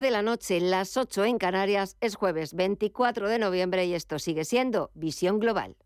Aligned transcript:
de 0.00 0.10
la 0.10 0.22
noche, 0.22 0.60
las 0.60 0.96
8 0.96 1.26
en 1.26 1.38
Canarias, 1.38 1.96
es 2.00 2.14
jueves 2.14 2.54
24 2.54 3.28
de 3.28 3.38
noviembre 3.38 3.84
y 3.84 3.94
esto 3.94 4.18
sigue 4.18 4.46
siendo 4.46 4.90
Visión 4.94 5.38
Global. 5.38 5.76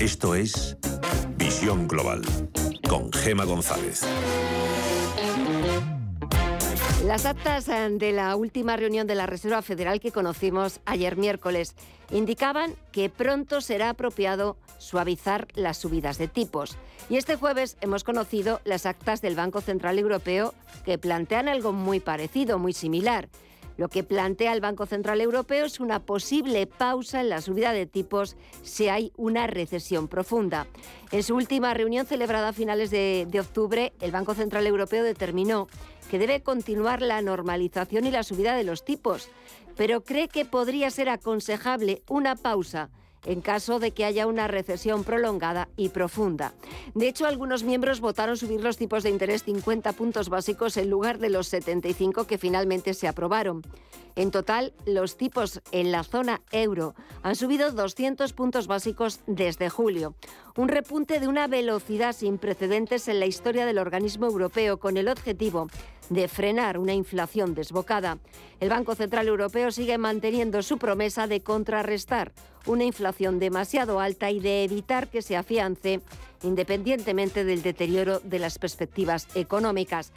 Esto 0.00 0.36
es 0.36 0.76
Visión 1.36 1.88
Global 1.88 2.22
con 2.88 3.12
Gema 3.12 3.44
González. 3.44 4.06
Las 7.04 7.26
actas 7.26 7.68
eh, 7.68 7.88
de 7.90 8.12
la 8.12 8.36
última 8.36 8.76
reunión 8.76 9.08
de 9.08 9.16
la 9.16 9.26
Reserva 9.26 9.60
Federal 9.60 9.98
que 9.98 10.12
conocimos 10.12 10.78
ayer 10.84 11.16
miércoles 11.16 11.74
indicaban 12.12 12.76
que 12.92 13.10
pronto 13.10 13.60
será 13.60 13.90
apropiado 13.90 14.56
suavizar 14.78 15.48
las 15.54 15.78
subidas 15.78 16.16
de 16.18 16.28
tipos. 16.28 16.76
Y 17.10 17.16
este 17.16 17.34
jueves 17.34 17.76
hemos 17.80 18.04
conocido 18.04 18.60
las 18.64 18.86
actas 18.86 19.20
del 19.20 19.34
Banco 19.34 19.60
Central 19.60 19.98
Europeo 19.98 20.54
que 20.84 20.96
plantean 20.96 21.48
algo 21.48 21.72
muy 21.72 21.98
parecido, 21.98 22.60
muy 22.60 22.72
similar. 22.72 23.28
Lo 23.78 23.88
que 23.88 24.04
plantea 24.04 24.52
el 24.52 24.60
Banco 24.60 24.86
Central 24.86 25.20
Europeo 25.20 25.64
es 25.64 25.80
una 25.80 25.98
posible 25.98 26.68
pausa 26.68 27.20
en 27.20 27.30
la 27.30 27.40
subida 27.40 27.72
de 27.72 27.86
tipos 27.86 28.36
si 28.62 28.88
hay 28.88 29.12
una 29.16 29.48
recesión 29.48 30.06
profunda. 30.06 30.68
En 31.10 31.24
su 31.24 31.34
última 31.34 31.74
reunión 31.74 32.06
celebrada 32.06 32.50
a 32.50 32.52
finales 32.52 32.90
de, 32.90 33.26
de 33.28 33.40
octubre, 33.40 33.92
el 34.00 34.12
Banco 34.12 34.34
Central 34.34 34.66
Europeo 34.68 35.02
determinó 35.02 35.68
que 36.12 36.18
debe 36.18 36.42
continuar 36.42 37.00
la 37.00 37.22
normalización 37.22 38.04
y 38.04 38.10
la 38.10 38.22
subida 38.22 38.54
de 38.54 38.64
los 38.64 38.84
tipos, 38.84 39.30
pero 39.78 40.04
cree 40.04 40.28
que 40.28 40.44
podría 40.44 40.90
ser 40.90 41.08
aconsejable 41.08 42.02
una 42.06 42.36
pausa 42.36 42.90
en 43.24 43.40
caso 43.40 43.78
de 43.78 43.92
que 43.92 44.04
haya 44.04 44.26
una 44.26 44.46
recesión 44.46 45.04
prolongada 45.04 45.70
y 45.74 45.88
profunda. 45.88 46.52
De 46.94 47.08
hecho, 47.08 47.24
algunos 47.24 47.62
miembros 47.62 48.00
votaron 48.00 48.36
subir 48.36 48.62
los 48.62 48.76
tipos 48.76 49.04
de 49.04 49.08
interés 49.10 49.44
50 49.44 49.92
puntos 49.94 50.28
básicos 50.28 50.76
en 50.76 50.90
lugar 50.90 51.18
de 51.18 51.30
los 51.30 51.48
75 51.48 52.26
que 52.26 52.36
finalmente 52.36 52.92
se 52.92 53.08
aprobaron. 53.08 53.62
En 54.14 54.30
total, 54.30 54.74
los 54.84 55.16
tipos 55.16 55.62
en 55.70 55.90
la 55.90 56.04
zona 56.04 56.42
euro 56.50 56.94
han 57.22 57.36
subido 57.36 57.70
200 57.70 58.34
puntos 58.34 58.66
básicos 58.66 59.20
desde 59.26 59.70
julio, 59.70 60.14
un 60.56 60.68
repunte 60.68 61.18
de 61.18 61.28
una 61.28 61.46
velocidad 61.46 62.14
sin 62.14 62.36
precedentes 62.36 63.08
en 63.08 63.20
la 63.20 63.26
historia 63.26 63.64
del 63.64 63.78
organismo 63.78 64.26
europeo 64.26 64.78
con 64.78 64.98
el 64.98 65.08
objetivo 65.08 65.68
de 66.12 66.28
frenar 66.28 66.78
una 66.78 66.94
inflación 66.94 67.54
desbocada. 67.54 68.18
El 68.60 68.68
Banco 68.68 68.94
Central 68.94 69.28
Europeo 69.28 69.70
sigue 69.70 69.98
manteniendo 69.98 70.62
su 70.62 70.78
promesa 70.78 71.26
de 71.26 71.42
contrarrestar 71.42 72.32
una 72.66 72.84
inflación 72.84 73.38
demasiado 73.38 74.00
alta 74.00 74.30
y 74.30 74.40
de 74.40 74.64
evitar 74.64 75.08
que 75.08 75.22
se 75.22 75.36
afiance 75.36 76.00
independientemente 76.42 77.44
del 77.44 77.62
deterioro 77.62 78.20
de 78.20 78.38
las 78.38 78.58
perspectivas 78.58 79.28
económicas. 79.34 80.12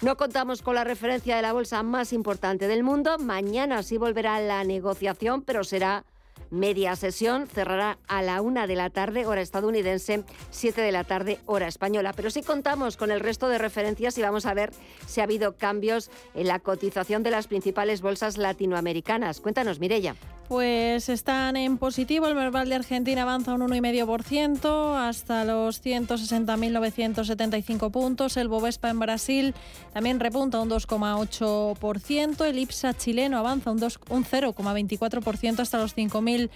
No 0.00 0.16
contamos 0.16 0.62
con 0.62 0.74
la 0.74 0.84
referencia 0.84 1.36
de 1.36 1.42
la 1.42 1.52
bolsa 1.52 1.82
más 1.82 2.12
importante 2.12 2.68
del 2.68 2.82
mundo. 2.82 3.18
Mañana 3.18 3.82
sí 3.82 3.98
volverá 3.98 4.40
la 4.40 4.64
negociación, 4.64 5.42
pero 5.42 5.62
será 5.62 6.04
media 6.50 6.96
sesión. 6.96 7.46
Cerrará 7.46 7.98
a 8.08 8.22
la 8.22 8.40
una 8.42 8.66
de 8.66 8.76
la 8.76 8.90
tarde, 8.90 9.26
hora 9.26 9.40
estadounidense, 9.40 10.24
siete 10.50 10.80
de 10.80 10.92
la 10.92 11.04
tarde, 11.04 11.38
hora 11.46 11.68
española. 11.68 12.12
Pero 12.14 12.30
sí 12.30 12.42
contamos 12.42 12.96
con 12.96 13.10
el 13.10 13.20
resto 13.20 13.48
de 13.48 13.58
referencias 13.58 14.16
y 14.18 14.22
vamos 14.22 14.46
a 14.46 14.54
ver 14.54 14.70
si 15.06 15.20
ha 15.20 15.24
habido 15.24 15.56
cambios 15.56 16.10
en 16.34 16.48
la 16.48 16.58
cotización 16.58 17.22
de 17.22 17.30
las 17.30 17.46
principales 17.46 18.02
bolsas 18.02 18.38
latinoamericanas. 18.38 19.40
Cuéntanos, 19.40 19.80
Mirella. 19.80 20.16
Pues 20.50 21.08
están 21.08 21.56
en 21.56 21.78
positivo. 21.78 22.26
El 22.26 22.34
Merval 22.34 22.68
de 22.68 22.74
Argentina 22.74 23.22
avanza 23.22 23.54
un 23.54 23.60
1,5% 23.60 24.98
hasta 24.98 25.44
los 25.44 25.80
160.975 25.80 27.92
puntos. 27.92 28.36
El 28.36 28.48
Bovespa 28.48 28.90
en 28.90 28.98
Brasil 28.98 29.54
también 29.92 30.18
repunta 30.18 30.58
un 30.58 30.68
2,8%. 30.68 32.44
El 32.44 32.58
IPSA 32.58 32.94
chileno 32.94 33.38
avanza 33.38 33.70
un, 33.70 33.80
un 33.80 34.24
0,24% 34.24 35.60
hasta 35.60 35.78
los 35.78 35.96
5.000. 35.96 36.50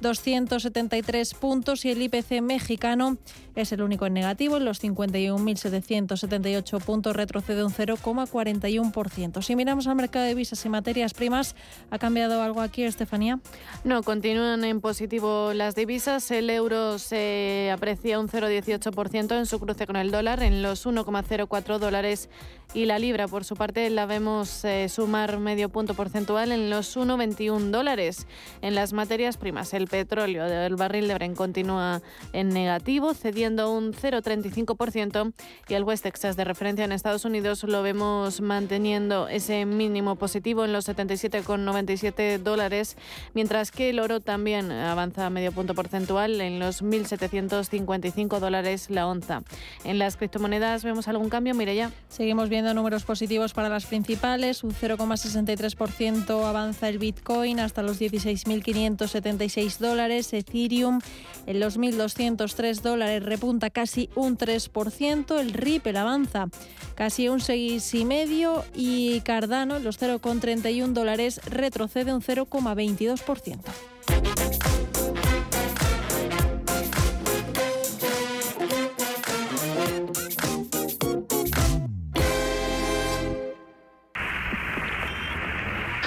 273 0.00 1.34
puntos 1.34 1.84
y 1.84 1.90
el 1.90 2.02
IPC 2.02 2.40
mexicano 2.42 3.18
es 3.54 3.72
el 3.72 3.82
único 3.82 4.06
en 4.06 4.14
negativo. 4.14 4.56
En 4.56 4.64
los 4.64 4.82
51.778 4.82 6.80
puntos 6.82 7.14
retrocede 7.16 7.64
un 7.64 7.72
0,41%. 7.72 9.42
Si 9.42 9.56
miramos 9.56 9.86
al 9.86 9.96
mercado 9.96 10.24
de 10.24 10.34
visas 10.34 10.64
y 10.64 10.68
materias 10.68 11.14
primas, 11.14 11.54
¿ha 11.90 11.98
cambiado 11.98 12.42
algo 12.42 12.60
aquí, 12.60 12.82
Estefanía? 12.82 13.40
No, 13.84 14.02
continúan 14.02 14.64
en 14.64 14.80
positivo 14.80 15.52
las 15.54 15.74
divisas. 15.74 16.30
El 16.30 16.50
euro 16.50 16.98
se 16.98 17.70
aprecia 17.72 18.18
un 18.18 18.28
0,18% 18.28 19.38
en 19.38 19.46
su 19.46 19.60
cruce 19.60 19.86
con 19.86 19.96
el 19.96 20.10
dólar 20.10 20.42
en 20.42 20.62
los 20.62 20.86
1,04 20.86 21.78
dólares 21.78 22.28
y 22.72 22.86
la 22.86 22.98
libra, 22.98 23.28
por 23.28 23.44
su 23.44 23.54
parte, 23.54 23.88
la 23.90 24.06
vemos 24.06 24.64
eh, 24.64 24.88
sumar 24.88 25.38
medio 25.38 25.68
punto 25.68 25.94
porcentual 25.94 26.50
en 26.50 26.70
los 26.70 26.96
1,21 26.96 27.70
dólares. 27.70 28.26
En 28.62 28.74
las 28.74 28.92
materias 28.92 29.36
primas, 29.36 29.73
el 29.74 29.86
petróleo 29.86 30.44
del 30.44 30.76
barril 30.76 31.08
de 31.08 31.14
Brent 31.14 31.36
continúa 31.36 32.02
en 32.32 32.48
negativo, 32.50 33.14
cediendo 33.14 33.72
un 33.72 33.92
0,35% 33.92 35.32
y 35.68 35.74
el 35.74 35.84
West 35.84 36.02
Texas 36.04 36.36
de 36.36 36.44
referencia 36.44 36.84
en 36.84 36.92
Estados 36.92 37.24
Unidos 37.24 37.62
lo 37.64 37.82
vemos 37.82 38.40
manteniendo 38.40 39.28
ese 39.28 39.64
mínimo 39.64 40.16
positivo 40.16 40.64
en 40.64 40.72
los 40.72 40.88
77,97 40.88 42.38
dólares, 42.38 42.96
mientras 43.32 43.70
que 43.70 43.90
el 43.90 44.00
oro 44.00 44.20
también 44.20 44.70
avanza 44.70 45.30
medio 45.30 45.52
punto 45.52 45.74
porcentual 45.74 46.40
en 46.40 46.58
los 46.58 46.82
1.755 46.82 48.38
dólares 48.38 48.90
la 48.90 49.06
onza. 49.06 49.42
En 49.84 49.98
las 49.98 50.16
criptomonedas 50.16 50.84
vemos 50.84 51.08
algún 51.08 51.28
cambio, 51.28 51.54
ya 51.72 51.90
Seguimos 52.08 52.48
viendo 52.48 52.72
números 52.74 53.04
positivos 53.04 53.52
para 53.52 53.68
las 53.68 53.86
principales. 53.86 54.64
Un 54.64 54.72
0,63% 54.72 56.44
avanza 56.44 56.88
el 56.88 56.98
Bitcoin 56.98 57.60
hasta 57.60 57.82
los 57.82 58.00
16.576 58.00 59.63
dólares. 59.78 60.32
Ethereum 60.32 61.00
en 61.46 61.60
los 61.60 61.78
1.203 61.78 62.80
dólares 62.80 63.22
repunta 63.22 63.70
casi 63.70 64.08
un 64.14 64.36
3%. 64.38 65.38
El 65.38 65.52
Ripple 65.52 65.98
avanza 65.98 66.48
casi 66.94 67.28
un 67.28 67.40
6,5% 67.40 68.64
y 68.74 69.20
Cardano 69.20 69.76
en 69.76 69.84
los 69.84 70.00
0,31 70.00 70.92
dólares 70.92 71.40
retrocede 71.46 72.14
un 72.14 72.22
0,22%. 72.22 73.58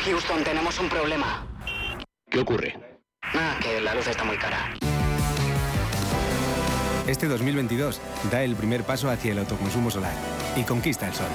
Houston, 0.05 0.43
tenemos 0.45 0.79
un 0.79 0.87
problema. 0.87 1.45
¿Qué 2.29 2.39
ocurre? 2.39 2.86
Ah, 3.33 3.57
que 3.61 3.81
la 3.81 3.93
luz 3.93 4.07
está 4.07 4.23
muy 4.23 4.37
cara. 4.37 4.73
Este 7.07 7.27
2022 7.27 8.01
da 8.31 8.43
el 8.43 8.55
primer 8.55 8.83
paso 8.83 9.09
hacia 9.09 9.31
el 9.31 9.39
autoconsumo 9.39 9.89
solar 9.89 10.13
y 10.55 10.63
conquista 10.63 11.07
el 11.07 11.13
sol. 11.13 11.27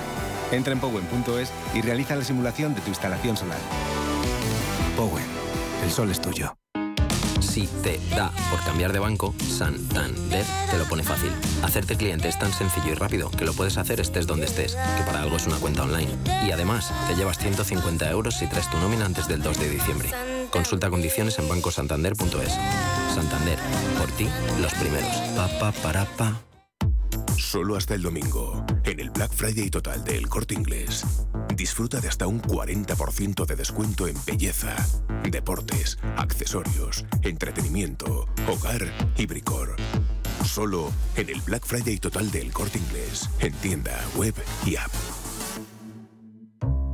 Entra 0.50 0.72
en 0.72 0.81
Powen.es 0.81 1.50
y 1.75 1.81
realiza 1.81 2.14
la 2.14 2.25
simulación 2.25 2.75
de 2.75 2.82
tu 2.82 2.88
instalación 2.88 3.36
solar. 3.36 3.58
Powen, 4.97 5.25
el 5.82 5.91
sol 5.91 6.10
es 6.10 6.20
tuyo. 6.20 6.54
Si 7.41 7.66
te 7.82 7.98
da 8.14 8.31
por 8.50 8.62
cambiar 8.64 8.92
de 8.92 8.98
banco, 8.98 9.34
Santander 9.38 10.44
te 10.70 10.78
lo 10.78 10.84
pone 10.84 11.02
fácil. 11.02 11.32
Hacerte 11.62 11.97
cliente 11.97 12.28
es 12.28 12.38
tan 12.38 12.52
sencillo 12.52 12.92
y 12.92 12.94
rápido 12.94 13.31
que 13.31 13.44
lo 13.44 13.52
puedes 13.52 13.78
hacer 13.78 14.00
estés 14.00 14.26
donde 14.26 14.47
estés, 14.47 14.75
que 14.75 15.02
para 15.04 15.22
algo 15.22 15.36
es 15.36 15.47
una 15.47 15.56
cuenta 15.56 15.82
online. 15.82 16.16
Y 16.47 16.50
además, 16.50 16.92
te 17.08 17.14
llevas 17.14 17.38
150 17.38 18.10
euros 18.10 18.36
si 18.36 18.47
traes 18.47 18.70
tu 18.70 18.78
nómina 18.78 19.06
antes 19.06 19.26
del 19.28 19.42
2 19.42 19.58
de 19.58 19.69
diciembre. 19.70 20.31
Consulta 20.52 20.90
condiciones 20.90 21.38
en 21.38 21.48
bancosantander.es. 21.48 22.52
Santander, 23.14 23.58
por 23.98 24.10
ti, 24.12 24.28
los 24.60 24.72
primeros. 24.74 25.10
Pa, 25.34 25.48
pa, 25.58 25.72
para, 25.72 26.04
pa. 26.04 26.40
Solo 27.38 27.76
hasta 27.76 27.94
el 27.94 28.02
domingo, 28.02 28.64
en 28.84 29.00
el 29.00 29.10
Black 29.10 29.32
Friday 29.32 29.70
total 29.70 30.04
del 30.04 30.28
Corte 30.28 30.54
Inglés. 30.54 31.04
Disfruta 31.56 32.00
de 32.00 32.08
hasta 32.08 32.26
un 32.26 32.40
40% 32.43 33.46
de 33.46 33.56
descuento 33.56 34.06
en 34.06 34.16
belleza, 34.26 34.76
deportes, 35.31 35.99
accesorios, 36.16 37.06
entretenimiento, 37.22 38.28
hogar 38.46 38.93
y 39.16 39.26
bricor. 39.26 39.76
Solo 40.44 40.93
en 41.16 41.31
el 41.31 41.40
Black 41.40 41.64
Friday 41.64 41.99
total 41.99 42.31
del 42.31 42.52
Corte 42.52 42.78
Inglés, 42.78 43.28
en 43.40 43.54
tienda, 43.54 43.99
web 44.16 44.34
y 44.66 44.76
app. 44.76 44.93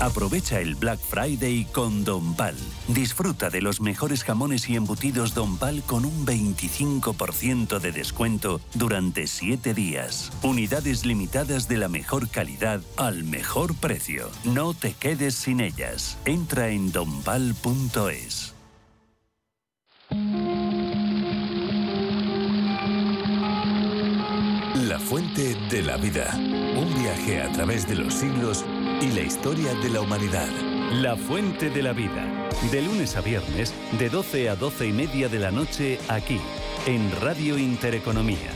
Aprovecha 0.00 0.60
el 0.60 0.76
Black 0.76 0.98
Friday 0.98 1.66
con 1.72 2.04
Don 2.04 2.34
Pal. 2.34 2.56
Disfruta 2.88 3.50
de 3.50 3.60
los 3.60 3.82
mejores 3.82 4.24
jamones 4.24 4.68
y 4.70 4.76
embutidos 4.76 5.34
Don 5.34 5.58
Pal 5.58 5.82
con 5.82 6.06
un 6.06 6.24
25% 6.24 7.78
de 7.78 7.92
descuento 7.92 8.62
durante 8.74 9.26
7 9.26 9.74
días. 9.74 10.32
Unidades 10.42 11.04
limitadas 11.04 11.68
de 11.68 11.76
la 11.76 11.88
mejor 11.88 12.30
calidad 12.30 12.80
al 12.96 13.24
mejor 13.24 13.74
precio. 13.74 14.30
No 14.44 14.72
te 14.72 14.94
quedes 14.94 15.34
sin 15.34 15.60
ellas. 15.60 16.16
Entra 16.24 16.70
en 16.70 16.92
donpal.es. 16.92 18.54
La 24.90 24.98
fuente 24.98 25.54
de 25.70 25.84
la 25.84 25.96
vida. 25.96 26.34
Un 26.34 26.92
viaje 27.00 27.40
a 27.40 27.52
través 27.52 27.86
de 27.86 27.94
los 27.94 28.12
siglos 28.12 28.64
y 29.00 29.12
la 29.12 29.20
historia 29.20 29.72
de 29.74 29.88
la 29.88 30.00
humanidad. 30.00 30.48
La 30.94 31.14
Fuente 31.16 31.70
de 31.70 31.80
la 31.80 31.92
Vida. 31.92 32.50
De 32.72 32.82
lunes 32.82 33.14
a 33.14 33.20
viernes, 33.20 33.72
de 34.00 34.08
12 34.08 34.48
a 34.48 34.56
12 34.56 34.88
y 34.88 34.92
media 34.92 35.28
de 35.28 35.38
la 35.38 35.52
noche, 35.52 36.00
aquí, 36.08 36.40
en 36.86 37.08
Radio 37.20 37.56
Intereconomía. 37.56 38.50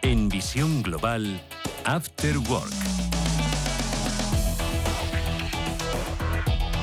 En 0.00 0.30
Visión 0.30 0.82
Global, 0.82 1.42
After 1.84 2.38
Work. 2.38 3.11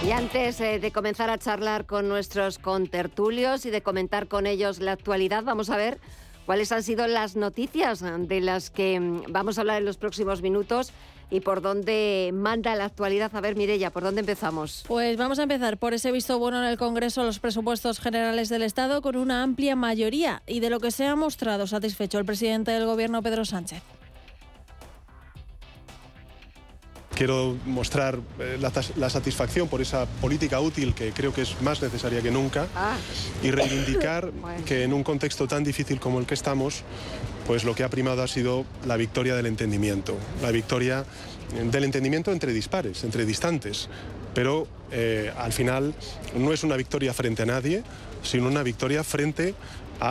Y 0.10 0.12
antes 0.12 0.60
eh, 0.60 0.80
de 0.80 0.92
comenzar 0.92 1.30
a 1.30 1.38
charlar 1.38 1.86
con 1.86 2.10
nuestros 2.10 2.58
contertulios 2.58 3.68
y 3.68 3.70
de 3.70 3.84
comentar 3.84 4.28
con 4.28 4.48
ellos 4.48 4.80
la 4.80 4.94
actualidad, 4.94 5.44
vamos 5.44 5.70
a 5.70 5.78
ver 5.78 6.00
cuáles 6.48 6.72
han 6.72 6.82
sido 6.82 7.06
las 7.06 7.36
noticias 7.36 8.00
de 8.02 8.42
las 8.42 8.72
que 8.72 9.00
mm, 9.00 9.26
vamos 9.30 9.60
a 9.60 9.62
hablar 9.62 9.78
en 9.78 9.86
los 9.86 9.98
próximos 9.98 10.42
minutos 10.42 10.94
y 11.30 11.42
por 11.42 11.62
dónde 11.62 12.32
manda 12.34 12.74
la 12.74 12.86
actualidad. 12.86 13.30
A 13.36 13.40
ver, 13.40 13.56
Mirella, 13.56 13.92
¿por 13.92 14.02
dónde 14.02 14.22
empezamos? 14.22 14.84
Pues 14.88 15.16
vamos 15.16 15.38
a 15.38 15.44
empezar 15.44 15.78
por 15.78 15.94
ese 15.94 16.12
visto 16.12 16.40
bueno 16.40 16.58
en 16.58 16.68
el 16.68 16.80
Congreso 16.80 17.22
a 17.22 17.26
los 17.26 17.38
presupuestos 17.38 18.00
generales 18.00 18.50
del 18.50 18.64
Estado 18.64 19.04
con 19.04 19.16
una 19.16 19.44
amplia 19.44 19.76
mayoría 19.76 20.42
y 20.48 20.60
de 20.60 20.72
lo 20.72 20.80
que 20.80 20.90
se 20.90 21.06
ha 21.06 21.16
mostrado 21.16 21.68
satisfecho 21.68 22.18
el 22.18 22.26
presidente 22.26 22.72
del 22.72 22.88
Gobierno, 22.88 23.22
Pedro 23.22 23.46
Sánchez. 23.46 23.84
Quiero 27.20 27.58
mostrar 27.66 28.18
eh, 28.40 28.58
la, 28.62 28.72
la, 28.96 29.10
satisfacción 29.10 29.68
por 29.68 29.82
esa 29.82 30.06
política 30.06 30.62
útil 30.62 30.94
que 30.94 31.12
creo 31.12 31.34
que 31.34 31.42
es 31.42 31.62
más 31.62 31.82
necesaria 31.82 32.22
que 32.22 32.32
nunca 32.32 32.70
Ah. 32.74 32.96
y 33.44 33.52
reivindicar 33.52 34.32
Bueno. 34.42 34.64
que 34.64 34.84
en 34.86 34.94
un 34.94 35.04
contexto 35.04 35.46
tan 35.46 35.66
difícil 35.66 36.00
como 36.00 36.20
el 36.20 36.26
que 36.26 36.34
estamos, 36.34 36.84
pues 37.46 37.66
lo 37.66 37.76
que 37.76 37.84
ha 37.84 37.90
primado 37.90 38.24
ha 38.24 38.28
sido 38.30 38.64
la 38.88 38.96
victoria 38.96 39.36
del 39.36 39.48
entendimiento, 39.48 40.16
la 40.42 40.52
victoria 40.52 41.04
eh, 41.58 41.68
del 41.70 41.84
entendimiento 41.84 42.32
entre 42.32 42.54
dispares, 42.54 43.04
entre 43.04 43.26
distantes, 43.26 43.90
pero 44.34 44.66
eh, 44.90 45.34
al 45.38 45.52
final 45.52 45.94
no 46.38 46.54
es 46.54 46.64
una 46.64 46.78
victoria 46.78 47.14
frente 47.14 47.44
a 47.44 47.48
nadie, 47.48 47.84
sino 48.24 48.48
una 48.48 48.64
victoria 48.64 49.04
frente 49.04 49.50
a 49.50 49.54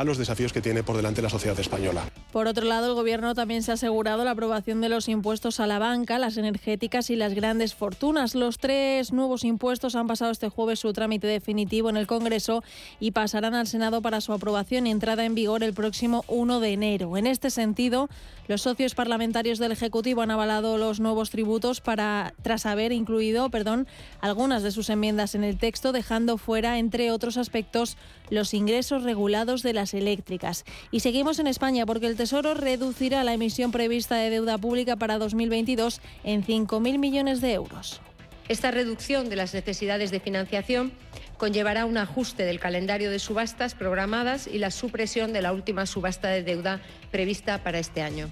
los 0.05 0.19
desafíos 0.19 0.53
que 0.53 0.61
tiene 0.61 0.83
por 0.83 0.97
delante 0.97 1.23
la 1.23 1.31
sociedad 1.31 1.59
española. 1.59 2.05
Por 2.33 2.47
otro 2.47 2.65
lado, 2.65 2.89
el 2.89 2.95
Gobierno 2.95 3.35
también 3.35 3.63
se 3.63 3.71
ha 3.71 3.75
asegurado 3.75 4.25
la 4.25 4.33
aprobación 4.33 4.81
de 4.81 4.89
los 4.89 5.09
impuestos 5.09 5.61
a 5.61 5.67
la 5.67 5.79
banca, 5.79 6.19
las 6.19 6.37
energéticas 6.37 7.11
y 7.11 7.17
las 7.17 7.35
grandes 7.35 7.75
fortunas. 7.75 8.35
Los 8.35 8.59
tres 8.59 9.13
nuevos 9.13 9.45
impuestos 9.45 9.95
han 9.97 10.07
pasado 10.07 10.31
este 10.31 10.49
jueves 10.49 10.81
su 10.81 10.93
trámite 10.93 11.27
definitivo 11.27 11.89
en 11.89 11.97
el 11.97 12.07
Congreso 12.07 12.63
y 13.01 13.13
pasarán 13.13 13.55
al 13.55 13.67
Senado 13.67 14.03
para 14.03 14.21
su 14.21 14.33
aprobación 14.33 14.87
y 14.87 14.91
entrada 14.91 15.25
en 15.25 15.35
vigor 15.35 15.63
el 15.63 15.73
próximo 15.73 16.25
1 16.29 16.61
de 16.61 16.73
enero. 16.73 17.17
En 17.17 17.27
este 17.27 17.51
sentido, 17.51 18.09
los 18.47 18.63
socios 18.63 18.95
parlamentarios 18.95 19.59
del 19.59 19.73
Ejecutivo 19.73 20.23
han 20.23 20.31
avalado 20.31 20.79
los 20.79 21.01
nuevos 21.01 21.31
tributos 21.31 21.81
para, 21.81 22.35
tras 22.43 22.67
haber 22.67 22.93
incluido, 22.93 23.51
perdón, 23.51 23.87
algunas 24.21 24.63
de 24.63 24.71
sus 24.71 24.91
enmiendas 24.91 25.35
en 25.35 25.45
el 25.45 25.59
texto, 25.59 25.93
dejando 25.93 26.39
fuera, 26.39 26.79
entre 26.79 27.11
otros 27.11 27.37
aspectos, 27.37 27.97
los 28.31 28.55
ingresos 28.55 29.03
regulados 29.03 29.63
de 29.63 29.73
las 29.73 29.95
eléctricas. 29.95 30.65
Y 30.91 31.01
seguimos 31.01 31.39
en 31.39 31.47
España 31.47 31.87
porque 31.87 32.07
el 32.07 32.17
Tesoro 32.17 32.55
reducirá 32.55 33.25
la 33.25 33.35
emisión 33.35 33.73
prevista 33.73 34.17
de 34.17 34.31
deuda 34.31 34.59
pública 34.59 34.97
para 34.97 35.19
2022 35.19 36.01
en 36.25 36.45
5.000 36.45 36.99
millones 36.99 37.41
de 37.41 37.53
euros. 37.53 38.01
Esta 38.49 38.71
reducción 38.71 39.29
de 39.29 39.37
las 39.37 39.53
necesidades 39.53 40.11
de 40.11 40.21
financiación 40.21 40.93
conllevará 41.37 41.85
un 41.85 41.99
ajuste 41.99 42.45
del 42.45 42.59
calendario 42.59 43.11
de 43.11 43.19
subastas 43.19 43.75
programadas 43.75 44.47
y 44.47 44.59
la 44.59 44.71
supresión 44.71 45.33
de 45.33 45.43
la 45.43 45.53
última 45.53 45.85
subasta 45.87 46.29
de 46.29 46.43
deuda 46.43 46.81
prevista 47.11 47.63
para 47.63 47.79
este 47.79 48.03
año. 48.03 48.31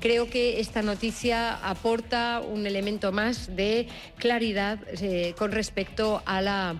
Creo 0.00 0.28
que 0.28 0.60
esta 0.60 0.82
noticia 0.82 1.54
aporta 1.68 2.42
un 2.46 2.66
elemento 2.66 3.12
más 3.12 3.56
de 3.56 3.88
claridad 4.18 4.78
eh, 5.00 5.34
con 5.38 5.52
respecto 5.52 6.22
a 6.26 6.42
la, 6.42 6.76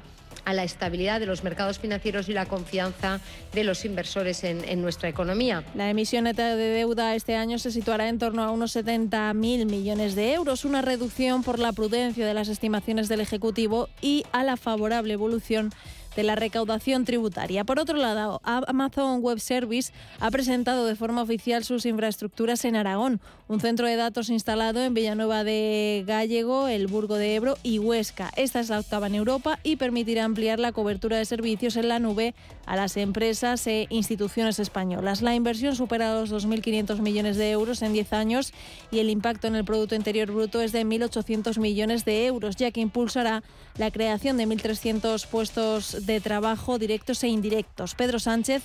a 0.46 0.54
la, 0.54 0.64
estabilidad 0.64 1.20
de 1.20 1.26
los 1.26 1.44
mercados 1.44 1.78
financieros 1.78 2.28
y 2.28 2.32
la 2.32 2.46
confianza 2.46 3.20
de 3.52 3.64
los 3.64 3.84
inversores 3.84 4.44
en, 4.44 4.80
nuestra 4.80 5.08
economía. 5.08 5.64
La 5.74 5.90
emisión 5.90 6.24
neta 6.24 6.54
de 6.54 6.68
deuda 6.68 7.14
este 7.14 7.36
año 7.36 7.58
se 7.58 7.70
situará 7.70 8.08
en 8.08 8.18
torno 8.18 8.42
a 8.42 8.50
unos 8.50 8.74
70.000 8.76 9.34
millones 9.66 10.14
de 10.14 10.34
euros, 10.34 10.64
una 10.64 10.82
reducción 10.82 11.42
por 11.42 11.58
la 11.58 11.72
prudencia 11.72 12.26
de 12.26 12.34
las 12.34 12.48
estimaciones 12.48 13.08
del 13.08 13.20
Ejecutivo 13.20 13.88
y 14.00 14.24
a 14.32 14.44
la 14.44 14.56
favorable 14.56 15.12
evolución 15.14 15.72
de 16.16 16.22
la 16.22 16.34
recaudación 16.34 17.04
tributaria. 17.04 17.64
Por 17.64 17.78
otro 17.78 17.96
lado, 17.96 18.40
Amazon 18.42 19.20
Web 19.20 19.38
Service 19.38 19.92
ha 20.18 20.30
presentado 20.30 20.86
de 20.86 20.96
forma 20.96 21.22
oficial 21.22 21.62
sus 21.62 21.86
infraestructuras 21.86 22.64
en 22.64 22.74
Aragón, 22.74 23.20
un 23.48 23.60
centro 23.60 23.86
de 23.86 23.96
datos 23.96 24.30
instalado 24.30 24.82
en 24.82 24.94
Villanueva 24.94 25.44
de 25.44 26.04
Gallego, 26.06 26.68
el 26.68 26.86
Burgo 26.86 27.16
de 27.16 27.36
Ebro 27.36 27.58
y 27.62 27.78
Huesca. 27.78 28.32
Esta 28.36 28.60
es 28.60 28.70
la 28.70 28.80
octava 28.80 29.06
en 29.06 29.14
Europa 29.14 29.58
y 29.62 29.76
permitirá 29.76 30.24
ampliar 30.24 30.58
la 30.58 30.72
cobertura 30.72 31.18
de 31.18 31.24
servicios 31.26 31.76
en 31.76 31.88
la 31.88 31.98
nube 31.98 32.34
a 32.64 32.76
las 32.76 32.96
empresas 32.96 33.66
e 33.66 33.86
instituciones 33.90 34.58
españolas. 34.58 35.22
La 35.22 35.34
inversión 35.34 35.76
supera 35.76 36.18
los 36.18 36.32
2.500 36.32 37.00
millones 37.00 37.36
de 37.36 37.50
euros 37.50 37.82
en 37.82 37.92
10 37.92 38.12
años 38.14 38.52
y 38.90 38.98
el 39.00 39.10
impacto 39.10 39.46
en 39.46 39.54
el 39.54 39.64
Producto 39.64 39.94
Interior 39.94 40.32
Bruto 40.32 40.60
es 40.62 40.72
de 40.72 40.84
1.800 40.84 41.58
millones 41.58 42.04
de 42.04 42.26
euros, 42.26 42.56
ya 42.56 42.70
que 42.70 42.80
impulsará 42.80 43.42
la 43.78 43.90
creación 43.90 44.36
de 44.36 44.46
1.300 44.46 45.26
puestos 45.26 46.06
de 46.06 46.20
trabajo 46.20 46.78
directos 46.78 47.22
e 47.24 47.28
indirectos. 47.28 47.94
Pedro 47.94 48.18
Sánchez 48.18 48.62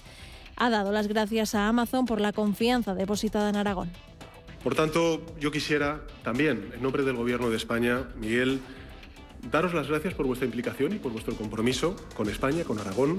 ha 0.56 0.70
dado 0.70 0.92
las 0.92 1.08
gracias 1.08 1.56
a 1.56 1.68
Amazon 1.68 2.06
por 2.06 2.22
la 2.22 2.34
confianza 2.34 2.96
depositada 2.96 3.50
en 3.50 3.56
Aragón. 3.56 3.90
Por 4.64 4.76
tanto, 4.76 5.22
yo 5.40 5.52
quisiera 5.52 6.02
también, 6.24 6.72
en 6.76 6.84
nombre 6.84 7.04
del 7.04 7.16
Gobierno 7.16 7.50
de 7.50 7.58
España, 7.58 8.10
Miguel, 8.20 8.60
daros 9.50 9.74
las 9.74 9.88
gracias 9.88 10.14
por 10.14 10.28
vuestra 10.28 10.46
implicación 10.46 10.94
y 10.94 11.00
por 11.00 11.12
vuestro 11.12 11.36
compromiso 11.36 11.96
con 12.16 12.30
España, 12.30 12.64
con 12.64 12.78
Aragón, 12.78 13.18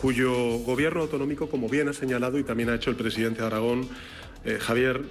cuyo 0.00 0.58
gobierno 0.58 1.02
autonómico, 1.02 1.48
como 1.48 1.68
bien 1.68 1.88
ha 1.88 1.92
señalado 1.92 2.38
y 2.38 2.44
también 2.44 2.70
ha 2.70 2.76
hecho 2.76 2.90
el 2.90 2.96
presidente 2.96 3.40
de 3.40 3.46
Aragón, 3.48 3.88
eh, 4.44 4.58
Javier, 4.60 5.02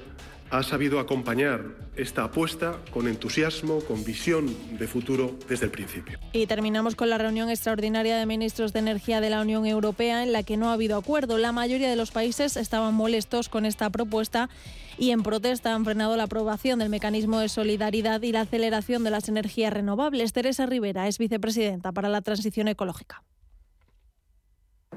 ha 0.51 0.63
sabido 0.63 0.99
acompañar 0.99 1.63
esta 1.95 2.23
apuesta 2.23 2.77
con 2.91 3.07
entusiasmo, 3.07 3.81
con 3.81 4.03
visión 4.03 4.47
de 4.77 4.87
futuro 4.87 5.37
desde 5.47 5.65
el 5.65 5.71
principio. 5.71 6.17
Y 6.33 6.47
terminamos 6.47 6.95
con 6.95 7.09
la 7.09 7.17
reunión 7.17 7.49
extraordinaria 7.49 8.17
de 8.17 8.25
ministros 8.25 8.73
de 8.73 8.79
Energía 8.79 9.21
de 9.21 9.29
la 9.29 9.41
Unión 9.41 9.65
Europea 9.65 10.23
en 10.23 10.31
la 10.31 10.43
que 10.43 10.57
no 10.57 10.69
ha 10.69 10.73
habido 10.73 10.97
acuerdo. 10.97 11.37
La 11.37 11.51
mayoría 11.51 11.89
de 11.89 11.95
los 11.95 12.11
países 12.11 12.57
estaban 12.57 12.93
molestos 12.93 13.49
con 13.49 13.65
esta 13.65 13.89
propuesta 13.89 14.49
y 14.97 15.11
en 15.11 15.23
protesta 15.23 15.73
han 15.75 15.85
frenado 15.85 16.17
la 16.17 16.23
aprobación 16.23 16.79
del 16.79 16.89
mecanismo 16.89 17.39
de 17.39 17.49
solidaridad 17.49 18.21
y 18.21 18.31
la 18.31 18.41
aceleración 18.41 19.03
de 19.03 19.11
las 19.11 19.29
energías 19.29 19.73
renovables. 19.73 20.33
Teresa 20.33 20.65
Rivera 20.65 21.07
es 21.07 21.17
vicepresidenta 21.17 21.91
para 21.91 22.09
la 22.09 22.21
transición 22.21 22.67
ecológica. 22.67 23.23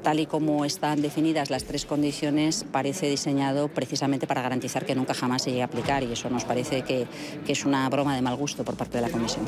Tal 0.03 0.19
y 0.19 0.27
como 0.27 0.65
están 0.65 1.01
definidas 1.01 1.49
las 1.49 1.65
tres 1.65 1.87
condiciones, 1.87 2.65
parece 2.73 3.09
diseñado 3.09 3.69
precisamente 3.69 4.27
para 4.27 4.43
garantizar 4.43 4.85
que 4.85 4.97
nunca 4.97 5.15
jamás 5.15 5.43
se 5.43 5.51
llegue 5.51 5.63
a 5.63 5.67
aplicar 5.67 6.03
y 6.03 6.11
eso 6.11 6.29
nos 6.29 6.45
parece 6.45 6.83
que, 6.83 7.07
que, 7.47 7.53
es 7.53 7.65
una 7.65 7.89
broma 7.89 8.17
de 8.17 8.23
mal 8.23 8.35
gusto 8.35 8.65
por 8.65 8.77
parte 8.77 8.99
de 8.99 9.03
la 9.03 9.11
Comisión. 9.11 9.47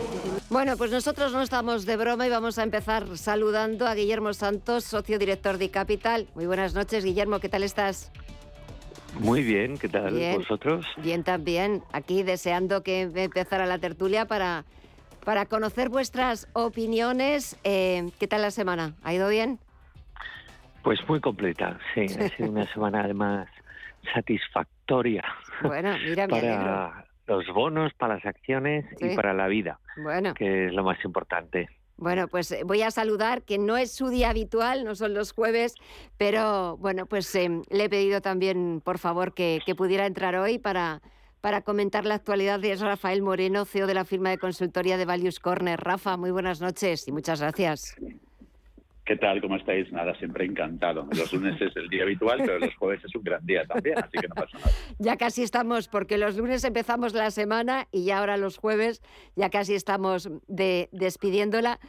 Bueno, 0.50 0.76
pues 0.76 0.92
nosotros 0.92 1.32
no 1.32 1.42
estamos 1.42 1.86
de 1.86 1.96
broma 1.96 2.28
y 2.28 2.30
vamos 2.30 2.58
a 2.58 2.62
empezar 2.62 3.18
saludando 3.18 3.88
a 3.88 3.96
Guillermo 3.96 4.32
Santos, 4.32 4.84
socio 4.84 5.18
director 5.18 5.58
de 5.58 5.70
Capital. 5.70 6.28
Muy 6.36 6.46
buenas 6.46 6.72
noches, 6.72 7.04
Guillermo, 7.04 7.40
¿qué 7.40 7.48
tal 7.48 7.64
estás? 7.64 8.12
Muy 9.18 9.42
bien, 9.42 9.76
¿qué 9.76 9.88
tal 9.88 10.14
bien, 10.14 10.36
vosotros? 10.36 10.86
Bien 10.98 11.24
también, 11.24 11.82
aquí 11.92 12.22
deseando 12.22 12.84
que 12.84 13.02
empezara 13.02 13.66
la 13.66 13.78
tertulia 13.78 14.26
para, 14.26 14.64
para 15.24 15.46
conocer 15.46 15.88
vuestras 15.88 16.46
opiniones. 16.52 17.56
Eh, 17.64 18.10
¿Qué 18.20 18.28
tal 18.28 18.42
la 18.42 18.52
semana? 18.52 18.94
¿Ha 19.02 19.14
ido 19.14 19.28
bien? 19.28 19.58
Pues 20.84 21.00
muy 21.08 21.18
completa, 21.20 21.78
sí. 21.94 22.02
Ha 22.02 22.28
sido 22.36 22.50
una 22.50 22.72
semana 22.72 23.00
además 23.00 23.48
satisfactoria. 24.12 25.24
Bueno, 25.62 25.96
mira, 26.04 26.28
para 26.28 27.06
los 27.26 27.46
bonos, 27.54 27.94
para 27.94 28.16
las 28.16 28.26
acciones 28.26 28.84
sí. 28.98 29.06
y 29.12 29.16
para 29.16 29.32
la 29.32 29.48
vida, 29.48 29.80
bueno. 29.96 30.34
que 30.34 30.66
es 30.66 30.74
lo 30.74 30.84
más 30.84 31.02
importante. 31.04 31.68
Bueno, 31.96 32.28
pues 32.28 32.50
eh, 32.52 32.62
voy 32.64 32.82
a 32.82 32.90
saludar, 32.90 33.42
que 33.42 33.56
no 33.56 33.76
es 33.78 33.92
su 33.92 34.08
día 34.08 34.28
habitual, 34.30 34.84
no 34.84 34.94
son 34.94 35.14
los 35.14 35.32
jueves, 35.32 35.74
pero 36.18 36.76
bueno, 36.76 37.06
pues 37.06 37.34
em, 37.34 37.62
le 37.70 37.84
he 37.84 37.88
pedido 37.88 38.20
también, 38.20 38.82
por 38.84 38.98
favor, 38.98 39.32
que, 39.32 39.60
que 39.64 39.74
pudiera 39.74 40.04
entrar 40.04 40.34
hoy 40.34 40.58
para, 40.58 41.00
para 41.40 41.62
comentar 41.62 42.04
la 42.04 42.16
actualidad 42.16 42.60
de 42.60 42.74
Rafael 42.76 43.22
Moreno, 43.22 43.64
CEO 43.64 43.86
de 43.86 43.94
la 43.94 44.04
firma 44.04 44.30
de 44.30 44.38
consultoría 44.38 44.98
de 44.98 45.04
Values 45.06 45.38
Corner. 45.40 45.80
Rafa, 45.80 46.16
muy 46.16 46.30
buenas 46.30 46.60
noches 46.60 47.08
y 47.08 47.12
muchas 47.12 47.40
gracias. 47.40 47.96
¿Qué 49.04 49.16
tal? 49.16 49.42
¿Cómo 49.42 49.56
estáis? 49.56 49.92
Nada, 49.92 50.14
siempre 50.14 50.46
encantado. 50.46 51.06
Los 51.14 51.30
lunes 51.32 51.60
es 51.60 51.76
el 51.76 51.88
día 51.88 52.04
habitual, 52.04 52.38
pero 52.38 52.58
los 52.58 52.74
jueves 52.76 53.04
es 53.04 53.14
un 53.14 53.22
gran 53.22 53.44
día 53.44 53.66
también, 53.66 53.98
así 53.98 54.16
que 54.18 54.28
no 54.28 54.34
pasa 54.34 54.56
nada. 54.58 54.72
Ya 54.98 55.16
casi 55.18 55.42
estamos, 55.42 55.88
porque 55.88 56.16
los 56.16 56.38
lunes 56.38 56.64
empezamos 56.64 57.12
la 57.12 57.30
semana 57.30 57.86
y 57.92 58.06
ya 58.06 58.20
ahora 58.20 58.38
los 58.38 58.56
jueves 58.56 59.02
ya 59.36 59.50
casi 59.50 59.74
estamos 59.74 60.30
de, 60.46 60.88
despidiéndola. 60.92 61.80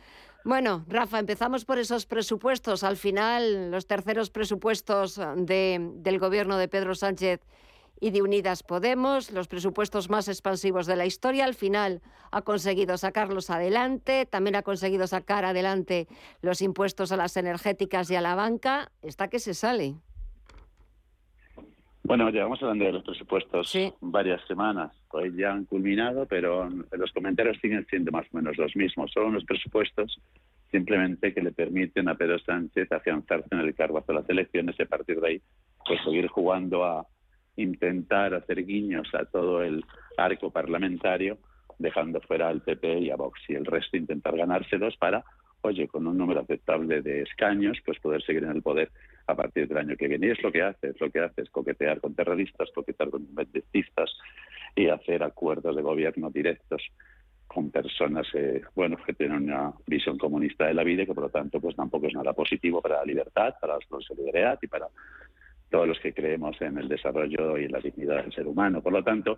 Bueno, 0.43 0.85
Rafa, 0.89 1.19
empezamos 1.19 1.63
por 1.63 1.79
esos 1.79 2.05
presupuestos. 2.05 2.83
Al 2.83 2.97
final, 2.97 3.71
los 3.71 3.87
terceros 3.87 4.29
presupuestos 4.29 5.19
de, 5.37 5.79
del 5.95 6.19
gobierno 6.19 6.57
de 6.57 6.67
Pedro 6.67 6.95
Sánchez 6.95 7.39
y 7.99 8.11
de 8.11 8.21
Unidas 8.21 8.63
Podemos, 8.63 9.31
los 9.31 9.47
presupuestos 9.47 10.09
más 10.09 10.27
expansivos 10.27 10.85
de 10.85 10.95
la 10.95 11.05
historia. 11.05 11.45
Al 11.45 11.53
final 11.53 12.01
ha 12.31 12.41
conseguido 12.41 12.97
sacarlos 12.97 13.49
adelante, 13.49 14.25
también 14.25 14.55
ha 14.55 14.61
conseguido 14.61 15.07
sacar 15.07 15.45
adelante 15.45 16.07
los 16.41 16.61
impuestos 16.61 17.11
a 17.11 17.17
las 17.17 17.37
energéticas 17.37 18.09
y 18.11 18.15
a 18.15 18.21
la 18.21 18.35
banca. 18.35 18.91
Está 19.01 19.29
que 19.29 19.39
se 19.39 19.53
sale. 19.53 19.95
Bueno, 22.03 22.29
llevamos 22.29 22.61
hablando 22.61 22.85
de 22.85 22.91
los 22.91 23.03
presupuestos 23.03 23.73
varias 23.99 24.39
semanas. 24.47 24.91
Hoy 25.09 25.35
ya 25.35 25.51
han 25.51 25.65
culminado, 25.65 26.27
pero 26.27 26.69
los 26.91 27.11
comentarios 27.13 27.57
siguen 27.61 27.85
siendo 27.89 28.11
más 28.11 28.27
o 28.31 28.37
menos 28.37 28.57
los 28.57 28.75
mismos. 28.75 29.11
Son 29.11 29.25
unos 29.25 29.43
presupuestos 29.43 30.21
simplemente 30.69 31.33
que 31.33 31.41
le 31.41 31.51
permiten 31.51 32.07
a 32.07 32.15
Pedro 32.15 32.37
Sánchez 32.37 32.91
afianzarse 32.91 33.47
en 33.49 33.59
el 33.59 33.73
cargo 33.73 33.97
hasta 33.97 34.13
las 34.13 34.29
elecciones 34.29 34.75
y 34.77 34.83
a 34.83 34.85
partir 34.85 35.19
de 35.19 35.27
ahí 35.27 35.41
pues 35.83 35.99
seguir 36.03 36.27
jugando 36.27 36.83
a, 36.83 37.07
intentar 37.57 38.33
hacer 38.33 38.65
guiños 38.65 39.07
a 39.13 39.25
todo 39.25 39.61
el 39.63 39.83
arco 40.17 40.51
parlamentario, 40.51 41.37
dejando 41.77 42.21
fuera 42.21 42.49
al 42.49 42.61
PP 42.61 42.99
y 42.99 43.09
a 43.09 43.15
Vox 43.15 43.39
y 43.47 43.55
el 43.55 43.65
resto 43.65 43.97
intentar 43.97 44.35
ganárselos 44.37 44.95
para, 44.97 45.23
oye, 45.61 45.87
con 45.87 46.07
un 46.07 46.17
número 46.17 46.41
aceptable 46.41 47.01
de 47.01 47.23
escaños, 47.23 47.77
pues 47.85 47.99
poder 47.99 48.21
seguir 48.23 48.43
en 48.43 48.51
el 48.51 48.61
poder 48.61 48.91
a 49.27 49.35
partir 49.35 49.67
del 49.67 49.77
año 49.77 49.97
que 49.97 50.07
viene. 50.07 50.27
Y 50.27 50.31
es 50.31 50.43
lo 50.43 50.51
que 50.51 50.61
hace, 50.61 50.89
es 50.89 51.01
lo 51.01 51.09
que 51.09 51.19
hace, 51.19 51.41
es 51.41 51.49
coquetear 51.49 51.99
con 51.99 52.15
terroristas, 52.15 52.69
coquetear 52.73 53.09
con 53.09 53.21
independentistas 53.21 54.11
y 54.75 54.87
hacer 54.87 55.23
acuerdos 55.23 55.75
de 55.75 55.81
gobierno 55.81 56.29
directos 56.29 56.81
con 57.47 57.69
personas 57.69 58.27
eh, 58.33 58.63
bueno 58.75 58.97
que 59.05 59.13
tienen 59.13 59.43
una 59.43 59.71
visión 59.85 60.17
comunista 60.17 60.65
de 60.65 60.73
la 60.73 60.83
vida 60.83 61.03
y 61.03 61.05
que 61.05 61.13
por 61.13 61.25
lo 61.25 61.29
tanto 61.29 61.61
pues 61.61 61.75
tampoco 61.75 62.07
es 62.07 62.13
nada 62.13 62.33
positivo 62.33 62.81
para 62.81 62.97
la 62.97 63.05
libertad, 63.05 63.53
para 63.61 63.75
la 63.75 64.01
solidaridad 64.01 64.59
y 64.61 64.67
para 64.67 64.87
todos 65.69 65.87
los 65.87 65.99
que 65.99 66.13
creemos 66.13 66.59
en 66.61 66.77
el 66.77 66.87
desarrollo 66.87 67.57
y 67.57 67.67
la 67.67 67.79
dignidad 67.79 68.23
del 68.23 68.33
ser 68.33 68.47
humano. 68.47 68.81
Por 68.81 68.93
lo 68.93 69.03
tanto, 69.03 69.37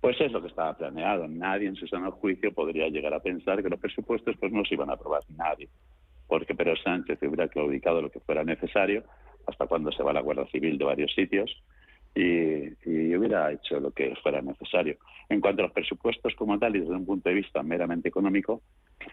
pues 0.00 0.20
es 0.20 0.32
lo 0.32 0.40
que 0.40 0.48
estaba 0.48 0.76
planeado. 0.76 1.28
Nadie 1.28 1.68
en 1.68 1.76
su 1.76 1.86
sano 1.86 2.10
juicio 2.12 2.52
podría 2.52 2.88
llegar 2.88 3.14
a 3.14 3.20
pensar 3.20 3.62
que 3.62 3.68
los 3.68 3.80
presupuestos 3.80 4.36
pues 4.38 4.52
no 4.52 4.64
se 4.64 4.74
iban 4.74 4.90
a 4.90 4.94
aprobar 4.94 5.22
nadie, 5.36 5.68
porque 6.26 6.54
Pedro 6.54 6.76
Sánchez 6.76 7.18
hubiera 7.22 7.48
claudicado 7.48 8.02
lo 8.02 8.10
que 8.10 8.20
fuera 8.20 8.44
necesario, 8.44 9.04
hasta 9.46 9.66
cuando 9.66 9.92
se 9.92 10.02
va 10.02 10.12
la 10.12 10.22
Guardia 10.22 10.46
Civil 10.46 10.78
de 10.78 10.84
varios 10.84 11.12
sitios, 11.14 11.62
y, 12.14 13.14
hubiera 13.14 13.52
hecho 13.52 13.78
lo 13.78 13.92
que 13.92 14.14
fuera 14.16 14.40
necesario. 14.40 14.96
En 15.28 15.40
cuanto 15.40 15.62
a 15.62 15.66
los 15.66 15.72
presupuestos 15.72 16.34
como 16.34 16.58
tal, 16.58 16.74
y 16.74 16.80
desde 16.80 16.94
un 16.94 17.06
punto 17.06 17.28
de 17.28 17.36
vista 17.36 17.62
meramente 17.62 18.08
económico, 18.08 18.62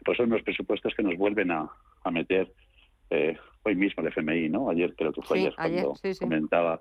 pues 0.03 0.17
son 0.17 0.29
los 0.29 0.41
presupuestos 0.41 0.95
que 0.95 1.03
nos 1.03 1.15
vuelven 1.15 1.51
a 1.51 1.69
meter 2.11 2.51
eh, 3.09 3.37
hoy 3.63 3.75
mismo 3.75 4.03
el 4.03 4.09
FMI, 4.09 4.49
¿no? 4.49 4.69
Ayer 4.69 4.93
creo 4.95 5.11
que 5.11 5.21
fue 5.21 5.39
ayer, 5.39 5.53
cuando 5.55 5.93
comentaba 6.19 6.79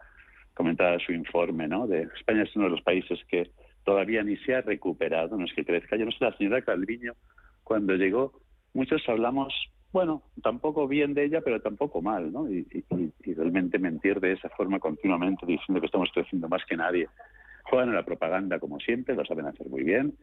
comentaba 0.57 0.99
su 0.99 1.13
informe, 1.13 1.69
¿no? 1.69 1.87
De 1.87 2.09
España 2.19 2.43
es 2.43 2.57
uno 2.57 2.65
de 2.65 2.71
los 2.71 2.83
países 2.83 3.21
que 3.29 3.51
todavía 3.85 4.23
ni 4.23 4.39
se 4.39 4.55
ha 4.55 4.63
recuperado, 4.63 5.37
no 5.37 5.45
es 5.45 5.53
que 5.53 5.67
crezca. 5.67 5.97
Yo 5.97 6.07
no 6.07 6.11
sé, 6.11 6.25
la 6.25 6.37
señora 6.37 6.63
Calviño, 6.63 7.13
cuando 7.63 7.95
llegó, 7.95 8.33
muchos 8.73 9.07
hablamos, 9.07 9.53
bueno, 9.93 10.23
tampoco 10.43 10.89
bien 10.89 11.13
de 11.13 11.27
ella, 11.27 11.43
pero 11.43 11.61
tampoco 11.61 12.01
mal, 12.01 12.33
¿no? 12.33 12.51
Y, 12.51 12.67
realmente 13.35 13.79
mentir 13.79 14.19
de 14.19 14.33
esa 14.33 14.49
forma 14.49 14.79
continuamente 14.79 15.45
diciendo 15.45 15.79
que 15.79 15.87
estamos 15.87 16.09
creciendo 16.13 16.49
más 16.49 16.65
que 16.65 16.77
nadie. 16.77 17.07
Juegan 17.65 17.91
a 17.91 17.95
la 17.95 18.05
propaganda 18.05 18.59
como 18.59 18.81
siempre, 18.81 19.15
lo 19.15 19.27
saben 19.27 19.47
hacer 19.47 19.69
muy 19.69 19.85
bien, 19.85 20.15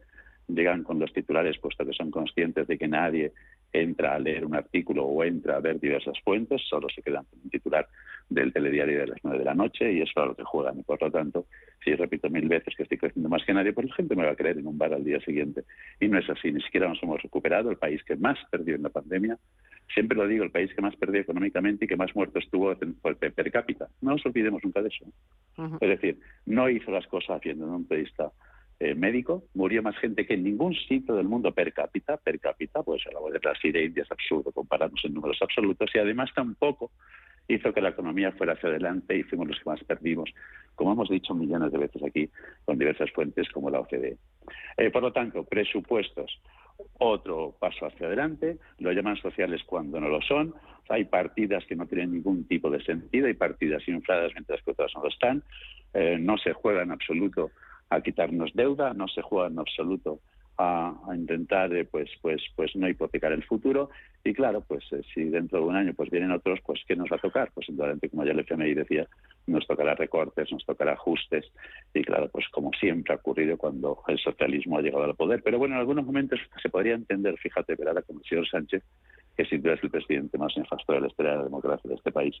llegan 0.48 0.82
con 0.82 0.98
los 0.98 1.12
titulares 1.12 1.58
puesto 1.58 1.84
que 1.84 1.92
son 1.92 2.10
conscientes 2.10 2.66
de 2.66 2.78
que 2.78 2.88
nadie 2.88 3.32
entra 3.72 4.14
a 4.14 4.18
leer 4.18 4.44
un 4.44 4.54
artículo 4.54 5.04
o 5.04 5.24
entra 5.24 5.56
a 5.56 5.60
ver 5.60 5.80
diversas 5.80 6.18
fuentes, 6.20 6.62
solo 6.68 6.88
se 6.94 7.02
quedan 7.02 7.24
con 7.24 7.40
un 7.42 7.50
titular 7.50 7.88
del 8.28 8.52
telediario 8.52 9.00
de 9.00 9.06
las 9.08 9.18
nueve 9.22 9.40
de 9.40 9.44
la 9.44 9.54
noche 9.54 9.92
y 9.92 10.00
eso 10.00 10.12
es 10.12 10.16
a 10.16 10.26
lo 10.26 10.36
que 10.36 10.44
juegan. 10.44 10.78
Y 10.78 10.82
por 10.82 11.02
lo 11.02 11.10
tanto, 11.10 11.46
si 11.82 11.94
repito 11.94 12.30
mil 12.30 12.48
veces 12.48 12.74
que 12.76 12.84
estoy 12.84 12.98
creciendo 12.98 13.28
más 13.28 13.44
que 13.44 13.52
nadie, 13.52 13.72
pues 13.72 13.88
la 13.88 13.94
gente 13.94 14.16
me 14.16 14.24
va 14.24 14.30
a 14.30 14.36
creer 14.36 14.58
en 14.58 14.66
un 14.66 14.78
bar 14.78 14.94
al 14.94 15.04
día 15.04 15.20
siguiente. 15.20 15.64
Y 16.00 16.08
no 16.08 16.18
es 16.18 16.30
así, 16.30 16.52
ni 16.52 16.62
siquiera 16.62 16.88
nos 16.88 17.02
hemos 17.02 17.20
recuperado. 17.22 17.70
El 17.70 17.76
país 17.76 18.02
que 18.04 18.16
más 18.16 18.38
perdió 18.50 18.76
en 18.76 18.82
la 18.82 18.88
pandemia, 18.88 19.38
siempre 19.92 20.16
lo 20.16 20.26
digo, 20.26 20.44
el 20.44 20.50
país 20.50 20.72
que 20.74 20.80
más 20.80 20.96
perdió 20.96 21.20
económicamente 21.20 21.84
y 21.84 21.88
que 21.88 21.96
más 21.96 22.14
muertos 22.14 22.48
tuvo 22.50 22.74
per 22.76 23.50
cápita. 23.50 23.88
No 24.00 24.12
nos 24.12 24.24
olvidemos 24.24 24.62
nunca 24.64 24.82
de 24.82 24.88
eso. 24.88 25.04
Es 25.80 25.88
decir, 25.88 26.18
no 26.46 26.70
hizo 26.70 26.90
las 26.90 27.06
cosas 27.08 27.38
haciendo 27.38 27.66
en 27.66 27.72
un 27.72 27.86
país 27.86 28.08
eh, 28.80 28.94
médico, 28.94 29.44
murió 29.54 29.82
más 29.82 29.96
gente 29.98 30.26
que 30.26 30.34
en 30.34 30.44
ningún 30.44 30.74
sitio 30.74 31.14
del 31.14 31.28
mundo 31.28 31.52
per 31.52 31.72
cápita, 31.72 32.16
per 32.16 32.40
cápita, 32.40 32.82
pues 32.82 33.02
la 33.12 33.20
de 33.30 33.38
Brasil 33.38 33.74
e 33.76 33.84
India 33.84 34.02
es 34.02 34.10
absurdo 34.10 34.52
compararnos 34.52 35.04
en 35.04 35.14
números 35.14 35.38
absolutos 35.40 35.90
y 35.94 35.98
además 35.98 36.30
tampoco 36.34 36.90
hizo 37.48 37.72
que 37.72 37.80
la 37.80 37.90
economía 37.90 38.32
fuera 38.32 38.54
hacia 38.54 38.70
adelante 38.70 39.16
y 39.16 39.22
fuimos 39.22 39.48
los 39.48 39.58
que 39.58 39.70
más 39.70 39.84
perdimos, 39.84 40.30
como 40.74 40.92
hemos 40.92 41.08
dicho 41.08 41.34
millones 41.34 41.72
de 41.72 41.78
veces 41.78 42.02
aquí 42.02 42.30
con 42.64 42.78
diversas 42.78 43.10
fuentes 43.12 43.48
como 43.50 43.70
la 43.70 43.80
OCDE. 43.80 44.16
Eh, 44.76 44.90
por 44.90 45.02
lo 45.02 45.12
tanto, 45.12 45.44
presupuestos, 45.44 46.40
otro 46.98 47.54
paso 47.58 47.86
hacia 47.86 48.06
adelante, 48.06 48.58
lo 48.78 48.92
llaman 48.92 49.16
sociales 49.16 49.62
cuando 49.64 50.00
no 50.00 50.08
lo 50.08 50.20
son, 50.22 50.54
hay 50.88 51.04
partidas 51.04 51.64
que 51.66 51.76
no 51.76 51.86
tienen 51.86 52.12
ningún 52.12 52.44
tipo 52.46 52.70
de 52.70 52.82
sentido, 52.82 53.26
hay 53.26 53.34
partidas 53.34 53.86
infladas 53.88 54.32
mientras 54.34 54.62
que 54.62 54.72
otras 54.72 54.92
no 54.94 55.02
lo 55.02 55.08
están, 55.08 55.42
eh, 55.92 56.16
no 56.18 56.36
se 56.38 56.52
juega 56.52 56.82
en 56.82 56.90
absoluto 56.90 57.50
a 57.94 58.02
quitarnos 58.02 58.52
deuda, 58.54 58.92
no 58.94 59.08
se 59.08 59.22
juega 59.22 59.48
en 59.48 59.58
absoluto 59.58 60.20
a, 60.56 60.94
intentar 61.14 61.74
eh, 61.74 61.84
pues 61.84 62.10
pues 62.22 62.42
pues 62.54 62.74
no 62.76 62.88
hipotecar 62.88 63.32
el 63.32 63.44
futuro. 63.44 63.90
Y 64.24 64.32
claro 64.32 64.62
pues 64.66 64.84
eh, 64.92 65.02
si 65.12 65.24
dentro 65.24 65.58
de 65.60 65.64
un 65.66 65.76
año 65.76 65.94
pues 65.94 66.10
vienen 66.10 66.30
otros 66.30 66.60
pues 66.64 66.80
qué 66.86 66.96
nos 66.96 67.10
va 67.10 67.16
a 67.16 67.20
tocar 67.20 67.50
pues 67.52 67.68
indudablemente 67.68 68.08
como 68.08 68.24
ya 68.24 68.32
el 68.32 68.40
FMI 68.40 68.74
decía 68.74 69.06
nos 69.46 69.66
tocará 69.66 69.94
recortes 69.94 70.50
nos 70.52 70.64
tocará 70.64 70.92
ajustes. 70.92 71.46
Y 71.92 72.02
claro 72.02 72.28
pues 72.28 72.48
como 72.50 72.70
siempre 72.72 73.14
ha 73.14 73.16
ocurrido 73.16 73.56
cuando 73.56 74.02
el 74.08 74.18
socialismo 74.18 74.78
ha 74.78 74.82
llegado 74.82 75.04
al 75.04 75.16
poder. 75.16 75.42
Pero 75.42 75.58
bueno 75.58 75.74
en 75.74 75.80
algunos 75.80 76.04
momentos 76.04 76.40
se 76.62 76.68
podría 76.68 76.94
entender 76.94 77.36
fíjate 77.38 77.74
ver 77.74 77.88
a 77.88 77.94
la 77.94 78.02
Comisión 78.02 78.44
Sánchez 78.46 78.82
que 79.36 79.44
sin 79.46 79.62
duda 79.62 79.74
es 79.74 79.82
el 79.82 79.90
presidente 79.90 80.38
más 80.38 80.56
nefasto 80.56 80.92
de 80.92 81.00
la 81.00 81.06
historia 81.08 81.32
de 81.32 81.38
la 81.38 81.44
democracia 81.44 81.88
de 81.88 81.96
este 81.96 82.12
país, 82.12 82.36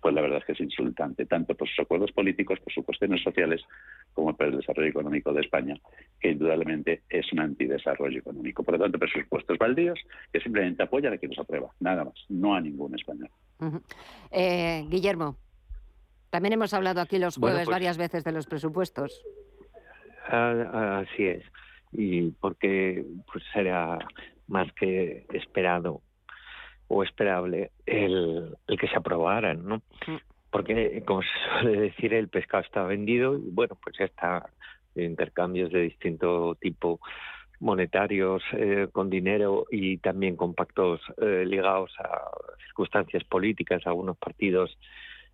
pues 0.00 0.14
la 0.14 0.20
verdad 0.20 0.38
es 0.38 0.44
que 0.44 0.52
es 0.52 0.60
insultante, 0.60 1.26
tanto 1.26 1.54
por 1.54 1.68
sus 1.68 1.78
acuerdos 1.80 2.12
políticos, 2.12 2.60
por 2.60 2.72
sus 2.72 2.84
cuestiones 2.84 3.22
sociales, 3.22 3.62
como 4.12 4.36
por 4.36 4.46
el 4.46 4.58
desarrollo 4.58 4.88
económico 4.88 5.32
de 5.32 5.40
España, 5.40 5.76
que 6.20 6.30
indudablemente 6.30 7.02
es 7.08 7.32
un 7.32 7.40
antidesarrollo 7.40 8.18
económico. 8.18 8.62
Por 8.62 8.74
lo 8.74 8.84
tanto, 8.84 8.98
presupuestos 8.98 9.58
baldíos 9.58 9.98
que 10.32 10.40
simplemente 10.40 10.82
apoyan 10.82 11.14
a 11.14 11.18
quien 11.18 11.30
los 11.30 11.38
aprueba, 11.38 11.70
nada 11.80 12.04
más, 12.04 12.14
no 12.28 12.54
a 12.54 12.60
ningún 12.60 12.94
español. 12.94 13.30
Eh, 14.30 14.84
Guillermo, 14.88 15.36
también 16.30 16.52
hemos 16.54 16.74
hablado 16.74 17.00
aquí 17.00 17.18
los 17.18 17.36
jueves 17.36 17.64
pues 17.64 17.68
varias 17.68 17.96
veces 17.96 18.24
de 18.24 18.32
los 18.32 18.46
presupuestos. 18.46 19.24
así 20.28 21.26
es, 21.26 21.44
y 21.92 22.30
porque 22.32 23.04
pues 23.32 23.44
será 23.52 23.98
más 24.48 24.70
que 24.72 25.26
esperado 25.32 26.02
o 26.88 27.02
esperable 27.02 27.70
el, 27.86 28.56
el 28.66 28.78
que 28.78 28.88
se 28.88 28.96
aprobaran, 28.96 29.64
¿no? 29.66 29.76
Mm. 30.06 30.16
Porque, 30.50 31.02
como 31.04 31.22
se 31.22 31.28
suele 31.60 31.80
decir, 31.80 32.14
el 32.14 32.28
pescado 32.28 32.62
está 32.62 32.84
vendido 32.84 33.36
y, 33.36 33.50
bueno, 33.50 33.76
pues 33.82 33.96
ya 33.98 34.04
está 34.04 34.48
intercambios 34.94 35.72
de 35.72 35.80
distinto 35.80 36.56
tipo 36.60 37.00
monetarios 37.60 38.42
eh, 38.52 38.88
con 38.92 39.10
dinero 39.10 39.66
y 39.70 39.98
también 39.98 40.36
con 40.36 40.54
pactos 40.54 41.00
eh, 41.20 41.44
ligados 41.46 41.90
a 41.98 42.30
circunstancias 42.66 43.24
políticas, 43.24 43.84
a 43.86 43.90
algunos 43.90 44.16
partidos, 44.16 44.76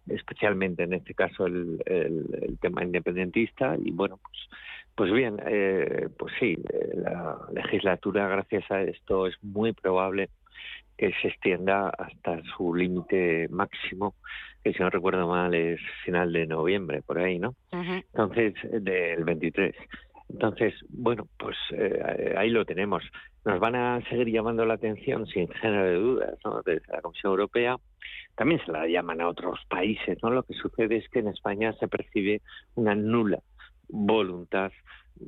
especialmente 0.09 0.85
en 0.85 0.95
este 0.95 1.15
caso 1.15 1.47
el, 1.47 1.83
el, 1.87 2.59
tema 2.61 2.85
independentista. 2.85 3.77
Y 3.83 3.91
bueno, 3.91 4.19
pues, 4.23 4.39
pues 4.95 5.13
bien, 5.13 5.39
eh, 5.47 6.09
pues 6.19 6.33
sí, 6.39 6.57
la 6.95 7.37
legislatura, 7.53 8.29
gracias 8.29 8.71
a 8.71 8.83
esto, 8.83 9.27
es 9.27 9.35
muy 9.43 9.73
probable 9.73 10.31
que 11.01 11.15
se 11.23 11.29
extienda 11.29 11.89
hasta 11.89 12.43
su 12.55 12.75
límite 12.75 13.49
máximo, 13.49 14.17
que 14.63 14.75
si 14.75 14.81
no 14.81 14.91
recuerdo 14.91 15.27
mal 15.27 15.55
es 15.55 15.81
final 16.05 16.31
de 16.31 16.47
noviembre, 16.47 17.01
por 17.01 17.19
ahí, 17.19 17.39
¿no? 17.39 17.55
Entonces, 17.73 18.53
del 18.71 19.25
23. 19.25 19.75
Entonces, 20.29 20.75
bueno, 20.91 21.27
pues 21.39 21.57
eh, 21.73 22.35
ahí 22.37 22.51
lo 22.51 22.67
tenemos. 22.67 23.03
Nos 23.47 23.59
van 23.59 23.77
a 23.77 24.03
seguir 24.11 24.29
llamando 24.29 24.67
la 24.67 24.75
atención 24.75 25.27
sin 25.27 25.49
género 25.49 25.85
de 25.87 25.95
dudas, 25.95 26.39
¿no? 26.45 26.61
Desde 26.61 26.93
la 26.93 27.01
Comisión 27.01 27.31
Europea 27.31 27.79
también 28.37 28.61
se 28.67 28.71
la 28.71 28.87
llaman 28.87 29.23
a 29.23 29.29
otros 29.29 29.59
países, 29.71 30.19
¿no? 30.23 30.29
Lo 30.29 30.43
que 30.43 30.53
sucede 30.53 30.99
es 30.99 31.09
que 31.09 31.21
en 31.21 31.29
España 31.29 31.73
se 31.81 31.89
percibe 31.89 32.43
una 32.75 32.95
nula 32.95 33.39
voluntad, 33.89 34.71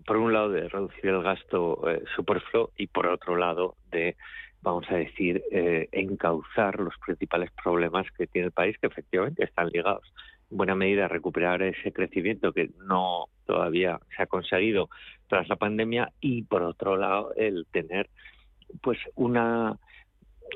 por 0.06 0.18
un 0.18 0.34
lado, 0.34 0.50
de 0.50 0.68
reducir 0.68 1.06
el 1.06 1.22
gasto 1.22 1.90
eh, 1.90 2.04
superfluo 2.14 2.72
y 2.76 2.88
por 2.88 3.06
otro 3.06 3.36
lado, 3.36 3.76
de 3.90 4.16
vamos 4.62 4.84
a 4.90 4.96
decir, 4.96 5.42
eh, 5.50 5.88
encauzar 5.92 6.78
los 6.78 6.94
principales 7.04 7.50
problemas 7.62 8.06
que 8.16 8.26
tiene 8.26 8.46
el 8.46 8.52
país, 8.52 8.76
que 8.78 8.86
efectivamente 8.86 9.44
están 9.44 9.68
ligados 9.68 10.12
en 10.50 10.56
buena 10.56 10.74
medida 10.74 11.06
a 11.06 11.08
recuperar 11.08 11.62
ese 11.62 11.92
crecimiento 11.92 12.52
que 12.52 12.70
no 12.86 13.26
todavía 13.46 13.98
se 14.16 14.22
ha 14.22 14.26
conseguido 14.26 14.88
tras 15.26 15.48
la 15.48 15.56
pandemia 15.56 16.12
y 16.20 16.42
por 16.42 16.62
otro 16.62 16.96
lado 16.96 17.34
el 17.36 17.66
tener 17.72 18.08
pues 18.80 18.98
una 19.16 19.78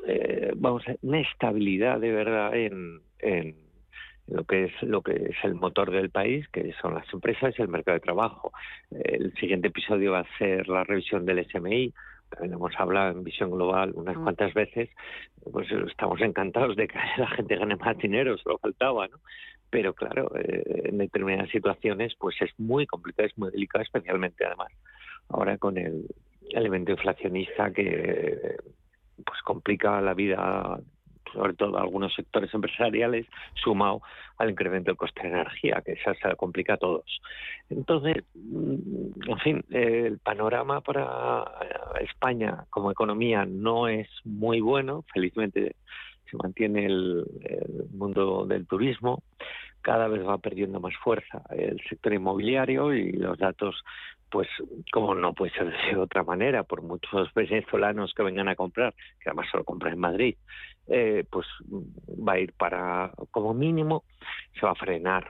eh, 0.06 0.52
vamos 0.56 0.84
una 1.02 1.20
estabilidad 1.20 1.98
de 1.98 2.12
verdad 2.12 2.54
en, 2.54 3.00
en 3.18 3.56
lo 4.28 4.44
que 4.44 4.64
es 4.64 4.82
lo 4.82 5.02
que 5.02 5.12
es 5.12 5.36
el 5.44 5.54
motor 5.54 5.90
del 5.90 6.10
país, 6.10 6.46
que 6.48 6.72
son 6.80 6.94
las 6.94 7.12
empresas 7.12 7.54
y 7.56 7.62
el 7.62 7.68
mercado 7.68 7.94
de 7.94 8.00
trabajo. 8.00 8.52
El 8.90 9.32
siguiente 9.34 9.68
episodio 9.68 10.12
va 10.12 10.20
a 10.20 10.38
ser 10.38 10.68
la 10.68 10.84
revisión 10.84 11.24
del 11.24 11.46
SMI, 11.48 11.92
hemos 12.40 12.72
hablado 12.78 13.12
en 13.12 13.24
visión 13.24 13.50
global 13.50 13.92
unas 13.94 14.16
mm. 14.16 14.22
cuantas 14.22 14.54
veces, 14.54 14.90
pues 15.50 15.70
estamos 15.70 16.20
encantados 16.20 16.76
de 16.76 16.88
que 16.88 16.98
la 17.18 17.28
gente 17.28 17.56
gane 17.56 17.76
más 17.76 17.96
dinero, 17.98 18.36
solo 18.38 18.58
faltaba, 18.58 19.08
¿no? 19.08 19.18
Pero 19.70 19.94
claro, 19.94 20.30
eh, 20.36 20.82
en 20.84 20.98
determinadas 20.98 21.50
situaciones 21.50 22.14
pues 22.18 22.36
es 22.40 22.50
muy 22.58 22.86
complicado, 22.86 23.26
es 23.26 23.36
muy 23.36 23.50
delicado, 23.50 23.82
especialmente 23.82 24.44
además 24.44 24.72
ahora 25.28 25.58
con 25.58 25.76
el 25.76 26.06
elemento 26.50 26.92
inflacionista 26.92 27.72
que 27.72 28.56
pues 29.24 29.42
complica 29.42 30.00
la 30.00 30.14
vida 30.14 30.78
sobre 31.32 31.54
todo 31.54 31.78
algunos 31.78 32.14
sectores 32.14 32.52
empresariales, 32.52 33.26
sumado 33.54 34.02
al 34.38 34.50
incremento 34.50 34.90
del 34.90 34.96
coste 34.96 35.22
de 35.22 35.28
energía, 35.28 35.82
que 35.84 35.92
eso 35.92 36.12
se 36.20 36.36
complica 36.36 36.74
a 36.74 36.78
todos. 36.78 37.20
Entonces, 37.70 38.24
mm, 38.34 39.30
en 39.30 39.38
fin, 39.38 39.64
el 39.70 40.18
panorama 40.18 40.80
para 40.80 41.44
España 42.00 42.64
como 42.70 42.90
economía 42.90 43.44
no 43.46 43.88
es 43.88 44.08
muy 44.24 44.60
bueno, 44.60 45.04
felizmente 45.12 45.76
se 46.30 46.36
mantiene 46.36 46.86
el, 46.86 47.24
mundo 47.92 48.46
del 48.46 48.66
turismo, 48.66 49.22
cada 49.80 50.08
vez 50.08 50.26
va 50.26 50.38
perdiendo 50.38 50.80
más 50.80 50.94
fuerza 50.96 51.42
el 51.50 51.80
sector 51.88 52.12
inmobiliario 52.12 52.92
y 52.92 53.12
los 53.12 53.38
datos 53.38 53.82
pues 54.28 54.48
como 54.92 55.14
no 55.14 55.32
puede 55.32 55.52
ser 55.52 55.72
de 55.72 55.96
otra 55.96 56.24
manera, 56.24 56.64
por 56.64 56.82
muchos 56.82 57.32
venezolanos 57.32 58.12
que 58.12 58.24
vengan 58.24 58.48
a 58.48 58.56
comprar, 58.56 58.92
que 59.20 59.30
además 59.30 59.46
solo 59.50 59.64
compran 59.64 59.94
en 59.94 60.00
Madrid, 60.00 60.36
eh, 60.88 61.24
pues 61.30 61.46
va 62.08 62.34
a 62.34 62.38
ir 62.38 62.52
para, 62.52 63.12
como 63.30 63.54
mínimo, 63.54 64.04
se 64.58 64.66
va 64.66 64.72
a 64.72 64.76
frenar 64.76 65.26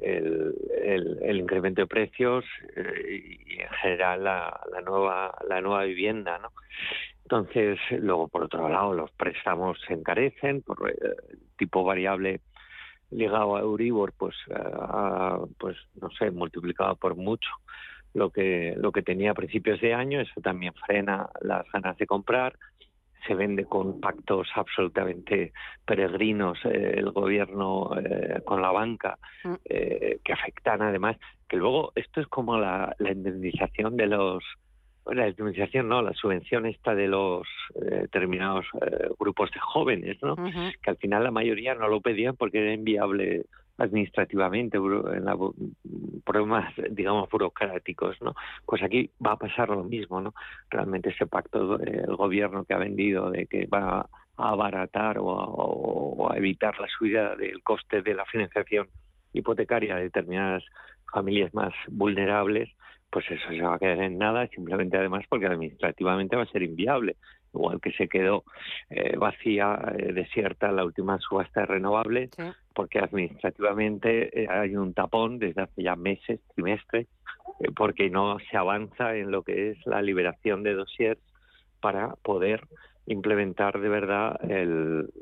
el, 0.00 0.54
el, 1.22 1.36
incremento 1.38 1.82
de 1.82 1.86
precios 1.86 2.44
eh, 2.76 3.36
y 3.46 3.60
en 3.60 3.68
general 3.80 4.24
la, 4.24 4.60
nueva 4.84 5.36
la 5.48 5.60
nueva 5.60 5.84
vivienda, 5.84 6.38
¿no? 6.38 6.52
Entonces, 7.22 7.78
luego 7.90 8.28
por 8.28 8.44
otro 8.44 8.68
lado 8.68 8.92
los 8.92 9.10
préstamos 9.12 9.78
se 9.86 9.94
encarecen 9.94 10.62
por 10.62 10.90
el 10.90 10.96
eh, 10.96 11.16
tipo 11.56 11.84
variable 11.84 12.40
ligado 13.10 13.56
a 13.56 13.60
Euribor, 13.60 14.12
pues, 14.18 14.34
pues 15.58 15.76
no 16.00 16.10
sé, 16.18 16.30
multiplicado 16.32 16.96
por 16.96 17.14
mucho 17.14 17.48
lo 18.14 18.30
que, 18.30 18.74
lo 18.76 18.92
que 18.92 19.02
tenía 19.02 19.32
a 19.32 19.34
principios 19.34 19.80
de 19.80 19.92
año, 19.92 20.20
eso 20.20 20.40
también 20.40 20.72
frena 20.86 21.28
las 21.42 21.70
ganas 21.72 21.96
de 21.98 22.06
comprar, 22.06 22.56
se 23.26 23.34
vende 23.34 23.64
con 23.64 24.00
pactos 24.00 24.48
absolutamente 24.54 25.52
peregrinos 25.84 26.58
eh, 26.64 26.94
el 26.96 27.10
gobierno 27.10 27.90
eh, 27.98 28.40
con 28.44 28.62
la 28.62 28.70
banca, 28.70 29.18
mm. 29.44 29.54
eh, 29.64 30.18
que 30.24 30.32
afectan 30.32 30.82
además, 30.82 31.16
que 31.48 31.56
luego 31.56 31.92
esto 31.94 32.20
es 32.20 32.26
como 32.28 32.58
la, 32.58 32.94
la 32.98 33.12
indemnización 33.12 33.96
de 33.96 34.06
los, 34.06 34.44
la 35.06 35.28
indemnización, 35.28 35.88
no, 35.88 36.02
la 36.02 36.12
subvención 36.14 36.66
esta 36.66 36.94
de 36.94 37.08
los 37.08 37.46
determinados 37.74 38.66
grupos 39.18 39.50
de 39.50 39.60
jóvenes, 39.60 40.16
¿no? 40.22 40.34
Que 40.36 40.90
al 40.90 40.96
final 40.96 41.24
la 41.24 41.30
mayoría 41.30 41.74
no 41.74 41.88
lo 41.88 42.00
pedían 42.00 42.36
porque 42.36 42.62
era 42.62 42.72
inviable 42.72 43.44
administrativamente, 43.78 44.78
en 44.78 45.24
la, 45.24 45.36
problemas, 46.24 46.72
digamos, 46.90 47.28
burocráticos, 47.28 48.20
¿no? 48.22 48.34
Pues 48.64 48.82
aquí 48.82 49.10
va 49.24 49.32
a 49.32 49.38
pasar 49.38 49.68
lo 49.68 49.84
mismo, 49.84 50.20
¿no? 50.20 50.34
Realmente 50.70 51.10
ese 51.10 51.26
pacto 51.26 51.78
del 51.78 52.14
gobierno 52.16 52.64
que 52.64 52.74
ha 52.74 52.78
vendido 52.78 53.30
de 53.30 53.46
que 53.46 53.66
va 53.66 54.08
a 54.36 54.50
abaratar 54.50 55.16
o 55.20 56.30
a, 56.30 56.36
evitar 56.36 56.78
la 56.78 56.88
subida 56.88 57.36
del 57.36 57.62
coste 57.62 58.02
de 58.02 58.14
la 58.14 58.24
financiación 58.26 58.88
hipotecaria 59.32 59.96
de 59.96 60.04
determinadas 60.04 60.64
familias 61.12 61.52
más 61.54 61.72
vulnerables, 61.88 62.70
pues 63.10 63.24
eso 63.30 63.48
se 63.48 63.62
va 63.62 63.74
a 63.74 63.78
quedar 63.78 64.00
en 64.00 64.18
nada, 64.18 64.46
simplemente 64.48 64.96
además 64.96 65.24
porque 65.28 65.46
administrativamente 65.46 66.36
va 66.36 66.42
a 66.42 66.46
ser 66.46 66.62
inviable 66.62 67.16
igual 67.54 67.80
que 67.80 67.92
se 67.92 68.08
quedó 68.08 68.44
eh, 68.90 69.16
vacía, 69.16 69.78
eh, 69.96 70.12
desierta 70.12 70.72
la 70.72 70.84
última 70.84 71.18
subasta 71.18 71.60
de 71.60 71.66
renovables, 71.66 72.30
porque 72.74 72.98
administrativamente 72.98 74.42
eh, 74.42 74.48
hay 74.50 74.76
un 74.76 74.92
tapón 74.92 75.38
desde 75.38 75.62
hace 75.62 75.82
ya 75.82 75.96
meses, 75.96 76.40
trimestres, 76.54 77.06
porque 77.76 78.10
no 78.10 78.38
se 78.50 78.56
avanza 78.56 79.16
en 79.16 79.30
lo 79.30 79.42
que 79.42 79.70
es 79.70 79.86
la 79.86 80.02
liberación 80.02 80.62
de 80.62 80.74
dossiers 80.74 81.20
para 81.80 82.14
poder 82.22 82.66
implementar 83.06 83.78
de 83.80 83.88
verdad 83.88 84.40
el, 84.50 85.12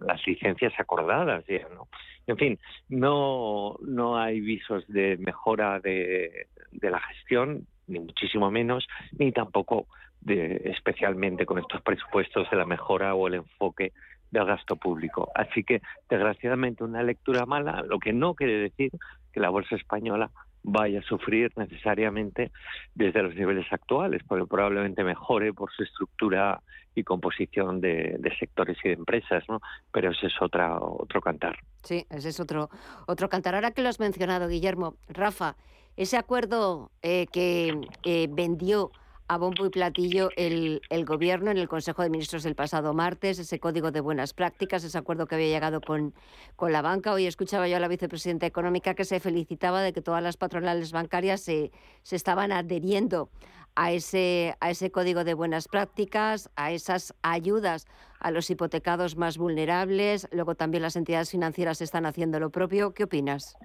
las 0.00 0.26
licencias 0.26 0.72
acordadas. 0.78 1.44
¿no? 1.74 1.88
En 2.28 2.36
fin, 2.36 2.58
no, 2.88 3.76
no 3.80 4.16
hay 4.16 4.40
visos 4.40 4.86
de 4.86 5.16
mejora 5.16 5.80
de, 5.80 6.46
de 6.70 6.90
la 6.90 7.00
gestión, 7.00 7.66
ni 7.88 8.00
muchísimo 8.00 8.50
menos, 8.50 8.86
ni 9.18 9.32
tampoco 9.32 9.86
de, 10.20 10.62
especialmente 10.64 11.46
con 11.46 11.58
estos 11.58 11.80
presupuestos 11.82 12.50
de 12.50 12.56
la 12.56 12.64
mejora 12.64 13.14
o 13.14 13.28
el 13.28 13.34
enfoque 13.34 13.92
del 14.30 14.44
gasto 14.44 14.76
público. 14.76 15.30
Así 15.34 15.64
que, 15.64 15.80
desgraciadamente, 16.08 16.84
una 16.84 17.02
lectura 17.02 17.46
mala, 17.46 17.82
lo 17.82 17.98
que 17.98 18.12
no 18.12 18.34
quiere 18.34 18.58
decir 18.58 18.90
que 19.32 19.40
la 19.40 19.50
bolsa 19.50 19.76
española 19.76 20.30
vaya 20.62 21.00
a 21.00 21.02
sufrir 21.02 21.52
necesariamente 21.56 22.50
desde 22.94 23.22
los 23.22 23.34
niveles 23.34 23.66
actuales, 23.72 24.22
porque 24.26 24.46
probablemente 24.46 25.02
mejore 25.04 25.52
por 25.52 25.72
su 25.72 25.82
estructura 25.82 26.60
y 26.94 27.04
composición 27.04 27.80
de, 27.80 28.18
sectores 28.38 28.76
y 28.84 28.88
de 28.88 28.94
empresas, 28.94 29.44
¿no? 29.48 29.60
Pero 29.92 30.10
ese 30.10 30.26
es 30.26 30.42
otra, 30.42 30.78
otro 30.78 31.20
cantar. 31.20 31.58
Sí, 31.84 32.04
ese 32.10 32.30
es 32.30 32.40
otro, 32.40 32.68
otro 33.06 33.28
cantar. 33.28 33.54
Ahora 33.54 33.70
que 33.70 33.82
lo 33.82 33.88
has 33.88 34.00
mencionado, 34.00 34.48
Guillermo, 34.48 34.96
Rafa, 35.08 35.56
ese 35.96 36.16
acuerdo 36.16 36.90
eh, 37.02 37.26
que 37.32 37.80
eh, 38.04 38.28
vendió 38.30 38.90
a 39.28 39.36
bombo 39.36 39.66
y 39.66 39.70
platillo 39.70 40.30
el, 40.36 40.80
el, 40.88 41.04
Gobierno 41.04 41.50
en 41.50 41.58
el 41.58 41.68
Consejo 41.68 42.02
de 42.02 42.10
Ministros 42.10 42.42
del 42.42 42.54
pasado 42.54 42.94
martes, 42.94 43.38
ese 43.38 43.60
código 43.60 43.90
de 43.90 44.00
buenas 44.00 44.32
prácticas, 44.32 44.82
ese 44.84 44.96
acuerdo 44.96 45.26
que 45.26 45.34
había 45.34 45.48
llegado 45.48 45.80
con, 45.80 46.14
con 46.56 46.72
la 46.72 46.82
banca. 46.82 47.12
Hoy 47.12 47.26
escuchaba 47.26 47.68
yo 47.68 47.76
a 47.76 47.80
la 47.80 47.88
vicepresidenta 47.88 48.46
económica 48.46 48.94
que 48.94 49.04
se 49.04 49.20
felicitaba 49.20 49.82
de 49.82 49.92
que 49.92 50.00
todas 50.00 50.22
las 50.22 50.38
patronales 50.38 50.92
bancarias 50.92 51.42
se, 51.42 51.70
se 52.02 52.16
estaban 52.16 52.52
adheriendo 52.52 53.28
a 53.74 53.92
ese, 53.92 54.56
a 54.60 54.70
ese 54.70 54.90
código 54.90 55.24
de 55.24 55.34
buenas 55.34 55.68
prácticas, 55.68 56.50
a 56.56 56.72
esas 56.72 57.14
ayudas 57.22 57.86
a 58.20 58.30
los 58.30 58.50
hipotecados 58.50 59.16
más 59.16 59.38
vulnerables. 59.38 60.28
Luego 60.32 60.54
también 60.54 60.82
las 60.82 60.96
entidades 60.96 61.30
financieras 61.30 61.80
están 61.80 62.06
haciendo 62.06 62.40
lo 62.40 62.50
propio. 62.50 62.92
¿Qué 62.92 63.04
opinas? 63.04 63.56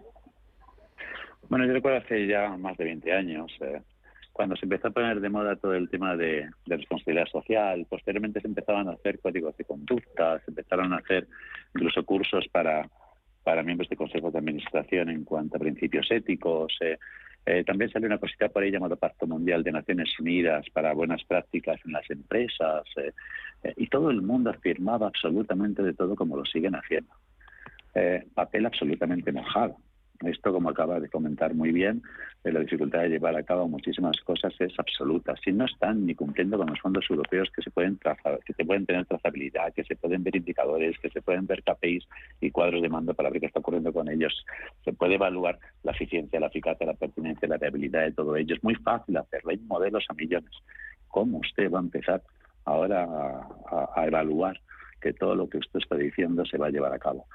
Bueno, 1.49 1.65
yo 1.65 1.73
recuerdo 1.73 1.99
hace 1.99 2.28
ya 2.28 2.49
más 2.58 2.78
de 2.78 2.86
20 2.86 3.12
años. 3.12 3.52
Eh, 3.62 3.82
cuando 4.33 4.55
se 4.55 4.65
empezó 4.65 4.87
a 4.87 4.91
poner 4.91 5.21
de 5.21 5.29
moda 5.29 5.55
todo 5.55 5.75
el 5.75 5.89
tema 5.89 6.17
de, 6.17 6.49
responsabilidad 6.65 7.27
social, 7.27 7.85
posteriormente 7.87 8.41
se 8.41 8.47
empezaban 8.47 8.89
a 8.89 8.93
hacer 8.93 9.19
códigos 9.19 9.55
de 9.55 9.63
conducta, 9.63 10.39
se 10.39 10.49
empezaron 10.49 10.91
a 10.91 10.97
hacer 10.97 11.27
incluso 11.75 12.03
cursos 12.03 12.47
para, 12.51 12.89
para 13.43 13.61
miembros 13.61 13.89
de 13.89 13.95
consejos 13.95 14.33
de 14.33 14.39
administración 14.39 15.09
en 15.09 15.23
cuanto 15.23 15.57
a 15.57 15.59
principios 15.59 16.09
éticos. 16.09 16.75
Eh, 16.81 16.97
eh, 17.45 17.63
también 17.63 17.91
salió 17.91 18.07
una 18.07 18.17
cosita 18.17 18.49
por 18.49 18.63
ahí 18.63 18.71
llamada 18.71 18.95
Pacto 18.95 19.27
Mundial 19.27 19.63
de 19.63 19.71
Naciones 19.71 20.09
Unidas 20.19 20.65
para 20.73 20.93
buenas 20.93 21.23
prácticas 21.25 21.79
en 21.85 21.91
las 21.91 22.09
empresas 22.09 22.83
eh, 22.97 23.13
y 23.77 23.87
todo 23.87 24.09
el 24.09 24.23
mundo 24.23 24.49
afirmaba 24.49 25.07
absolutamente 25.07 25.83
de 25.83 25.93
todo 25.93 26.15
como 26.15 26.37
lo 26.37 26.45
siguen 26.45 26.73
haciendo. 26.73 27.13
papel 28.33 28.65
absolutamente 28.65 29.31
mojado. 29.31 29.77
Esto, 30.25 30.53
como 30.53 30.69
acaba 30.69 30.99
de 30.99 31.09
comentar 31.09 31.53
muy 31.53 31.71
bien, 31.71 32.01
la 32.43 32.59
dificultad 32.59 33.01
de 33.01 33.09
llevar 33.09 33.36
a 33.36 33.43
cabo 33.43 33.67
muchísimas 33.67 34.19
cosas 34.21 34.53
es 34.59 34.73
absoluta. 34.77 35.36
Si 35.43 35.51
no 35.51 35.65
están 35.65 36.05
ni 36.05 36.15
cumpliendo 36.15 36.57
con 36.57 36.67
los 36.67 36.79
fondos 36.79 37.05
europeos 37.09 37.49
que 37.55 37.62
se 37.62 37.71
pueden 37.71 37.97
trazar, 37.97 38.39
que 38.45 38.53
se 38.53 38.65
pueden 38.65 38.86
tener 38.86 39.05
trazabilidad, 39.05 39.73
que 39.73 39.83
se 39.83 39.95
pueden 39.95 40.23
ver 40.23 40.36
indicadores, 40.36 40.97
que 40.99 41.09
se 41.09 41.21
pueden 41.21 41.45
ver 41.47 41.63
KPIs 41.63 42.07
y 42.41 42.51
cuadros 42.51 42.81
de 42.81 42.89
mando 42.89 43.13
para 43.13 43.29
ver 43.29 43.39
qué 43.39 43.47
está 43.47 43.59
ocurriendo 43.59 43.93
con 43.93 44.09
ellos, 44.09 44.45
se 44.83 44.93
puede 44.93 45.15
evaluar 45.15 45.59
la 45.83 45.91
eficiencia, 45.91 46.39
la 46.39 46.47
eficacia, 46.47 46.86
la 46.86 46.93
pertinencia, 46.93 47.47
la 47.47 47.57
viabilidad 47.57 48.03
de 48.03 48.12
todo 48.12 48.36
ello. 48.36 48.55
Es 48.55 48.63
muy 48.63 48.75
fácil 48.75 49.17
hacerlo. 49.17 49.51
Hay 49.51 49.57
modelos 49.57 50.05
a 50.09 50.13
millones. 50.13 50.51
¿Cómo 51.07 51.39
usted 51.39 51.71
va 51.71 51.79
a 51.79 51.83
empezar 51.83 52.21
ahora 52.65 53.07
a 53.95 54.07
evaluar 54.07 54.59
que 55.01 55.13
todo 55.13 55.36
lo 55.36 55.49
que 55.49 55.57
usted 55.57 55.79
está 55.79 55.95
diciendo 55.95 56.45
se 56.45 56.57
va 56.57 56.67
a 56.67 56.71
llevar 56.71 56.93
a 56.93 56.99
cabo? 56.99 57.25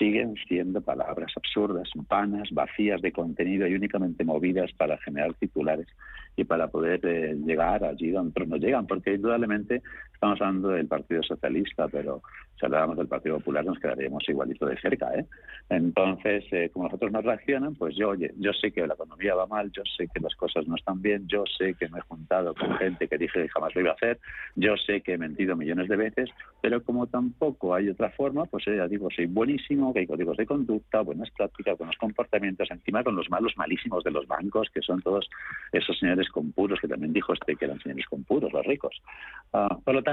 Siguen 0.00 0.34
siendo 0.48 0.80
palabras 0.80 1.30
absurdas, 1.36 1.90
vanas, 2.08 2.48
vacías 2.52 3.02
de 3.02 3.12
contenido 3.12 3.68
y 3.68 3.74
únicamente 3.74 4.24
movidas 4.24 4.72
para 4.72 4.96
generar 4.96 5.34
titulares 5.34 5.86
y 6.36 6.44
para 6.44 6.68
poder 6.68 7.04
eh, 7.04 7.36
llegar 7.44 7.84
allí 7.84 8.10
donde 8.10 8.46
no 8.46 8.56
llegan, 8.56 8.86
porque 8.86 9.14
indudablemente 9.14 9.82
estamos 10.20 10.38
hablando 10.42 10.68
del 10.68 10.86
Partido 10.86 11.22
Socialista, 11.22 11.88
pero 11.88 12.20
si 12.58 12.66
habláramos 12.66 12.98
del 12.98 13.08
Partido 13.08 13.38
Popular 13.38 13.64
nos 13.64 13.78
quedaríamos 13.78 14.22
igualito 14.28 14.66
de 14.66 14.78
cerca. 14.78 15.14
¿eh? 15.14 15.24
Entonces, 15.70 16.44
eh, 16.52 16.68
como 16.70 16.84
nosotros 16.84 17.10
nos 17.10 17.24
reaccionan, 17.24 17.74
pues 17.74 17.96
yo, 17.96 18.10
oye, 18.10 18.30
yo 18.36 18.52
sé 18.52 18.70
que 18.70 18.86
la 18.86 18.92
economía 18.92 19.34
va 19.34 19.46
mal, 19.46 19.72
yo 19.72 19.82
sé 19.96 20.08
que 20.12 20.20
las 20.20 20.34
cosas 20.34 20.68
no 20.68 20.76
están 20.76 21.00
bien, 21.00 21.26
yo 21.26 21.44
sé 21.56 21.72
que 21.72 21.88
me 21.88 22.00
he 22.00 22.02
juntado 22.02 22.54
con 22.54 22.76
gente 22.76 23.08
que 23.08 23.16
dije 23.16 23.44
que 23.44 23.48
jamás 23.48 23.74
lo 23.74 23.80
iba 23.80 23.92
a 23.92 23.94
hacer, 23.94 24.18
yo 24.56 24.76
sé 24.76 25.00
que 25.00 25.14
he 25.14 25.18
mentido 25.18 25.56
millones 25.56 25.88
de 25.88 25.96
veces, 25.96 26.28
pero 26.60 26.82
como 26.82 27.06
tampoco 27.06 27.74
hay 27.74 27.88
otra 27.88 28.10
forma, 28.10 28.44
pues 28.44 28.66
ya 28.66 28.86
digo, 28.88 29.08
soy 29.10 29.24
buenísimo, 29.24 29.94
que 29.94 30.00
hay 30.00 30.06
códigos 30.06 30.36
de 30.36 30.44
conducta, 30.44 31.00
buenas 31.00 31.30
prácticas, 31.30 31.78
buenos 31.78 31.96
comportamientos, 31.96 32.70
encima 32.70 33.02
con 33.02 33.16
los 33.16 33.30
malos 33.30 33.54
malísimos 33.56 34.04
de 34.04 34.10
los 34.10 34.26
bancos, 34.26 34.68
que 34.68 34.82
son 34.82 35.00
todos 35.00 35.30
esos 35.72 35.98
señores 35.98 36.28
con 36.28 36.52
puros, 36.52 36.78
que 36.78 36.88
también 36.88 37.14
dijo 37.14 37.32
este 37.32 37.56
que 37.56 37.64
eran 37.64 37.80
señores 37.80 38.04
con 38.06 38.22
puros, 38.24 38.52
los 38.52 38.66
ricos. 38.66 39.00
Ah, 39.54 39.78
por 39.82 39.94
lo 39.94 40.02
tanto, 40.02 40.09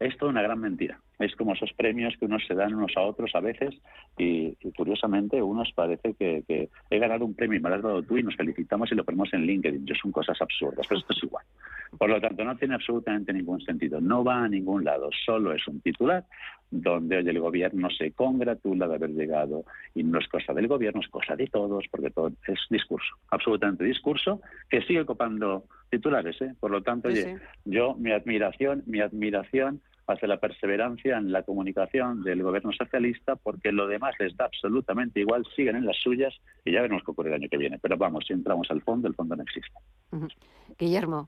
es 0.00 0.16
toda 0.16 0.30
una 0.30 0.42
gran 0.42 0.60
mentira. 0.60 1.00
Es 1.18 1.34
como 1.34 1.52
esos 1.52 1.72
premios 1.72 2.14
que 2.16 2.26
unos 2.26 2.44
se 2.46 2.54
dan 2.54 2.74
unos 2.74 2.92
a 2.96 3.02
otros 3.02 3.34
a 3.34 3.40
veces 3.40 3.74
y, 4.16 4.54
curiosamente 4.76 5.42
unos 5.42 5.72
parece 5.72 6.14
que, 6.14 6.68
he 6.90 6.98
ganado 6.98 7.24
un 7.24 7.34
premio 7.34 7.58
y 7.58 7.62
me 7.62 7.68
lo 7.68 7.74
has 7.74 7.82
dado 7.82 8.02
tú 8.02 8.16
y 8.18 8.22
nos 8.22 8.36
felicitamos 8.36 8.90
y 8.92 8.94
lo 8.94 9.04
ponemos 9.04 9.32
en 9.32 9.42
LinkedIn. 9.42 9.86
Yo 9.86 9.94
son 9.94 10.12
cosas 10.12 10.40
absurdas, 10.40 10.86
pero 10.88 11.00
esto 11.00 11.12
es 11.12 11.22
igual. 11.22 11.44
Por 11.96 12.10
lo 12.10 12.20
tanto, 12.20 12.44
no 12.44 12.56
tiene 12.56 12.74
absolutamente 12.74 13.32
ningún 13.32 13.60
sentido. 13.62 14.00
No 14.00 14.22
va 14.22 14.44
a 14.44 14.48
ningún 14.48 14.84
lado. 14.84 15.10
Solo 15.24 15.52
es 15.52 15.66
un 15.66 15.80
titular 15.80 16.24
donde 16.70 17.16
hoy 17.16 17.28
el 17.28 17.40
gobierno 17.40 17.88
se 17.90 18.12
congratula 18.12 18.86
de 18.86 18.94
haber 18.94 19.10
llegado 19.10 19.64
y 19.94 20.02
no 20.02 20.18
es 20.18 20.28
cosa 20.28 20.52
del 20.52 20.68
gobierno, 20.68 21.00
es 21.00 21.08
cosa 21.08 21.34
de 21.34 21.46
todos, 21.46 21.86
porque 21.90 22.10
todo 22.10 22.30
es 22.46 22.60
discurso, 22.68 23.16
absolutamente 23.30 23.84
discurso, 23.84 24.40
que 24.68 24.82
sigue 24.82 25.06
copando 25.06 25.64
titulares. 25.90 26.40
¿eh? 26.40 26.54
Por 26.58 26.70
lo 26.70 26.82
tanto, 26.82 27.08
oye, 27.08 27.38
yo 27.64 27.94
mi 27.94 28.12
admiración, 28.12 28.82
mi 28.86 29.00
admiración 29.00 29.80
hacia 30.08 30.26
la 30.26 30.38
perseverancia 30.38 31.18
en 31.18 31.32
la 31.32 31.42
comunicación 31.42 32.22
del 32.22 32.42
gobierno 32.42 32.72
socialista, 32.72 33.36
porque 33.36 33.72
lo 33.72 33.86
demás 33.86 34.14
les 34.18 34.34
da 34.36 34.46
absolutamente 34.46 35.20
igual, 35.20 35.46
siguen 35.54 35.76
en 35.76 35.84
las 35.84 35.96
suyas 35.98 36.34
y 36.64 36.72
ya 36.72 36.80
veremos 36.80 37.02
qué 37.04 37.10
ocurre 37.10 37.28
el 37.28 37.34
año 37.34 37.48
que 37.50 37.58
viene. 37.58 37.78
Pero 37.78 37.96
vamos, 37.98 38.24
si 38.26 38.32
entramos 38.32 38.70
al 38.70 38.80
fondo, 38.82 39.06
el 39.06 39.14
fondo 39.14 39.36
no 39.36 39.42
existe. 39.42 39.76
Guillermo, 40.78 41.26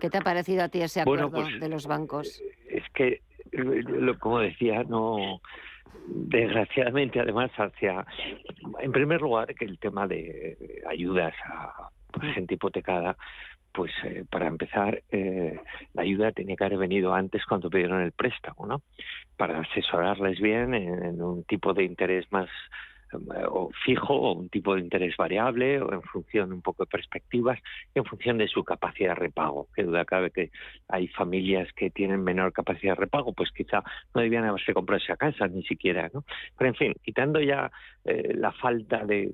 ¿qué 0.00 0.10
te 0.10 0.18
ha 0.18 0.20
parecido 0.20 0.64
a 0.64 0.68
ti 0.68 0.82
ese 0.82 1.00
acuerdo 1.00 1.30
pues, 1.30 1.58
de 1.58 1.68
los 1.68 1.86
bancos? 1.86 2.42
Es 2.68 2.84
que, 2.92 3.22
como 4.20 4.40
decía, 4.40 4.84
no 4.84 5.40
desgraciadamente 6.06 7.20
además 7.20 7.50
hacia 7.56 8.04
en 8.80 8.92
primer 8.92 9.22
lugar 9.22 9.54
que 9.54 9.64
el 9.64 9.78
tema 9.78 10.06
de 10.06 10.82
ayudas 10.86 11.34
a 11.46 11.88
gente 12.34 12.54
hipotecada 12.54 13.16
pues 13.74 13.90
eh, 14.04 14.24
para 14.30 14.46
empezar, 14.46 15.02
eh, 15.10 15.58
la 15.94 16.02
ayuda 16.02 16.30
tenía 16.30 16.54
que 16.54 16.64
haber 16.64 16.78
venido 16.78 17.12
antes 17.12 17.44
cuando 17.44 17.68
pidieron 17.68 18.02
el 18.02 18.12
préstamo, 18.12 18.66
¿no? 18.66 18.82
Para 19.36 19.58
asesorarles 19.58 20.40
bien 20.40 20.74
en, 20.74 21.20
un 21.20 21.42
tipo 21.42 21.74
de 21.74 21.82
interés 21.82 22.24
más 22.30 22.48
eh, 23.12 23.18
fijo 23.84 24.14
o 24.14 24.34
un 24.34 24.48
tipo 24.48 24.76
de 24.76 24.80
interés 24.80 25.16
variable 25.16 25.80
o 25.80 25.92
en 25.92 26.02
función 26.02 26.52
un 26.52 26.62
poco 26.62 26.84
de 26.84 26.88
perspectivas 26.88 27.58
en 27.96 28.04
función 28.04 28.38
de 28.38 28.46
su 28.46 28.62
capacidad 28.62 29.08
de 29.08 29.14
repago. 29.16 29.66
Que 29.74 29.82
duda 29.82 30.04
cabe 30.04 30.30
que 30.30 30.52
hay 30.86 31.08
familias 31.08 31.68
que 31.72 31.90
tienen 31.90 32.22
menor 32.22 32.52
capacidad 32.52 32.92
de 32.92 33.00
repago, 33.00 33.32
pues 33.32 33.50
quizá 33.50 33.82
no 34.14 34.20
debían 34.20 34.44
haberse 34.44 34.72
comprado 34.72 35.02
esa 35.02 35.16
casa 35.16 35.48
ni 35.48 35.64
siquiera, 35.64 36.08
¿no? 36.14 36.22
Pero 36.56 36.68
en 36.68 36.76
fin, 36.76 36.94
quitando 37.02 37.40
ya 37.40 37.72
la 38.04 38.52
falta 38.52 39.04
de, 39.04 39.32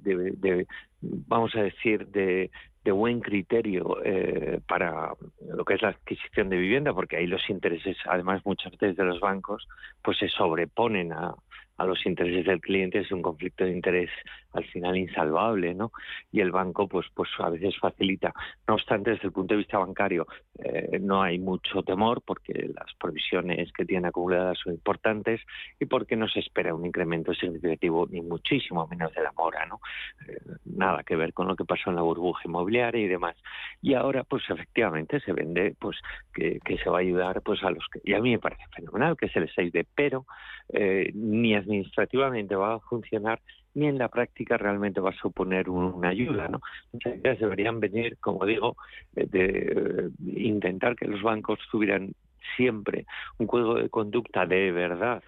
vamos 1.03 1.55
a 1.57 1.63
decir, 1.63 2.07
de, 2.07 2.51
de 2.85 2.93
buen 2.93 3.21
criterio 3.21 3.99
eh, 4.05 4.61
para 4.67 5.13
lo 5.47 5.65
que 5.65 5.75
es 5.75 5.83
la 5.83 5.89
adquisición 5.89 6.49
de 6.49 6.57
vivienda, 6.57 6.95
porque 6.95 7.17
ahí 7.17 7.27
los 7.27 7.49
intereses, 7.51 7.97
además 8.07 8.41
muchas 8.45 8.73
veces 8.73 8.97
de 8.97 9.05
los 9.05 9.21
bancos, 9.21 9.69
pues 10.03 10.19
se 10.19 10.29
sobreponen 10.29 11.13
a, 11.13 11.35
a 11.81 11.87
los 11.87 12.05
intereses 12.05 12.45
del 12.45 12.61
cliente 12.61 12.99
es 12.99 13.11
un 13.11 13.23
conflicto 13.23 13.65
de 13.65 13.73
interés 13.73 14.11
al 14.53 14.65
final 14.67 14.99
insalvable, 14.99 15.75
¿no? 15.75 15.93
Y 16.31 16.41
el 16.41 16.51
banco, 16.51 16.87
pues, 16.87 17.07
pues 17.15 17.31
a 17.39 17.49
veces 17.49 17.75
facilita. 17.79 18.35
No 18.69 18.75
obstante, 18.75 19.13
desde 19.13 19.29
el 19.29 19.33
punto 19.33 19.55
de 19.55 19.59
vista 19.59 19.79
bancario, 19.79 20.27
eh, 20.59 20.99
no 21.01 21.23
hay 21.23 21.39
mucho 21.39 21.83
temor 21.83 22.23
porque 22.23 22.71
las 22.75 22.93
provisiones 22.99 23.73
que 23.73 23.87
tiene 23.87 24.09
acumuladas 24.09 24.59
son 24.59 24.75
importantes 24.75 25.41
y 25.79 25.87
porque 25.87 26.17
no 26.17 26.29
se 26.29 26.41
espera 26.41 26.75
un 26.75 26.85
incremento 26.85 27.33
significativo 27.33 28.07
ni 28.11 28.21
muchísimo 28.21 28.87
menos 28.87 29.15
de 29.15 29.23
la 29.23 29.33
mora, 29.33 29.65
¿no? 29.65 29.81
Eh, 30.29 30.39
nada 30.67 31.03
que 31.03 31.17
ver 31.17 31.33
con 31.33 31.49
lo 31.49 31.57
que 31.57 31.65
pasó 31.65 31.89
en 31.89 31.97
la 31.97 32.03
burbuja 32.03 32.43
inmobiliaria 32.45 33.03
y 33.03 33.09
demás. 33.09 33.37
Y 33.81 33.95
ahora, 33.95 34.25
pues 34.25 34.43
efectivamente 34.51 35.21
se 35.21 35.33
vende, 35.33 35.75
pues 35.79 35.97
que, 36.35 36.61
se 36.83 36.91
va 36.91 36.99
a 36.99 37.01
ayudar, 37.01 37.41
pues 37.43 37.63
a 37.63 37.71
los 37.71 37.87
que 37.91 38.01
y 38.05 38.13
a 38.13 38.21
mí 38.21 38.33
me 38.33 38.39
parece 38.39 38.65
fenomenal 38.75 39.17
que 39.17 39.29
se 39.29 39.41
les 39.41 39.59
ayude, 39.59 39.87
pero 39.95 40.27
eh, 40.73 41.11
ni 41.15 41.55
administrativamente 41.71 42.57
va 42.57 42.75
a 42.75 42.81
funcionar 42.81 43.41
ni 43.75 43.87
en 43.87 43.99
la 43.99 44.09
práctica 44.09 44.57
realmente 44.57 45.01
va 45.01 45.11
a 45.11 45.21
suponer 45.21 45.71
una 45.71 46.09
ayuda. 46.09 46.49
¿no? 46.49 46.61
Muchas 46.93 47.17
ideas 47.17 47.39
deberían 47.39 47.79
venir, 47.79 48.19
como 48.19 48.45
digo, 48.45 48.77
eh, 49.15 49.27
de, 49.31 49.45
eh, 49.47 50.11
intentar 50.41 50.97
que 50.97 51.07
los 51.07 51.23
bancos 51.23 51.61
tuvieran 51.71 52.13
siempre 52.57 53.07
un 53.39 53.47
código 53.47 53.75
de 53.77 53.89
conducta 53.89 54.45
de 54.45 54.73
verdad 54.73 55.23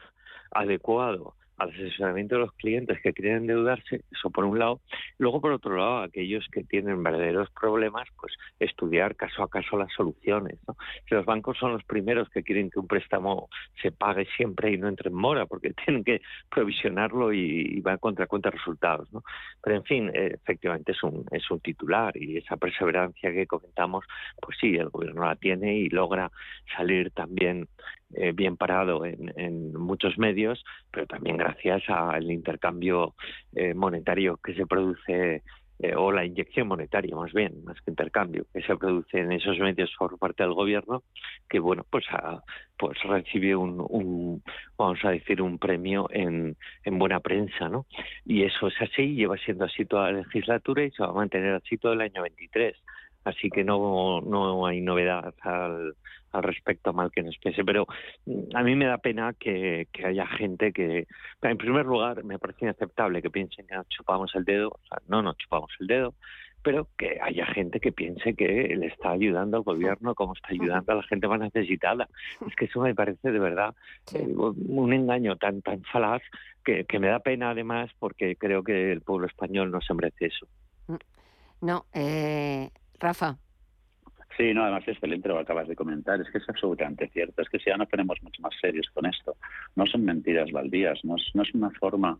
adecuado 0.50 1.34
al 1.58 1.70
asesoramiento 1.70 2.36
de 2.36 2.40
los 2.42 2.52
clientes 2.52 2.98
que 3.02 3.12
quieren 3.12 3.38
endeudarse, 3.38 4.02
eso 4.10 4.30
por 4.30 4.44
un 4.44 4.58
lado. 4.58 4.80
Luego, 5.18 5.40
por 5.40 5.52
otro 5.52 5.76
lado, 5.76 6.02
aquellos 6.02 6.46
que 6.50 6.64
tienen 6.64 7.02
verdaderos 7.02 7.50
problemas, 7.50 8.08
pues 8.20 8.34
estudiar 8.58 9.16
caso 9.16 9.42
a 9.42 9.50
caso 9.50 9.76
las 9.76 9.92
soluciones. 9.92 10.58
¿no? 10.66 10.76
Si 11.08 11.14
los 11.14 11.24
bancos 11.24 11.58
son 11.58 11.72
los 11.72 11.84
primeros 11.84 12.28
que 12.30 12.42
quieren 12.42 12.70
que 12.70 12.78
un 12.78 12.86
préstamo 12.86 13.48
se 13.80 13.92
pague 13.92 14.26
siempre 14.36 14.72
y 14.72 14.78
no 14.78 14.88
entre 14.88 15.10
en 15.10 15.14
mora, 15.14 15.46
porque 15.46 15.72
tienen 15.84 16.04
que 16.04 16.22
provisionarlo 16.50 17.32
y, 17.32 17.80
va 17.80 17.98
contra 17.98 18.26
cuenta 18.26 18.50
resultados. 18.50 19.12
¿no? 19.12 19.22
Pero, 19.62 19.76
en 19.76 19.84
fin, 19.84 20.10
eh, 20.14 20.32
efectivamente 20.34 20.92
es 20.92 21.02
un, 21.02 21.24
es 21.30 21.50
un 21.50 21.60
titular 21.60 22.16
y 22.16 22.36
esa 22.36 22.56
perseverancia 22.56 23.32
que 23.32 23.46
comentamos, 23.46 24.04
pues 24.40 24.56
sí, 24.60 24.76
el 24.76 24.88
gobierno 24.88 25.24
la 25.24 25.36
tiene 25.36 25.74
y 25.74 25.88
logra 25.88 26.30
salir 26.76 27.10
también 27.10 27.68
eh, 28.14 28.32
bien 28.32 28.56
parado 28.56 29.04
en, 29.04 29.72
muchos 29.74 30.18
medios, 30.18 30.64
pero 30.90 31.06
también 31.06 31.36
gracias 31.36 31.82
al 31.88 32.30
intercambio 32.30 33.14
eh, 33.54 33.74
monetario 33.74 34.38
que 34.38 34.54
se 34.54 34.66
produce 34.66 35.42
eh, 35.78 35.94
o 35.96 36.12
la 36.12 36.24
inyección 36.24 36.68
monetaria 36.68 37.16
más 37.16 37.32
bien, 37.32 37.64
más 37.64 37.80
que 37.80 37.90
intercambio, 37.90 38.46
que 38.52 38.62
se 38.62 38.76
produce 38.76 39.18
en 39.18 39.32
esos 39.32 39.58
medios 39.58 39.92
por 39.98 40.18
parte 40.18 40.42
del 40.42 40.52
gobierno, 40.52 41.02
que 41.48 41.58
bueno, 41.58 41.84
pues 41.90 42.04
pues 42.78 43.02
recibe 43.02 43.56
un, 43.56 44.42
vamos 44.76 45.04
a 45.04 45.10
decir, 45.10 45.42
un 45.42 45.58
premio 45.58 46.08
en, 46.10 46.56
en 46.84 46.98
buena 46.98 47.20
prensa, 47.20 47.68
¿no? 47.68 47.86
Y 48.24 48.44
eso 48.44 48.68
es 48.68 48.74
así, 48.80 49.14
lleva 49.14 49.36
siendo 49.38 49.64
así 49.64 49.84
toda 49.84 50.12
la 50.12 50.18
legislatura 50.18 50.84
y 50.84 50.90
se 50.90 51.02
va 51.02 51.10
a 51.10 51.14
mantener 51.14 51.54
así 51.54 51.78
todo 51.78 51.92
el 51.94 52.00
año 52.00 52.22
23 52.22 52.76
así 53.24 53.50
que 53.50 53.62
no, 53.62 54.20
no 54.20 54.66
hay 54.66 54.80
novedad 54.80 55.32
al, 55.42 55.94
al 56.32 56.42
respecto, 56.42 56.92
mal 56.92 57.10
que 57.10 57.22
nos 57.22 57.36
pese. 57.38 57.64
Pero 57.64 57.86
mm, 58.26 58.56
a 58.56 58.62
mí 58.62 58.74
me 58.74 58.86
da 58.86 58.98
pena 58.98 59.34
que, 59.38 59.88
que, 59.92 60.06
haya 60.06 60.26
gente 60.26 60.72
que, 60.72 61.06
en 61.42 61.58
primer 61.58 61.86
lugar, 61.86 62.24
me 62.24 62.38
parece 62.38 62.64
inaceptable 62.64 63.22
que 63.22 63.30
piensen 63.30 63.66
que 63.66 63.74
nos 63.74 63.88
chupamos 63.88 64.34
el 64.34 64.44
dedo, 64.44 64.68
o 64.68 64.86
sea, 64.88 64.98
no 65.08 65.22
nos 65.22 65.36
chupamos 65.36 65.70
el 65.80 65.86
dedo, 65.86 66.14
pero 66.62 66.88
que 66.96 67.18
haya 67.20 67.46
gente 67.46 67.80
que 67.80 67.92
piense 67.92 68.34
que 68.34 68.74
le 68.76 68.86
está 68.86 69.10
ayudando 69.10 69.56
al 69.56 69.62
gobierno 69.64 70.14
como 70.14 70.34
está 70.34 70.48
ayudando 70.50 70.92
a 70.92 70.96
la 70.96 71.02
gente 71.02 71.28
más 71.28 71.40
necesitada. 71.40 72.08
Es 72.46 72.54
que 72.54 72.66
eso 72.66 72.80
me 72.80 72.94
parece 72.94 73.32
de 73.32 73.38
verdad 73.38 73.74
eh, 74.14 74.26
un 74.26 74.92
engaño 74.92 75.36
tan 75.36 75.60
tan 75.62 75.82
falaz 75.82 76.22
que, 76.64 76.84
que 76.84 76.98
me 76.98 77.08
da 77.08 77.18
pena 77.18 77.50
además 77.50 77.90
porque 77.98 78.36
creo 78.36 78.62
que 78.62 78.92
el 78.92 79.00
pueblo 79.00 79.26
español 79.26 79.70
no 79.70 79.80
se 79.80 79.94
merece 79.94 80.26
eso. 80.26 80.46
Mm, 80.86 81.66
no, 81.66 81.86
eh, 81.92 82.70
Rafa. 82.98 83.38
Sí, 84.36 84.54
no, 84.54 84.62
además 84.62 84.82
es 84.82 84.94
excelente 84.94 85.28
lo 85.28 85.36
que 85.36 85.42
acabas 85.42 85.68
de 85.68 85.76
comentar, 85.76 86.20
es 86.20 86.30
que 86.30 86.38
es 86.38 86.48
absolutamente 86.48 87.08
cierto, 87.08 87.42
es 87.42 87.48
que 87.48 87.58
si 87.58 87.66
ya 87.66 87.76
nos 87.76 87.88
ponemos 87.88 88.22
mucho 88.22 88.40
más 88.40 88.54
serios 88.60 88.88
con 88.94 89.06
esto, 89.06 89.36
no 89.76 89.86
son 89.86 90.04
mentiras 90.04 90.50
baldías, 90.50 91.04
no 91.04 91.16
es, 91.16 91.22
no 91.34 91.42
es 91.42 91.54
una 91.54 91.70
forma 91.70 92.18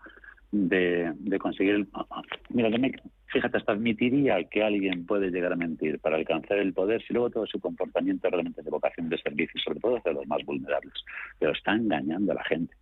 de, 0.53 1.39
conseguir... 1.41 1.75
El, 1.75 1.89
mira, 2.51 2.71
fíjate, 3.27 3.57
hasta 3.57 3.73
admitiría 3.73 4.45
que 4.45 4.63
alguien 4.63 5.07
puede 5.07 5.31
llegar 5.31 5.53
a 5.55 5.57
mentir 5.57 5.99
para 5.99 6.17
alcanzar 6.17 6.59
el 6.59 6.75
poder 6.75 7.03
si 7.03 7.15
luego 7.15 7.31
todo 7.31 7.47
su 7.47 7.59
comportamiento 7.59 8.29
realmente 8.29 8.61
es 8.61 8.65
de 8.65 8.71
vocación 8.71 9.09
de 9.09 9.19
servicio, 9.19 9.61
sobre 9.65 9.81
todo 9.81 9.97
hacia 9.97 10.13
los 10.13 10.27
más 10.27 10.45
vulnerables. 10.45 10.93
Pero 11.39 11.53
está 11.53 11.73
engañando 11.73 12.33
a 12.33 12.37
la 12.37 12.45
gente. 12.45 12.75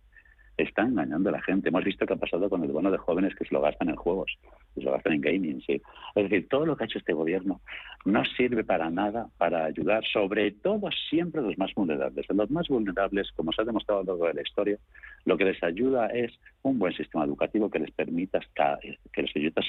Está 0.57 0.83
engañando 0.83 1.29
a 1.29 1.33
la 1.33 1.41
gente. 1.41 1.69
Hemos 1.69 1.85
visto 1.85 2.05
qué 2.05 2.13
ha 2.13 2.17
pasado 2.17 2.49
con 2.49 2.63
el 2.63 2.71
bono 2.71 2.91
de 2.91 2.97
jóvenes 2.97 3.33
que 3.35 3.45
se 3.45 3.53
lo 3.53 3.61
gastan 3.61 3.89
en 3.89 3.95
juegos, 3.95 4.37
lo 4.75 4.91
gastan 4.91 5.13
en 5.13 5.21
gaming, 5.21 5.61
sí. 5.61 5.81
Es 6.15 6.23
decir, 6.23 6.47
todo 6.47 6.65
lo 6.65 6.75
que 6.75 6.83
ha 6.83 6.87
hecho 6.87 6.99
este 6.99 7.13
gobierno 7.13 7.61
no 8.05 8.23
sirve 8.25 8.63
para 8.63 8.89
nada 8.89 9.27
para 9.37 9.65
ayudar, 9.65 10.03
sobre 10.11 10.51
todo 10.51 10.89
siempre 11.09 11.41
a 11.41 11.43
los 11.43 11.57
más 11.57 11.73
vulnerables. 11.75 12.29
A 12.29 12.33
los 12.33 12.49
más 12.49 12.67
vulnerables, 12.67 13.31
como 13.35 13.51
se 13.51 13.61
ha 13.61 13.65
demostrado 13.65 14.01
a 14.01 14.03
lo 14.03 14.13
largo 14.13 14.27
de 14.27 14.33
la 14.35 14.41
historia, 14.41 14.77
lo 15.25 15.37
que 15.37 15.45
les 15.45 15.61
ayuda 15.63 16.07
es 16.07 16.31
un 16.63 16.79
buen 16.79 16.93
sistema 16.93 17.25
educativo 17.25 17.69
que 17.69 17.79
les 17.79 17.91
permita 17.91 18.39
a 18.39 18.79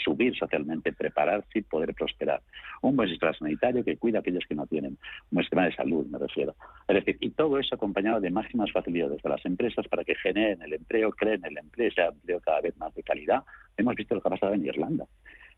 subir 0.04 0.36
socialmente, 0.36 0.92
prepararse 0.92 1.58
y 1.58 1.62
poder 1.62 1.94
prosperar. 1.94 2.40
Un 2.80 2.96
buen 2.96 3.08
sistema 3.08 3.34
sanitario 3.34 3.84
que 3.84 3.96
cuida 3.96 4.18
a 4.18 4.20
aquellos 4.20 4.44
que 4.48 4.54
no 4.54 4.66
tienen. 4.66 4.92
Un 4.92 4.98
buen 5.30 5.44
sistema 5.44 5.66
de 5.66 5.74
salud, 5.74 6.06
me 6.06 6.18
refiero. 6.18 6.54
Es 6.88 6.94
decir, 6.94 7.16
y 7.20 7.30
todo 7.30 7.58
eso 7.58 7.74
acompañado 7.74 8.20
de 8.20 8.30
máximas 8.30 8.72
facilidades 8.72 9.22
de 9.22 9.28
las 9.28 9.44
empresas 9.44 9.86
para 9.88 10.04
que 10.04 10.14
generen 10.16 10.62
el 10.62 10.72
empleo, 10.74 11.10
creen 11.12 11.44
el 11.44 11.58
empleo, 11.58 11.90
sea 11.90 12.06
empleo 12.06 12.40
cada 12.40 12.60
vez 12.60 12.76
más 12.78 12.94
de 12.94 13.02
calidad. 13.02 13.42
Hemos 13.76 13.94
visto 13.94 14.14
lo 14.14 14.20
que 14.20 14.28
ha 14.28 14.30
pasado 14.30 14.54
en 14.54 14.66
Irlanda. 14.66 14.91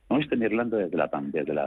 Hemos 0.09 0.21
visto 0.21 0.35
en 0.35 0.43
Irlanda 0.43 0.77
desde 0.77 0.97
la, 0.97 1.09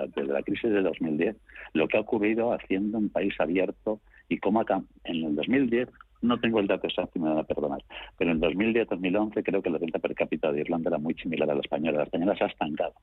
desde 0.08 0.34
la, 0.34 0.44
crisis 0.44 0.70
de 0.70 0.82
2010 0.82 1.36
lo 1.74 1.88
que 1.88 1.98
ha 1.98 2.02
ocurrido 2.02 2.54
haciendo 2.54 2.98
un 2.98 3.10
país 3.10 3.34
abierto 3.40 4.00
y 4.30 4.38
cómo 4.38 4.62
acá, 4.62 4.84
en 5.04 5.26
el 5.26 5.36
2010 5.36 5.90
no 6.22 6.40
tengo 6.40 6.60
el 6.60 6.68
dato 6.68 6.88
exacto, 6.88 7.20
me 7.20 7.30
van 7.30 7.40
a 7.40 7.44
perdonar, 7.44 7.84
pero 8.18 8.32
en 8.32 8.44
el 8.44 8.56
2010-2011 8.56 9.44
creo 9.44 9.62
que 9.62 9.70
la 9.70 9.78
renta 9.78 10.00
per 10.00 10.16
cápita 10.16 10.52
de 10.52 10.62
Irlanda 10.62 10.90
era 10.90 10.98
muy 10.98 11.14
similar 11.16 11.50
a 11.50 11.56
la 11.56 11.62
española. 11.62 12.00
La 12.00 12.04
española 12.06 12.36
se 12.36 12.44
ha 12.44 12.48
estancado 12.48 12.94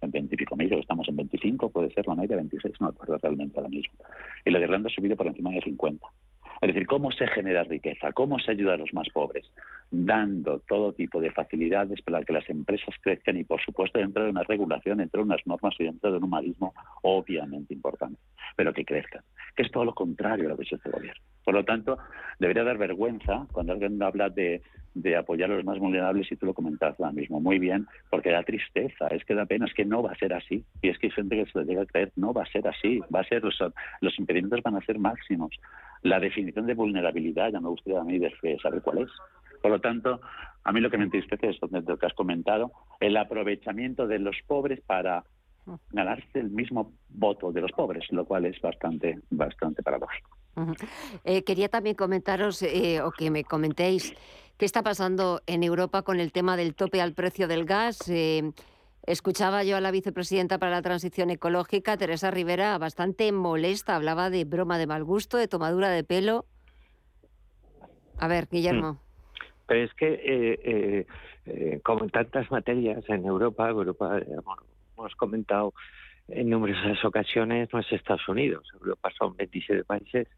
en 0.00 0.10
20 0.10 0.34
y 0.34 0.56
mil, 0.56 0.72
estamos 0.72 1.08
en 1.08 1.16
25, 1.16 1.70
puede 1.70 1.92
ser 1.92 2.06
la 2.06 2.14
media 2.14 2.36
26, 2.36 2.74
no 2.80 2.86
me 2.86 2.90
acuerdo 2.90 3.18
realmente 3.18 3.58
ahora 3.58 3.68
mismo. 3.68 3.94
Y 4.44 4.50
la 4.50 4.58
de 4.58 4.64
Irlanda 4.64 4.88
ha 4.90 4.94
subido 4.94 5.16
por 5.16 5.26
encima 5.26 5.50
de 5.50 5.60
50. 5.60 6.06
Es 6.62 6.68
decir, 6.68 6.86
cómo 6.86 7.10
se 7.10 7.26
genera 7.26 7.64
riqueza, 7.64 8.12
cómo 8.12 8.38
se 8.38 8.52
ayuda 8.52 8.74
a 8.74 8.76
los 8.76 8.94
más 8.94 9.08
pobres, 9.08 9.50
dando 9.90 10.60
todo 10.60 10.92
tipo 10.92 11.20
de 11.20 11.32
facilidades 11.32 12.00
para 12.02 12.22
que 12.22 12.32
las 12.32 12.48
empresas 12.48 12.94
crezcan 13.00 13.36
y, 13.36 13.42
por 13.42 13.60
supuesto, 13.60 13.98
dentro 13.98 14.22
de 14.22 14.30
una 14.30 14.44
regulación, 14.44 14.98
dentro 14.98 15.22
de 15.22 15.24
unas 15.24 15.44
normas 15.44 15.74
y 15.80 15.84
dentro 15.84 16.12
de 16.12 16.18
un 16.18 16.24
humanismo 16.24 16.72
obviamente 17.02 17.74
importante, 17.74 18.20
pero 18.54 18.72
que 18.72 18.84
crezcan, 18.84 19.22
que 19.56 19.64
es 19.64 19.72
todo 19.72 19.84
lo 19.84 19.92
contrario 19.92 20.46
a 20.46 20.48
lo 20.50 20.56
que 20.56 20.62
es 20.62 20.72
este 20.72 20.88
gobierno. 20.88 21.20
Por 21.44 21.54
lo 21.54 21.64
tanto, 21.64 21.98
debería 22.38 22.62
dar 22.62 22.78
vergüenza 22.78 23.44
cuando 23.50 23.72
alguien 23.72 24.00
habla 24.00 24.28
de, 24.28 24.62
apoyar 25.18 25.50
a 25.50 25.56
los 25.56 25.64
más 25.64 25.80
vulnerables 25.80 26.30
y 26.30 26.36
tú 26.36 26.46
lo 26.46 26.54
comentas 26.54 26.94
ahora 27.00 27.10
mismo 27.10 27.40
muy 27.40 27.58
bien, 27.58 27.88
porque 28.08 28.30
da 28.30 28.44
tristeza, 28.44 29.08
es 29.08 29.24
que 29.24 29.34
da 29.34 29.46
pena, 29.46 29.66
es 29.66 29.74
que 29.74 29.84
no 29.84 30.02
va 30.02 30.12
a 30.12 30.16
ser 30.16 30.32
así. 30.32 30.64
Y 30.80 30.90
es 30.90 30.98
que 30.98 31.08
hay 31.08 31.12
gente 31.12 31.36
que 31.36 31.50
se 31.50 31.58
lo 31.58 31.64
llega 31.64 31.82
a 31.82 31.86
creer, 31.86 32.12
no 32.14 32.32
va 32.32 32.42
a 32.42 32.52
ser 32.52 32.68
así, 32.68 33.00
va 33.12 33.20
a 33.20 33.24
ser, 33.24 33.42
los, 33.42 33.58
los 34.00 34.18
impedimentos 34.18 34.62
van 34.62 34.76
a 34.76 34.84
ser 34.84 35.00
máximos. 35.00 35.50
La 36.02 36.20
definición 36.20 36.66
de 36.66 36.74
vulnerabilidad, 36.74 37.52
ya 37.52 37.60
me 37.60 37.68
gustaría 37.68 38.00
a 38.00 38.04
mí 38.04 38.20
saber 38.60 38.82
cuál 38.82 38.98
es. 38.98 39.10
Por 39.60 39.70
lo 39.70 39.80
tanto, 39.80 40.20
a 40.64 40.72
mí 40.72 40.80
lo 40.80 40.90
que 40.90 40.98
me 40.98 41.04
entristece 41.04 41.50
es 41.50 41.58
lo 41.60 41.98
que 41.98 42.06
has 42.06 42.14
comentado, 42.14 42.72
el 43.00 43.16
aprovechamiento 43.16 44.06
de 44.06 44.18
los 44.18 44.36
pobres 44.46 44.80
para 44.80 45.24
ganarse 45.90 46.40
el 46.40 46.50
mismo 46.50 46.92
voto 47.08 47.52
de 47.52 47.60
los 47.60 47.72
pobres, 47.72 48.04
lo 48.10 48.24
cual 48.24 48.46
es 48.46 48.60
bastante, 48.60 49.20
bastante 49.30 49.82
paradójico. 49.82 50.30
Eh, 51.24 51.44
quería 51.44 51.68
también 51.68 51.96
comentaros 51.96 52.62
eh, 52.62 53.00
o 53.00 53.10
que 53.10 53.30
me 53.30 53.44
comentéis 53.44 54.14
qué 54.58 54.64
está 54.64 54.82
pasando 54.82 55.40
en 55.46 55.62
Europa 55.62 56.02
con 56.02 56.20
el 56.20 56.32
tema 56.32 56.56
del 56.56 56.74
tope 56.74 57.00
al 57.00 57.14
precio 57.14 57.48
del 57.48 57.64
gas. 57.64 58.08
Eh, 58.08 58.52
escuchaba 59.06 59.64
yo 59.64 59.76
a 59.76 59.80
la 59.80 59.90
vicepresidenta 59.90 60.58
para 60.58 60.72
la 60.72 60.82
transición 60.82 61.30
ecológica, 61.30 61.96
Teresa 61.96 62.30
Rivera, 62.30 62.76
bastante 62.78 63.30
molesta. 63.32 63.96
Hablaba 63.96 64.30
de 64.30 64.44
broma 64.44 64.78
de 64.78 64.86
mal 64.86 65.04
gusto, 65.04 65.36
de 65.36 65.48
tomadura 65.48 65.90
de 65.90 66.04
pelo. 66.04 66.44
A 68.18 68.28
ver, 68.28 68.48
Guillermo. 68.50 68.92
Mm. 68.92 68.98
Pero 69.66 69.84
es 69.84 69.94
que, 69.94 71.06
como 71.82 72.04
en 72.04 72.10
tantas 72.10 72.50
materias 72.50 73.02
en 73.08 73.24
Europa, 73.24 73.68
Europa 73.68 74.20
hemos 74.96 75.14
comentado 75.16 75.72
en 76.28 76.50
numerosas 76.50 77.04
ocasiones 77.04 77.68
no 77.72 77.80
es 77.80 77.92
Estados 77.92 78.26
Unidos. 78.28 78.68
Europa 78.74 79.10
son 79.18 79.36
27 79.36 79.84
países 79.84 80.28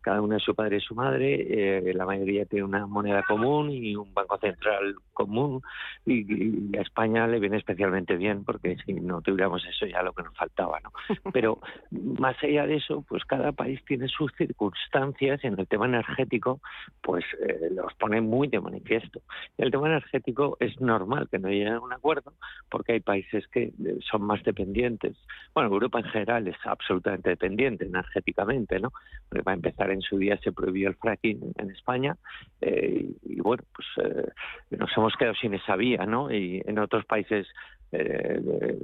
cada 0.00 0.20
uno 0.20 0.36
es 0.36 0.42
su 0.42 0.54
padre 0.54 0.78
y 0.78 0.80
su 0.80 0.94
madre, 0.94 1.88
eh, 1.88 1.94
la 1.94 2.06
mayoría 2.06 2.44
tiene 2.46 2.64
una 2.64 2.86
moneda 2.86 3.22
común 3.22 3.70
y 3.70 3.94
un 3.96 4.12
banco 4.14 4.38
central 4.38 4.94
común 5.12 5.62
y, 6.06 6.76
a 6.76 6.80
España 6.80 7.26
le 7.26 7.40
viene 7.40 7.58
especialmente 7.58 8.16
bien 8.16 8.44
porque 8.44 8.76
si 8.84 8.94
no 8.94 9.20
tuviéramos 9.20 9.64
eso 9.66 9.86
ya 9.86 10.02
lo 10.02 10.12
que 10.12 10.22
nos 10.22 10.36
faltaba, 10.36 10.80
¿no? 10.80 10.92
Pero 11.32 11.58
más 11.90 12.36
allá 12.42 12.66
de 12.66 12.76
eso, 12.76 13.04
pues 13.08 13.24
cada 13.24 13.52
país 13.52 13.80
tiene 13.86 14.08
sus 14.08 14.32
circunstancias 14.36 15.40
y 15.42 15.46
en 15.46 15.58
el 15.58 15.66
tema 15.66 15.86
energético 15.86 16.60
pues 17.02 17.24
eh, 17.46 17.70
los 17.70 17.92
pone 17.94 18.20
muy 18.20 18.48
de 18.48 18.60
manifiesto. 18.60 19.20
El 19.58 19.70
tema 19.70 19.88
energético 19.88 20.56
es 20.60 20.80
normal 20.80 21.28
que 21.30 21.38
no 21.38 21.48
lleguen 21.48 21.74
a 21.74 21.80
un 21.80 21.92
acuerdo 21.92 22.32
porque 22.70 22.92
hay 22.92 23.00
países 23.00 23.46
que 23.48 23.64
eh, 23.64 23.98
son 24.10 24.22
más 24.22 24.42
dependientes. 24.44 25.16
Bueno, 25.54 25.70
Europa 25.70 25.98
en 26.00 26.06
general 26.06 26.48
es 26.48 26.56
absolutamente 26.64 27.30
dependiente 27.30 27.84
energéticamente, 27.84 28.80
¿no? 28.80 28.92
Porque 29.28 29.42
va 29.42 29.52
a 29.52 29.56
empezar 29.56 29.89
en 29.92 30.00
su 30.02 30.18
día 30.18 30.38
se 30.38 30.52
prohibió 30.52 30.88
el 30.88 30.96
fracking 30.96 31.52
en 31.56 31.70
España 31.70 32.16
eh, 32.60 33.10
y, 33.22 33.40
bueno, 33.40 33.62
pues 33.74 33.86
eh, 34.06 34.28
nos 34.70 34.90
hemos 34.96 35.14
quedado 35.16 35.34
sin 35.36 35.54
esa 35.54 35.76
vía, 35.76 36.06
¿no? 36.06 36.32
Y 36.32 36.62
en 36.64 36.78
otros 36.78 37.04
países, 37.04 37.46
eh, 37.92 38.40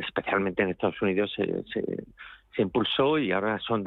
especialmente 0.06 0.62
en 0.62 0.70
Estados 0.70 1.00
Unidos, 1.02 1.32
se, 1.34 1.62
se, 1.72 2.62
impulsó 2.62 3.18
y 3.18 3.32
ahora 3.32 3.58
son 3.58 3.84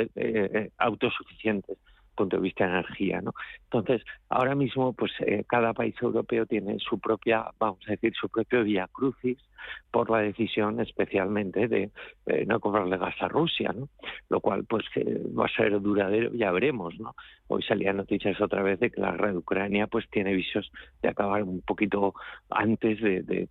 autosuficientes 0.78 1.76
punto 2.20 2.36
de 2.36 2.44
vista 2.44 2.66
de 2.66 2.72
energía, 2.72 3.22
¿no? 3.22 3.34
Entonces, 3.64 4.04
ahora 4.28 4.54
mismo, 4.54 4.92
pues 4.92 5.12
eh, 5.26 5.46
cada 5.48 5.74
país 5.74 5.96
europeo 6.02 6.46
tiene 6.46 6.78
su 6.80 7.00
propia, 7.00 7.46
vamos 7.58 7.80
a 7.88 7.92
decir, 7.92 8.14
su 8.20 8.28
propio 8.28 8.64
vía 8.64 8.90
crucis 8.92 9.38
por 9.90 10.10
la 10.10 10.20
decisión 10.20 10.82
especialmente 10.82 11.68
de 11.70 11.92
eh, 12.26 12.46
no 12.46 12.60
comprarle 12.60 12.98
gas 12.98 13.16
a 13.22 13.30
Rusia, 13.30 13.74
¿no? 13.74 13.88
Lo 14.28 14.42
cual, 14.42 14.66
pues, 14.66 14.84
va 14.98 15.46
a 15.46 15.56
ser 15.56 15.80
duradero, 15.80 16.34
ya 16.34 16.52
veremos, 16.52 17.00
¿no? 17.00 17.16
Hoy 17.48 17.64
salían 17.64 17.98
noticias 17.98 18.40
otra 18.42 18.64
vez 18.64 18.80
de 18.82 18.92
que 18.92 19.00
la 19.00 19.12
guerra 19.12 19.32
de 19.32 19.38
Ucrania, 19.38 19.88
pues, 19.88 20.10
tiene 20.10 20.34
visos 20.34 20.70
de 21.02 21.10
acabar 21.10 21.44
un 21.44 21.62
poquito 21.62 22.14
antes 22.50 23.00
de, 23.02 23.48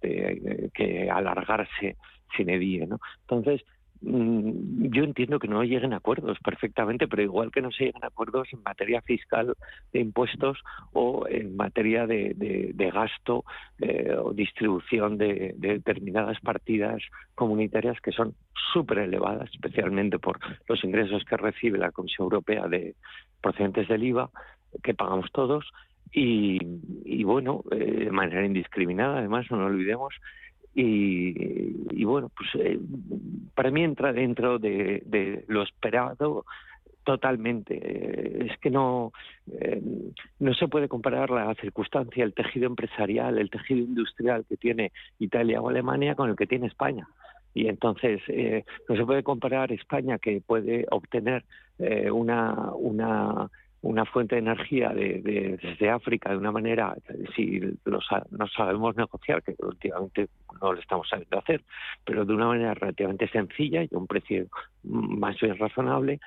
que 0.74 1.10
alargarse 1.10 1.96
sin 2.36 2.50
edie, 2.50 2.86
¿no? 2.86 3.00
Entonces, 3.22 3.64
yo 4.00 5.02
entiendo 5.02 5.38
que 5.38 5.48
no 5.48 5.64
lleguen 5.64 5.92
a 5.92 5.96
acuerdos 5.96 6.38
perfectamente, 6.44 7.08
pero 7.08 7.22
igual 7.22 7.50
que 7.50 7.62
no 7.62 7.72
se 7.72 7.86
llegan 7.86 8.04
a 8.04 8.08
acuerdos 8.08 8.48
en 8.52 8.62
materia 8.62 9.02
fiscal 9.02 9.54
de 9.92 10.00
impuestos 10.00 10.58
o 10.92 11.26
en 11.28 11.56
materia 11.56 12.06
de, 12.06 12.74
gasto 12.92 13.44
eh, 13.80 14.14
o 14.16 14.32
distribución 14.32 15.18
de, 15.18 15.54
determinadas 15.56 16.38
partidas 16.40 17.02
comunitarias 17.34 18.00
que 18.00 18.12
son 18.12 18.34
súper 18.72 18.98
elevadas, 18.98 19.50
especialmente 19.52 20.18
por 20.18 20.38
los 20.68 20.82
ingresos 20.84 21.24
que 21.24 21.36
recibe 21.36 21.78
la 21.78 21.92
Comisión 21.92 22.26
Europea 22.26 22.68
de 22.68 22.94
procedentes 23.40 23.88
del 23.88 24.04
IVA, 24.04 24.30
que 24.82 24.94
pagamos 24.94 25.30
todos, 25.32 25.64
y, 26.10 27.22
bueno, 27.24 27.62
eh, 27.70 28.04
de 28.04 28.10
manera 28.10 28.44
indiscriminada, 28.46 29.18
además, 29.18 29.46
no 29.50 29.58
lo 29.58 29.66
olvidemos, 29.66 30.14
y, 30.80 32.04
bueno, 32.04 32.30
pues 32.36 32.50
eh, 32.54 32.78
para 33.54 33.72
mí 33.72 33.82
entra 33.82 34.12
dentro 34.12 34.60
de, 34.60 35.44
lo 35.48 35.62
esperado 35.62 36.44
totalmente. 37.02 38.46
Es 38.46 38.56
que 38.58 38.70
no, 38.70 39.12
eh, 39.50 39.82
no 40.38 40.54
se 40.54 40.68
puede 40.68 40.86
comparar 40.86 41.30
la 41.30 41.52
circunstancia, 41.56 42.22
el 42.22 42.32
tejido 42.32 42.66
empresarial, 42.66 43.38
el 43.38 43.50
tejido 43.50 43.80
industrial 43.80 44.44
que 44.48 44.56
tiene 44.56 44.92
Italia 45.18 45.60
o 45.60 45.68
Alemania 45.68 46.14
con 46.14 46.30
el 46.30 46.36
que 46.36 46.46
tiene 46.46 46.68
España. 46.68 47.08
Y 47.54 47.66
entonces 47.66 48.20
eh, 48.28 48.64
no 48.88 48.94
se 48.94 49.04
puede 49.04 49.24
comparar 49.24 49.72
España 49.72 50.18
que 50.18 50.40
puede 50.40 50.86
obtener 50.90 51.44
una, 52.10 52.72
una 52.74 53.48
una 53.82 54.04
fuente 54.04 54.34
de 54.34 54.40
energía 54.40 54.90
de, 54.90 55.58
desde 55.62 55.90
África 55.90 56.30
de 56.30 56.38
una 56.38 56.50
manera, 56.50 56.96
si 57.36 57.60
no 57.86 58.48
sabemos 58.48 58.96
negociar, 58.96 59.42
que 59.42 59.54
últimamente 59.58 60.28
no 60.60 60.72
lo 60.72 60.80
estamos 60.80 61.08
sabiendo 61.08 61.38
hacer, 61.38 61.62
pero 62.04 62.24
de 62.24 62.34
una 62.34 62.46
manera 62.46 62.74
relativamente 62.74 63.28
sencilla 63.28 63.82
y 63.82 63.88
a 63.92 63.98
un 63.98 64.06
precio 64.06 64.46
más 64.82 65.38
bien 65.40 65.56
razonable, 65.58 66.18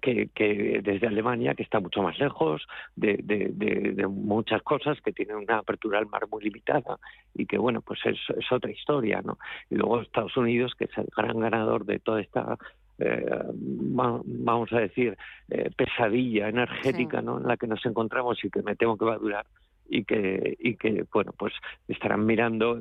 que, 0.00 0.28
que, 0.34 0.80
desde 0.82 1.08
Alemania, 1.08 1.54
que 1.54 1.62
está 1.62 1.80
mucho 1.80 2.02
más 2.02 2.18
lejos 2.18 2.66
de, 2.96 3.18
de, 3.22 4.06
muchas 4.06 4.62
cosas, 4.62 5.00
que 5.00 5.12
tiene 5.12 5.34
una 5.34 5.58
apertura 5.58 5.98
al 5.98 6.06
mar 6.06 6.22
muy 6.30 6.44
limitada 6.44 6.98
y 7.34 7.46
que, 7.46 7.58
bueno, 7.58 7.82
pues 7.82 8.00
es, 8.04 8.18
es 8.36 8.50
otra 8.52 8.70
historia, 8.70 9.20
¿no? 9.22 9.38
Y 9.68 9.74
luego 9.74 10.00
Estados 10.00 10.36
Unidos, 10.36 10.74
que 10.78 10.84
es 10.84 10.96
el 10.96 11.08
gran 11.14 11.38
ganador 11.40 11.84
de 11.84 11.98
toda 11.98 12.20
esta 12.20 12.56
eh, 13.00 13.24
vamos 13.52 14.72
a 14.72 14.80
decir, 14.80 15.16
eh, 15.48 15.70
pesadilla 15.76 16.48
energética 16.48 17.22
¿no? 17.22 17.38
en 17.38 17.46
la 17.46 17.56
que 17.56 17.66
nos 17.66 17.84
encontramos 17.86 18.42
y 18.44 18.50
que 18.50 18.62
me 18.62 18.76
temo 18.76 18.96
que 18.96 19.04
va 19.04 19.14
a 19.14 19.18
durar 19.18 19.46
y 19.90 20.04
que, 20.04 20.56
y 20.58 20.76
que 20.76 21.04
bueno, 21.12 21.32
pues 21.36 21.52
estarán 21.88 22.24
mirando, 22.24 22.76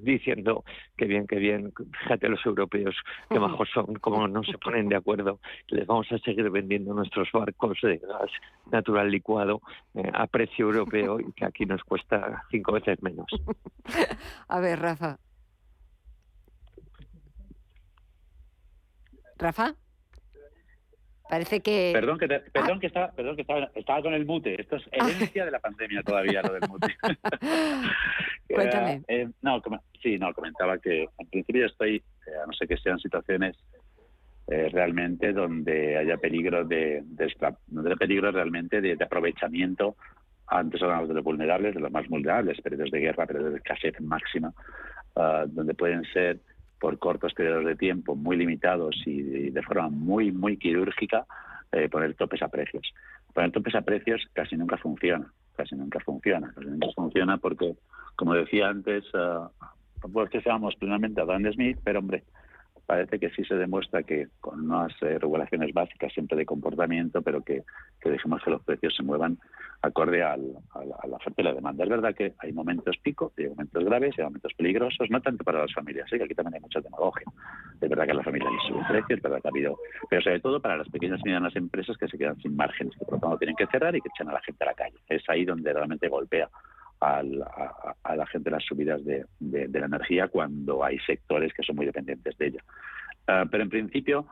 diciendo 0.00 0.64
que 0.96 1.04
bien, 1.04 1.26
que 1.26 1.36
bien, 1.36 1.72
fíjate 2.02 2.28
los 2.28 2.44
europeos, 2.46 2.96
qué 3.28 3.38
bajos 3.38 3.68
son, 3.72 3.94
cómo 3.96 4.26
no 4.26 4.42
se 4.42 4.56
ponen 4.58 4.88
de 4.88 4.96
acuerdo, 4.96 5.38
les 5.68 5.86
vamos 5.86 6.10
a 6.10 6.18
seguir 6.18 6.48
vendiendo 6.50 6.94
nuestros 6.94 7.30
barcos 7.30 7.78
de 7.82 7.98
gas 7.98 8.30
natural 8.72 9.10
licuado 9.10 9.60
eh, 9.94 10.10
a 10.12 10.26
precio 10.26 10.66
europeo 10.66 11.20
y 11.20 11.30
que 11.32 11.44
aquí 11.44 11.66
nos 11.66 11.84
cuesta 11.84 12.42
cinco 12.50 12.72
veces 12.72 13.02
menos. 13.02 13.26
A 14.48 14.60
ver, 14.60 14.80
Rafa. 14.80 15.18
Rafa. 19.38 19.74
Parece 21.28 21.60
que. 21.60 21.90
Perdón, 21.92 22.18
que, 22.18 22.28
perdón, 22.28 22.78
que, 22.78 22.86
estaba, 22.86 23.10
perdón 23.10 23.34
que 23.34 23.42
estaba, 23.42 24.02
con 24.02 24.14
el 24.14 24.26
mute. 24.26 24.60
Esto 24.60 24.76
es 24.76 24.84
ah. 24.92 25.08
herencia 25.08 25.44
de 25.44 25.50
la 25.50 25.58
pandemia 25.58 26.02
todavía, 26.02 26.42
lo 26.42 26.52
del 26.52 26.68
mute. 26.68 26.96
Cuéntame. 28.48 28.92
Eh, 28.92 29.22
eh, 29.22 29.28
no, 29.42 29.60
sí, 30.00 30.18
no, 30.18 30.32
comentaba 30.32 30.78
que 30.78 31.08
en 31.18 31.26
principio 31.28 31.66
estoy, 31.66 31.96
eh, 31.96 32.30
a 32.42 32.46
no 32.46 32.52
ser 32.52 32.68
que 32.68 32.76
sean 32.76 32.98
situaciones 32.98 33.56
realmente 34.48 35.32
donde 35.32 35.96
haya 35.96 36.18
peligro 36.18 36.64
de, 36.64 37.02
donde 37.66 37.90
haya 37.90 37.96
peligro 37.96 38.30
realmente 38.30 38.80
de, 38.80 38.92
aprovechamiento. 38.92 39.96
Antes 40.46 40.80
hablábamos 40.80 41.08
de 41.08 41.16
los 41.16 41.24
vulnerables, 41.24 41.74
de 41.74 41.80
los 41.80 41.90
más 41.90 42.06
vulnerables, 42.06 42.60
periodos 42.60 42.92
de 42.92 43.00
guerra, 43.00 43.26
periodos 43.26 43.50
de 43.50 43.58
escasez 43.58 44.00
máxima, 44.00 44.54
ah, 45.16 45.46
donde 45.48 45.74
pueden 45.74 46.04
ser 46.12 46.38
por 46.80 46.98
cortos 46.98 47.34
periodos 47.34 47.64
de 47.64 47.76
tiempo 47.76 48.14
muy 48.14 48.36
limitados 48.36 48.96
y 49.06 49.50
de, 49.50 49.62
forma 49.62 49.88
muy, 49.88 50.32
muy 50.32 50.56
quirúrgica, 50.56 51.26
eh, 51.72 51.88
poner 51.88 52.14
topes 52.14 52.42
a 52.42 52.48
precios. 52.48 52.92
Poner 53.32 53.52
topes 53.52 53.74
a 53.74 53.82
precios 53.82 54.22
casi 54.32 54.56
nunca 54.56 54.76
funciona, 54.76 55.30
casi 55.56 55.74
nunca 55.74 56.00
funciona, 56.00 56.52
casi 56.54 56.68
nunca 56.68 56.88
funciona 56.94 57.38
porque, 57.38 57.74
como 58.14 58.34
decía 58.34 58.68
antes, 58.68 59.04
uh, 59.14 59.48
pues 60.12 60.30
que 60.30 60.40
seamos 60.40 60.74
plenamente 60.76 61.20
a 61.20 61.24
Dan 61.24 61.50
Smith, 61.52 61.78
pero 61.82 61.98
hombre, 61.98 62.24
parece 62.86 63.18
que 63.18 63.30
sí 63.30 63.44
se 63.44 63.56
demuestra 63.56 64.02
que 64.04 64.28
con 64.40 64.60
unas 64.60 64.92
eh, 65.02 65.18
regulaciones 65.18 65.74
básicas 65.74 66.12
siempre 66.12 66.38
de 66.38 66.46
comportamiento, 66.46 67.20
pero 67.20 67.42
que, 67.42 67.64
que 68.00 68.10
dejemos 68.10 68.42
que 68.42 68.50
los 68.50 68.62
precios 68.62 68.94
se 68.94 69.02
muevan 69.02 69.38
acorde 69.82 70.22
al, 70.22 70.56
a, 70.72 71.06
la, 71.06 71.16
oferta 71.16 71.42
y 71.42 71.44
la 71.44 71.52
demanda. 71.52 71.84
Es 71.84 71.90
verdad 71.90 72.14
que 72.14 72.34
hay 72.38 72.52
momentos 72.52 72.96
pico, 73.02 73.32
hay 73.36 73.48
momentos 73.48 73.84
graves, 73.84 74.14
hay 74.18 74.24
momentos 74.24 74.52
peligrosos, 74.54 75.10
no 75.10 75.20
tanto 75.20 75.44
para 75.44 75.60
las 75.60 75.72
familias, 75.72 76.10
¿eh? 76.12 76.18
que 76.18 76.24
aquí 76.24 76.34
también 76.34 76.54
hay 76.54 76.60
mucha 76.60 76.80
demagogia. 76.80 77.26
Es 77.80 77.88
verdad 77.88 78.06
que 78.06 78.14
las 78.14 78.24
familias 78.24 78.52
les 78.52 78.62
suben 78.68 78.86
precios, 78.86 79.18
es 79.18 79.22
verdad 79.22 79.42
que 79.42 79.48
ha 79.48 79.50
habido, 79.50 79.78
pero 80.08 80.22
sobre 80.22 80.40
todo 80.40 80.60
para 80.60 80.76
las 80.76 80.88
pequeñas 80.88 81.20
y 81.20 81.24
medianas 81.24 81.56
empresas 81.56 81.96
que 81.96 82.08
se 82.08 82.16
quedan 82.16 82.40
sin 82.40 82.56
márgenes, 82.56 82.94
que 82.98 83.04
por 83.04 83.14
lo 83.14 83.20
tanto 83.20 83.38
tienen 83.38 83.56
que 83.56 83.66
cerrar 83.66 83.94
y 83.94 84.00
que 84.00 84.08
echan 84.14 84.28
a 84.28 84.32
la 84.32 84.40
gente 84.40 84.64
a 84.64 84.68
la 84.68 84.74
calle. 84.74 84.96
Es 85.08 85.28
ahí 85.28 85.44
donde 85.44 85.72
realmente 85.72 86.08
golpea 86.08 86.48
a, 87.00 87.22
la 87.22 88.26
gente 88.26 88.50
las 88.50 88.64
subidas 88.64 89.04
de, 89.04 89.26
de, 89.38 89.80
la 89.80 89.86
energía 89.86 90.28
cuando 90.28 90.84
hay 90.84 90.98
sectores 91.00 91.52
que 91.52 91.62
son 91.62 91.76
muy 91.76 91.86
dependientes 91.86 92.36
de 92.38 92.46
ella. 92.46 92.64
Ah, 93.26 93.44
pero 93.50 93.62
en 93.62 93.70
principio 93.70 94.26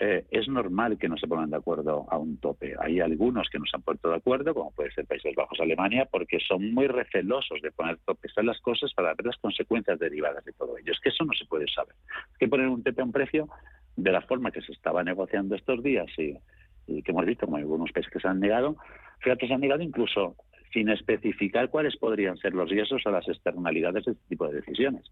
eh, 0.00 0.24
es 0.30 0.48
normal 0.48 0.96
que 0.96 1.08
no 1.08 1.16
se 1.16 1.26
pongan 1.26 1.50
de 1.50 1.56
acuerdo 1.56 2.06
a 2.08 2.18
un 2.18 2.38
tope. 2.38 2.74
Hay 2.78 3.00
algunos 3.00 3.48
que 3.50 3.58
no 3.58 3.66
se 3.66 3.76
han 3.76 3.82
puesto 3.82 4.10
de 4.10 4.16
acuerdo, 4.16 4.54
como 4.54 4.70
puede 4.70 4.92
ser 4.92 5.06
Países 5.06 5.34
Bajos, 5.34 5.58
Alemania, 5.60 6.06
porque 6.10 6.38
son 6.40 6.72
muy 6.72 6.86
recelosos 6.86 7.60
de 7.62 7.72
poner 7.72 7.98
topes 8.04 8.32
a 8.38 8.42
las 8.42 8.60
cosas 8.60 8.92
para 8.94 9.14
ver 9.14 9.26
las 9.26 9.36
consecuencias 9.38 9.98
derivadas 9.98 10.44
de 10.44 10.52
todo 10.52 10.78
ello. 10.78 10.92
Es 10.92 11.00
que 11.00 11.08
eso 11.08 11.24
no 11.24 11.32
se 11.32 11.46
puede 11.46 11.66
saber. 11.68 11.94
Hay 12.14 12.38
que 12.38 12.48
poner 12.48 12.68
un 12.68 12.82
tope 12.82 13.00
a 13.00 13.04
un 13.04 13.12
precio 13.12 13.48
de 13.96 14.12
la 14.12 14.20
forma 14.22 14.52
que 14.52 14.62
se 14.62 14.72
estaba 14.72 15.02
negociando 15.02 15.56
estos 15.56 15.82
días 15.82 16.06
y, 16.16 16.38
y 16.86 17.02
que 17.02 17.10
hemos 17.10 17.26
visto 17.26 17.46
como 17.46 17.56
algunos 17.56 17.90
países 17.90 18.12
que 18.12 18.20
se 18.20 18.28
han 18.28 18.38
negado. 18.38 18.76
Fíjate, 19.18 19.48
se 19.48 19.54
han 19.54 19.60
negado 19.60 19.82
incluso 19.82 20.36
sin 20.78 20.88
especificar 20.90 21.70
cuáles 21.70 21.96
podrían 21.96 22.36
ser 22.36 22.54
los 22.54 22.70
riesgos 22.70 23.04
o 23.04 23.10
las 23.10 23.28
externalidades 23.28 24.04
de 24.04 24.12
este 24.12 24.28
tipo 24.28 24.46
de 24.46 24.60
decisiones 24.60 25.04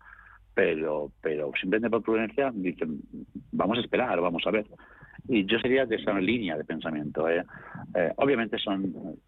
pero, 0.57 1.12
pero 1.20 1.52
simplemente 1.61 1.90
por 1.90 2.02
prudencia 2.02 2.50
dicen, 2.55 2.98
vamos 3.52 3.76
a 3.76 3.83
esperar, 3.83 4.18
vamos 4.22 4.42
a 4.46 4.50
ver. 4.50 4.64
Y 5.29 5.44
yo 5.44 5.59
sería 5.59 5.85
de 5.85 5.96
esa 5.96 6.18
línea 6.18 6.57
de 6.57 6.64
pensamiento. 6.64 7.29
¿eh? 7.29 7.44
Eh, 7.94 8.11
obviamente 8.16 8.57
son 8.57 9.18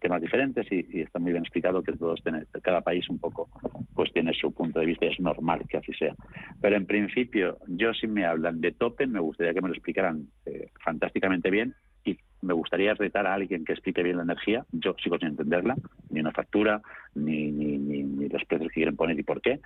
temas 0.00 0.20
diferentes 0.20 0.66
y, 0.72 1.02
está 1.02 1.20
muy 1.20 1.30
bien 1.30 1.44
explicado 1.44 1.84
que 1.84 1.92
todos 1.92 2.20
tienen, 2.20 2.48
cada 2.62 2.80
país 2.80 3.08
un 3.08 3.20
poco 3.20 3.48
pues 3.94 4.12
tiene 4.12 4.32
su 4.34 4.52
punto 4.52 4.80
de 4.80 4.86
vista 4.86 5.04
y 5.04 5.10
es 5.10 5.20
normal 5.20 5.62
que 5.68 5.76
así 5.76 5.92
sea. 5.92 6.16
Pero 6.60 6.74
en 6.74 6.84
principio, 6.84 7.58
yo 7.68 7.94
si 7.94 8.08
me 8.08 8.26
hablan 8.26 8.60
de 8.60 8.72
tope, 8.72 9.06
me 9.06 9.20
gustaría 9.20 9.54
que 9.54 9.62
me 9.62 9.68
lo 9.68 9.74
explicaran 9.74 10.26
eh, 10.46 10.70
fantásticamente 10.84 11.48
bien 11.48 11.74
y 11.78 11.95
me 12.42 12.54
gustaría 12.54 12.94
retar 12.94 13.26
a 13.26 13.34
alguien 13.34 13.64
que 13.64 13.72
explique 13.72 14.02
bien 14.02 14.16
la 14.16 14.22
energía. 14.22 14.64
Yo 14.72 14.94
sigo 15.02 15.18
sin 15.18 15.28
entenderla, 15.28 15.76
ni 16.10 16.20
una 16.20 16.32
factura, 16.32 16.80
ni, 17.14 17.50
ni, 17.50 17.78
ni, 17.78 18.28
los 18.28 18.44
precios 18.44 18.68
que 18.68 18.74
quieren 18.74 18.96
poner 18.96 19.18
y 19.18 19.22
por 19.22 19.40
qué 19.40 19.60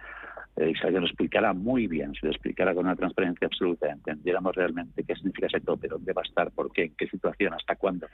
eh, 0.56 0.72
si 0.78 0.85
alguien 0.85 1.02
lo 1.02 1.06
explicara 1.06 1.52
muy 1.52 1.87
bien, 1.87 2.12
si 2.14 2.26
lo 2.26 2.33
explicara 2.33 2.74
con 2.74 2.87
una 2.87 2.96
transparencia 2.96 3.46
absoluta, 3.46 3.90
entendiéramos 3.90 4.54
realmente 4.54 5.04
qué 5.04 5.14
significa 5.14 5.46
ese 5.46 5.61
tope, 5.61 5.88
dónde 5.88 6.12
va 6.12 6.22
a 6.22 6.28
estar, 6.28 6.50
por 6.50 6.72
qué, 6.72 6.85
en 6.85 6.94
qué 6.96 7.09
situación, 7.09 7.54
hasta 7.54 7.76
cuándo 7.76 8.06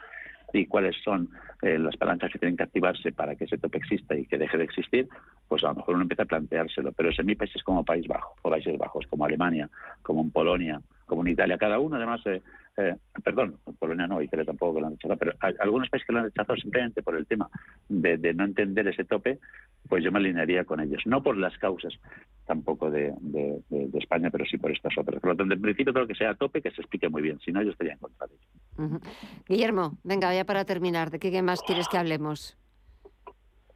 y 0.53 0.67
cuáles 0.67 0.97
son 1.03 1.29
eh, 1.63 1.79
las 1.79 1.97
palancas 1.97 2.33
que 2.33 2.39
tienen 2.39 2.57
que 2.57 2.63
activarse 2.63 3.13
para 3.13 3.35
que 3.35 3.45
ese 3.45 3.59
tope 3.59 3.79
exista 3.79 4.17
y 4.17 4.27
que 4.27 4.39
deje 4.39 4.57
de 4.57 4.65
existir, 4.65 5.09
pues 5.49 5.65
a 5.65 5.69
lo 5.69 5.77
mejor 5.77 5.95
uno 5.95 6.03
empieza 6.03 6.23
a 6.23 6.27
planteárselo. 6.27 6.93
Pero 6.93 7.11
en 7.17 7.27
mi 7.27 7.35
países 7.35 7.63
como 7.63 7.85
País 7.85 8.07
Bajo, 8.07 8.35
o 8.43 8.51
Países 8.51 8.77
Bajos, 8.79 9.07
como 9.07 9.25
Alemania, 9.25 9.69
como 10.03 10.23
en 10.23 10.31
Polonia, 10.31 10.81
como 11.07 11.23
en 11.23 11.29
Italia, 11.33 11.59
cada 11.59 11.79
uno 11.79 11.97
además 11.97 12.21
eh, 12.27 12.43
eh, 12.77 12.97
perdón, 13.25 13.59
Polonia 13.79 14.07
no, 14.07 14.21
Italia 14.21 14.45
tampoco 14.45 14.81
lo 14.81 14.87
han 14.87 14.93
rechazado, 14.93 15.19
pero 15.19 15.33
hay 15.41 15.55
algunos 15.61 15.89
países 15.89 16.07
que 16.07 16.13
lo 16.13 16.19
han 16.19 16.27
rechazado 16.27 16.57
simplemente 16.57 17.03
por 17.03 17.17
el 17.17 17.27
tema 17.27 17.49
de, 17.89 18.35
no 18.35 18.45
entender 18.45 18.87
ese 18.89 19.05
tope, 19.05 19.39
pues 19.89 20.05
yo 20.05 20.13
me 20.13 20.19
alinearía 20.19 20.65
con 20.65 20.81
ellos. 20.81 21.03
No 21.07 21.23
por 21.23 21.39
las 21.39 21.57
causas 21.59 21.95
tampoco 22.47 22.91
de, 22.91 23.15
España, 23.95 24.31
pero 24.31 24.45
sí 24.45 24.59
por 24.59 24.71
estas 24.71 24.97
otras. 24.99 25.21
Por 25.21 25.31
lo 25.31 25.37
tanto, 25.37 25.55
en 25.55 25.63
principio 25.63 25.93
todo 25.93 26.03
lo 26.03 26.09
que 26.09 26.15
sea 26.15 26.35
tope, 26.35 26.61
que 26.61 26.71
se 26.71 26.83
explique 26.83 27.09
muy 27.09 27.23
bien, 27.23 27.39
si 27.41 27.51
no 27.51 27.63
yo 27.63 27.71
estaría 27.71 27.95
en 27.95 27.99
contra 27.99 28.27
de 28.27 28.35
ello. 28.35 29.01
Guillermo, 29.49 29.99
venga, 30.05 30.35
ya 30.35 30.45
para 30.45 30.65
terminar, 30.65 31.11
¿de 31.11 31.19
qué 31.19 31.43
más 31.43 31.63
quieres 31.63 31.89
que 31.89 31.97
hablemos? 31.97 32.59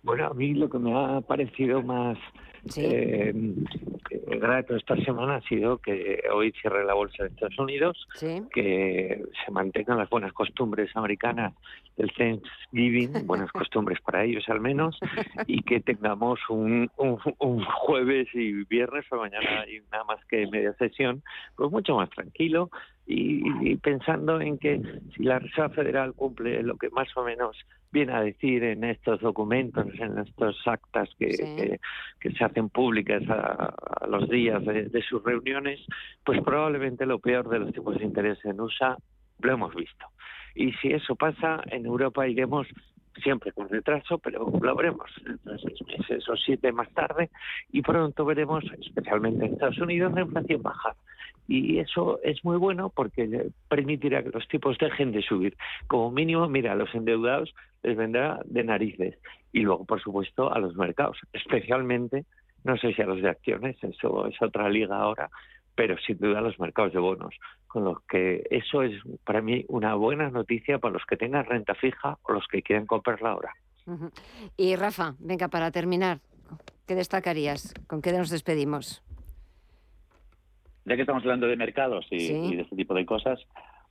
Bueno, 0.03 0.27
a 0.27 0.35
mí 0.35 0.55
lo 0.55 0.69
que 0.69 0.79
me 0.79 0.95
ha 0.95 1.21
parecido 1.21 1.83
más 1.83 2.19
eh, 2.77 3.33
grato 4.39 4.77
esta 4.77 4.97
semana 4.97 5.37
ha 5.37 5.41
sido 5.43 5.79
que 5.79 6.23
hoy 6.33 6.53
cierre 6.53 6.85
la 6.85 6.95
bolsa 6.95 7.25
de 7.25 7.31
Estados 7.31 7.59
Unidos, 7.59 8.07
que 8.53 9.25
se 9.45 9.51
mantengan 9.51 9.99
las 9.99 10.09
buenas 10.11 10.33
costumbres 10.33 10.91
americanas 10.97 11.55
del 11.97 12.13
Thanksgiving, 12.13 13.13
buenas 13.27 13.51
costumbres 13.53 14.01
para 14.01 14.25
ellos 14.25 14.45
al 14.49 14.61
menos, 14.61 14.99
y 15.47 15.63
que 15.63 15.81
tengamos 15.81 16.41
un, 16.49 16.91
un, 16.97 17.65
jueves 17.65 18.29
y 18.35 18.65
viernes 18.65 19.05
o 19.11 19.17
mañana 19.17 19.67
y 19.69 19.81
nada 19.91 20.05
más 20.05 20.25
que 20.27 20.47
media 20.47 20.73
sesión, 20.75 21.23
pues 21.57 21.71
mucho 21.71 21.97
más 21.97 22.11
tranquilo 22.11 22.71
y, 23.07 23.77
pensando 23.77 24.41
en 24.41 24.59
que 24.59 24.81
si 25.17 25.25
la 25.25 25.39
Reserva 25.39 25.71
Federal 25.71 26.15
cumple 26.15 26.63
lo 26.63 26.77
que 26.77 26.91
más 26.91 27.09
o 27.17 27.25
menos 27.25 27.57
viene 27.93 28.13
a 28.13 28.21
decir 28.21 28.63
en 28.63 28.85
estos 28.85 29.21
documentos, 29.21 29.87
en 29.99 30.19
estos 30.19 30.57
actas 30.67 31.09
que, 31.19 31.79
que, 32.21 32.31
se 32.31 32.45
hacen 32.51 32.69
públicas 32.69 33.23
a, 33.29 34.07
los 34.09 34.29
días 34.29 34.65
de, 34.65 35.03
sus 35.09 35.23
reuniones, 35.23 35.81
pues 36.25 36.43
probablemente 36.43 37.07
lo 37.07 37.19
peor 37.19 37.49
de 37.49 37.61
los 37.61 37.73
tipos 37.73 37.97
de 37.99 38.05
interés 38.05 38.39
en 38.45 38.61
USA 38.61 38.97
lo 39.41 39.53
hemos 39.53 39.75
visto. 39.75 40.07
Y 40.55 40.73
si 40.75 40.93
eso 40.93 41.15
pasa, 41.17 41.61
en 41.67 41.87
Europa 41.87 42.27
iremos 42.27 42.67
siempre 43.23 43.53
con 43.53 43.69
retraso, 43.69 44.19
pero 44.19 44.51
lo 44.61 44.77
veremos 44.77 45.11
seis 45.63 45.79
meses 45.87 46.29
o 46.29 46.37
siete 46.37 46.73
más 46.73 46.89
tarde 46.91 47.31
y 47.71 47.83
pronto 47.83 48.25
veremos, 48.25 48.65
especialmente 48.81 49.47
en 49.47 49.53
Estados 49.55 49.79
Unidos, 49.79 50.13
la 50.13 50.23
inflación 50.23 50.63
bajar 50.63 50.95
y 51.51 51.81
eso 51.81 52.21
es 52.23 52.45
muy 52.45 52.57
bueno 52.59 52.91
porque 52.95 53.51
permitirá 53.69 54.23
que 54.23 54.31
los 54.31 54.47
tipos 54.47 54.79
dejen 54.79 55.11
de 55.11 55.21
subir. 55.21 55.57
Como 55.89 56.13
mínimo, 56.13 56.49
mira, 56.49 56.73
a 56.73 56.77
los 56.77 56.95
endeudados 56.95 57.53
les 57.83 57.97
vendrá 57.97 58.41
de 58.45 58.63
narices 58.63 59.19
y 59.53 59.63
luego, 59.63 59.85
por 59.85 60.01
supuesto, 60.01 60.53
a 60.53 60.61
los 60.61 60.77
mercados, 60.77 61.19
especialmente, 61.33 62.25
no 62.65 62.77
sé 62.77 62.93
si 62.95 63.03
a 63.03 63.07
los 63.07 63.23
de 63.23 63.31
acciones, 63.31 63.77
eso 63.83 64.27
es 64.27 64.41
otra 64.43 64.69
liga 64.69 64.97
ahora, 64.97 65.31
pero 65.75 65.97
sin 65.99 66.19
duda 66.19 66.39
a 66.39 66.43
los 66.43 66.59
mercados 66.59 66.93
de 66.93 66.99
bonos, 66.99 67.35
con 67.67 67.85
lo 67.85 68.03
que 68.09 68.47
eso 68.51 68.83
es 68.83 68.93
para 69.25 69.41
mí 69.41 69.65
una 69.69 69.95
buena 69.95 70.31
noticia 70.31 70.79
para 70.79 70.95
los 70.95 71.05
que 71.07 71.17
tengan 71.17 71.47
renta 71.47 71.75
fija 71.75 72.19
o 72.23 72.33
los 72.33 72.47
que 72.49 72.63
quieran 72.63 72.87
comprarla 72.87 73.31
ahora. 73.31 73.55
Y 74.57 74.77
Rafa, 74.77 75.15
venga, 75.19 75.49
para 75.49 75.71
terminar, 75.71 76.21
¿qué 76.87 76.95
destacarías? 76.95 77.75
¿Con 77.89 78.03
qué 78.03 78.13
nos 78.13 78.31
despedimos? 78.31 79.03
ya 80.85 80.97
que 80.97 81.03
estamos 81.03 81.23
hablando 81.23 81.47
de 81.47 81.57
mercados 81.57 82.07
y, 82.11 82.57
de 82.57 82.63
este 82.63 82.75
tipo 82.77 82.95
de 82.95 83.07
cosas, 83.07 83.39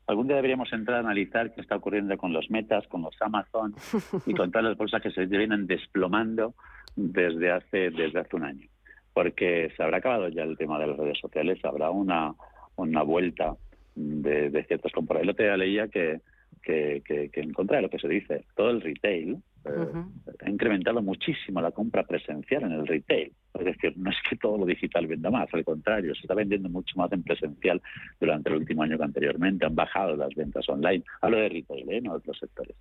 algún 0.07 0.27
día 0.27 0.35
deberíamos 0.35 0.71
entrar 0.73 0.97
a 0.97 0.99
analizar 0.99 1.53
qué 1.53 1.61
está 1.61 1.75
ocurriendo 1.77 2.17
con 2.17 2.33
los 2.33 2.49
metas, 2.49 2.85
con 2.87 3.03
los 3.03 3.15
Amazon 3.21 3.73
y 4.25 4.33
con 4.33 4.51
todas 4.51 4.65
las 4.65 4.77
bolsas 4.77 5.01
que 5.01 5.11
se 5.11 5.25
vienen 5.25 5.65
desplomando 5.65 6.55
desde 6.95 7.51
hace, 7.51 7.91
desde 7.91 8.19
hace 8.19 8.35
un 8.35 8.43
año. 8.43 8.67
Porque 9.13 9.71
se 9.75 9.83
habrá 9.83 9.97
acabado 9.97 10.29
ya 10.29 10.43
el 10.43 10.57
tema 10.57 10.79
de 10.79 10.87
las 10.87 10.97
redes 10.97 11.19
sociales, 11.19 11.63
habrá 11.63 11.89
una, 11.89 12.33
una 12.75 13.03
vuelta 13.03 13.55
de, 13.95 14.63
ciertos 14.67 14.91
componentes. 14.91 15.23
El 15.23 15.29
otro 15.31 15.45
día 15.45 15.57
leía 15.57 15.87
que, 15.87 16.21
que, 16.61 17.01
que, 17.05 17.29
en 17.39 17.53
contra 17.53 17.77
de 17.77 17.83
lo 17.83 17.89
que 17.89 17.99
se 17.99 18.07
dice, 18.07 18.45
todo 18.55 18.69
el 18.69 18.81
retail, 18.81 19.37
ha 19.65 20.49
incrementado 20.49 21.01
muchísimo 21.01 21.61
la 21.61 21.71
compra 21.71 22.03
presencial 22.03 22.63
en 22.63 22.71
el 22.71 22.87
retail. 22.87 23.33
Es 23.53 23.65
decir, 23.65 23.93
no 23.97 24.09
es 24.09 24.17
que 24.27 24.35
todo 24.37 24.57
lo 24.57 24.65
digital 24.65 25.07
venda 25.07 25.29
más, 25.29 25.49
al 25.53 25.65
contrario, 25.65 26.15
se 26.15 26.21
está 26.21 26.33
vendiendo 26.33 26.69
mucho 26.69 26.97
más 26.97 27.11
en 27.11 27.23
presencial 27.23 27.81
durante 28.19 28.49
el 28.49 28.55
último 28.55 28.83
año 28.83 28.97
que 28.97 29.03
anteriormente. 29.03 29.65
Han 29.65 29.75
bajado 29.75 30.15
las 30.15 30.33
ventas 30.35 30.67
online. 30.69 31.03
Hablo 31.21 31.37
de 31.37 31.49
retail, 31.49 31.91
¿eh? 31.91 32.01
no 32.01 32.11
de 32.11 32.17
otros 32.17 32.37
sectores. 32.37 32.75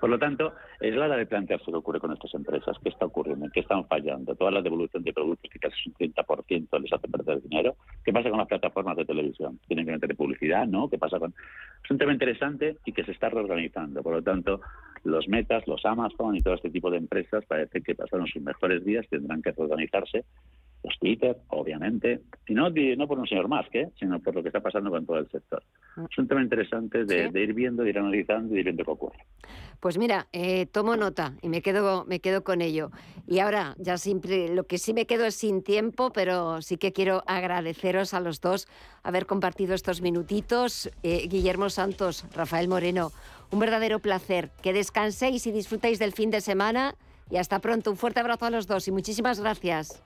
Por 0.00 0.10
lo 0.10 0.18
tanto, 0.18 0.54
es 0.80 0.96
hora 0.96 1.16
de 1.16 1.26
plantearse 1.26 1.66
qué 1.66 1.76
ocurre 1.76 2.00
con 2.00 2.12
estas 2.12 2.32
empresas, 2.34 2.76
qué 2.82 2.88
está 2.90 3.06
ocurriendo, 3.06 3.48
qué 3.52 3.60
están 3.60 3.86
fallando, 3.86 4.34
toda 4.34 4.50
la 4.50 4.62
devolución 4.62 5.02
de 5.02 5.12
productos 5.12 5.50
que 5.50 5.58
casi 5.58 5.88
un 5.88 5.94
30% 5.94 6.80
les 6.80 6.92
hace 6.92 7.08
perder 7.08 7.42
dinero. 7.42 7.76
¿Qué 8.04 8.12
pasa 8.12 8.30
con 8.30 8.38
las 8.38 8.48
plataformas 8.48 8.96
de 8.96 9.04
televisión? 9.04 9.58
¿Tienen 9.66 9.86
que 9.86 9.92
meter 9.92 10.16
publicidad? 10.16 10.66
¿No? 10.66 10.88
¿Qué 10.88 10.98
pasa 10.98 11.18
con...? 11.18 11.34
Es 11.84 11.90
un 11.90 11.98
tema 11.98 12.12
interesante 12.12 12.76
y 12.84 12.92
que 12.92 13.04
se 13.04 13.12
está 13.12 13.28
reorganizando. 13.28 14.02
Por 14.02 14.14
lo 14.14 14.22
tanto, 14.22 14.60
los 15.04 15.28
Metas, 15.28 15.66
los 15.66 15.84
Amazon 15.84 16.36
y 16.36 16.40
todo 16.42 16.54
este 16.54 16.70
tipo 16.70 16.90
de 16.90 16.98
empresas 16.98 17.44
parece 17.46 17.80
que 17.82 17.94
pasaron 17.94 18.26
sus 18.26 18.42
mejores 18.42 18.84
días, 18.84 19.06
tendrán 19.08 19.42
que 19.42 19.52
reorganizarse 19.52 20.24
los 20.84 20.98
Twitter, 20.98 21.36
obviamente, 21.48 22.20
y 22.46 22.54
no, 22.54 22.70
no 22.70 23.08
por 23.08 23.18
un 23.18 23.26
señor 23.26 23.48
más 23.48 23.68
que, 23.68 23.88
sino 23.98 24.20
por 24.20 24.34
lo 24.34 24.42
que 24.42 24.48
está 24.48 24.60
pasando 24.60 24.90
con 24.90 25.04
todo 25.04 25.18
el 25.18 25.28
sector. 25.30 25.62
Mm. 25.96 26.04
Es 26.10 26.18
un 26.18 26.28
tema 26.28 26.42
interesante 26.42 27.04
de, 27.04 27.30
ir 27.40 27.52
viendo, 27.52 27.82
de 27.82 27.90
ir 27.90 27.98
analizando 27.98 28.52
y 28.52 28.54
de 28.54 28.60
ir 28.60 28.64
viendo 28.64 28.84
qué 28.84 28.90
ocurre. 28.90 29.18
Pues 29.80 29.98
mira, 29.98 30.26
eh, 30.32 30.66
tomo 30.66 30.96
nota 30.96 31.34
y 31.42 31.48
me 31.48 31.62
quedo, 31.62 32.04
me 32.06 32.20
quedo 32.20 32.42
con 32.42 32.62
ello. 32.62 32.90
Y 33.26 33.40
ahora, 33.40 33.74
ya 33.78 33.98
siempre, 33.98 34.54
lo 34.54 34.64
que 34.64 34.78
sí 34.78 34.94
me 34.94 35.06
quedo 35.06 35.24
es 35.24 35.34
sin 35.34 35.62
tiempo, 35.62 36.10
pero 36.12 36.62
sí 36.62 36.78
que 36.78 36.92
quiero 36.92 37.22
agradeceros 37.26 38.14
a 38.14 38.20
los 38.20 38.40
dos 38.40 38.66
haber 39.02 39.26
compartido 39.26 39.74
estos 39.74 40.00
minutitos. 40.00 40.90
Eh, 41.02 41.28
Guillermo 41.28 41.70
Santos, 41.70 42.24
Rafael 42.34 42.68
Moreno, 42.68 43.10
un 43.50 43.58
verdadero 43.58 43.98
placer. 43.98 44.50
Que 44.62 44.72
descanséis 44.72 45.46
y 45.46 45.52
disfrutéis 45.52 45.98
del 45.98 46.12
fin 46.12 46.30
de 46.30 46.40
semana. 46.40 46.94
Y 47.30 47.36
hasta 47.36 47.58
pronto. 47.58 47.90
Un 47.90 47.96
fuerte 47.96 48.20
abrazo 48.20 48.46
a 48.46 48.50
los 48.50 48.66
dos 48.66 48.88
y 48.88 48.92
muchísimas 48.92 49.40
gracias. 49.40 50.02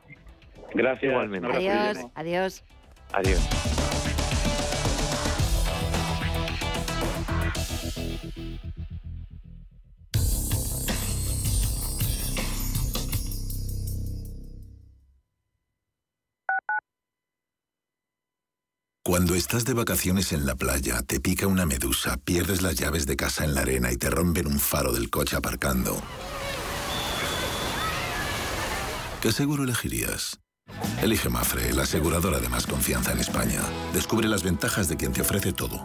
Gracias. 0.75 1.11
Igualmente. 1.11 1.49
Adiós. 1.49 2.07
Adiós. 2.15 2.65
Adiós. 3.13 3.41
Cuando 19.05 19.35
estás 19.35 19.67
de 19.67 19.75
vacaciones 19.75 20.33
en 20.33 20.47
la 20.47 20.55
playa, 20.55 21.03
te 21.03 21.21
pica 21.21 21.47
una 21.47 21.67
medusa, 21.67 22.17
pierdes 22.25 22.63
las 22.63 22.77
llaves 22.77 23.05
de 23.05 23.17
casa 23.17 23.45
en 23.45 23.55
la 23.55 23.61
arena 23.61 23.93
y 23.93 23.97
te 23.97 24.09
rompen 24.09 24.47
un 24.47 24.59
faro 24.59 24.93
del 24.93 25.11
coche 25.11 25.37
aparcando. 25.37 26.01
¿Qué 29.21 29.33
seguro 29.33 29.65
elegirías? 29.65 30.42
Elige 31.03 31.29
Mafre, 31.29 31.73
la 31.73 31.83
aseguradora 31.83 32.39
de 32.39 32.49
más 32.49 32.65
confianza 32.65 33.11
en 33.11 33.19
España. 33.19 33.61
Descubre 33.93 34.29
las 34.29 34.45
ventajas 34.45 34.89
de 34.89 34.97
quien 34.97 35.13
te 35.13 35.23
ofrece 35.23 35.53
todo. 35.53 35.85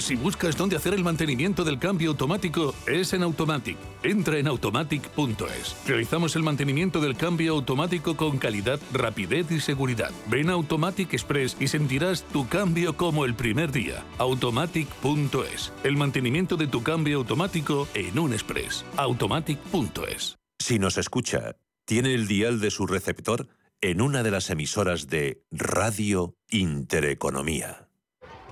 Si 0.00 0.14
buscas 0.14 0.56
dónde 0.56 0.76
hacer 0.76 0.94
el 0.94 1.02
mantenimiento 1.02 1.64
del 1.64 1.78
cambio 1.78 2.10
automático, 2.10 2.72
es 2.86 3.12
en 3.12 3.24
Automatic. 3.24 3.76
Entra 4.04 4.38
en 4.38 4.46
automatic.es. 4.46 5.76
Realizamos 5.86 6.36
el 6.36 6.44
mantenimiento 6.44 7.00
del 7.00 7.16
cambio 7.16 7.52
automático 7.52 8.16
con 8.16 8.38
calidad, 8.38 8.80
rapidez 8.92 9.50
y 9.50 9.60
seguridad. 9.60 10.10
Ven 10.30 10.50
a 10.50 10.52
Automatic 10.52 11.12
Express 11.12 11.56
y 11.58 11.66
sentirás 11.66 12.22
tu 12.22 12.48
cambio 12.48 12.96
como 12.96 13.24
el 13.24 13.34
primer 13.34 13.72
día. 13.72 14.04
Automatic.es. 14.18 15.72
El 15.82 15.96
mantenimiento 15.96 16.56
de 16.56 16.68
tu 16.68 16.82
cambio 16.82 17.18
automático 17.18 17.88
en 17.94 18.18
un 18.20 18.32
express. 18.32 18.84
Automatic.es. 18.96 20.38
Si 20.60 20.78
nos 20.78 20.96
escucha, 20.96 21.56
tiene 21.84 22.14
el 22.14 22.28
dial 22.28 22.60
de 22.60 22.70
su 22.70 22.86
receptor 22.86 23.48
en 23.80 24.00
una 24.00 24.22
de 24.22 24.30
las 24.30 24.48
emisoras 24.48 25.08
de 25.08 25.42
Radio 25.50 26.36
Intereconomía. 26.48 27.87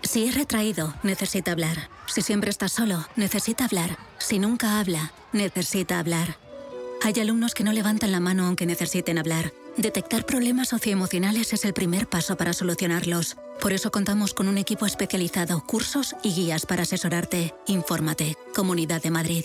Si 0.07 0.25
es 0.25 0.37
retraído, 0.37 0.95
necesita 1.03 1.51
hablar. 1.51 1.91
Si 2.07 2.23
siempre 2.23 2.51
está 2.51 2.69
solo, 2.69 3.05
necesita 3.17 3.65
hablar. 3.65 3.99
Si 4.19 4.39
nunca 4.39 4.79
habla, 4.79 5.13
necesita 5.33 5.99
hablar. 5.99 6.39
Hay 7.03 7.19
alumnos 7.21 7.55
que 7.55 7.65
no 7.65 7.73
levantan 7.73 8.13
la 8.13 8.21
mano 8.21 8.47
aunque 8.47 8.67
necesiten 8.67 9.19
hablar. 9.19 9.53
Detectar 9.77 10.25
problemas 10.25 10.69
socioemocionales 10.69 11.53
es 11.53 11.65
el 11.65 11.75
primer 11.75 12.09
paso 12.09 12.37
para 12.37 12.53
solucionarlos. 12.53 13.37
Por 13.61 13.73
eso 13.73 13.91
contamos 13.91 14.33
con 14.33 14.47
un 14.49 14.59
equipo 14.59 14.87
especializado, 14.87 15.65
cursos 15.67 16.15
y 16.23 16.33
guías 16.33 16.67
para 16.67 16.83
asesorarte. 16.83 17.55
Infórmate. 17.67 18.37
Comunidad 18.55 19.03
de 19.03 19.11
Madrid. 19.11 19.45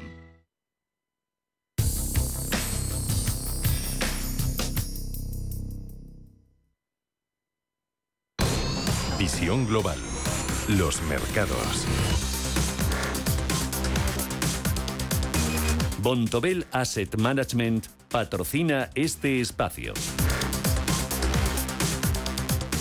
Global. 9.51 9.97
Los 10.69 11.01
mercados. 11.03 11.85
Bontobel 16.01 16.65
Asset 16.71 17.17
Management 17.17 17.87
patrocina 18.09 18.89
este 18.95 19.41
espacio. 19.41 19.93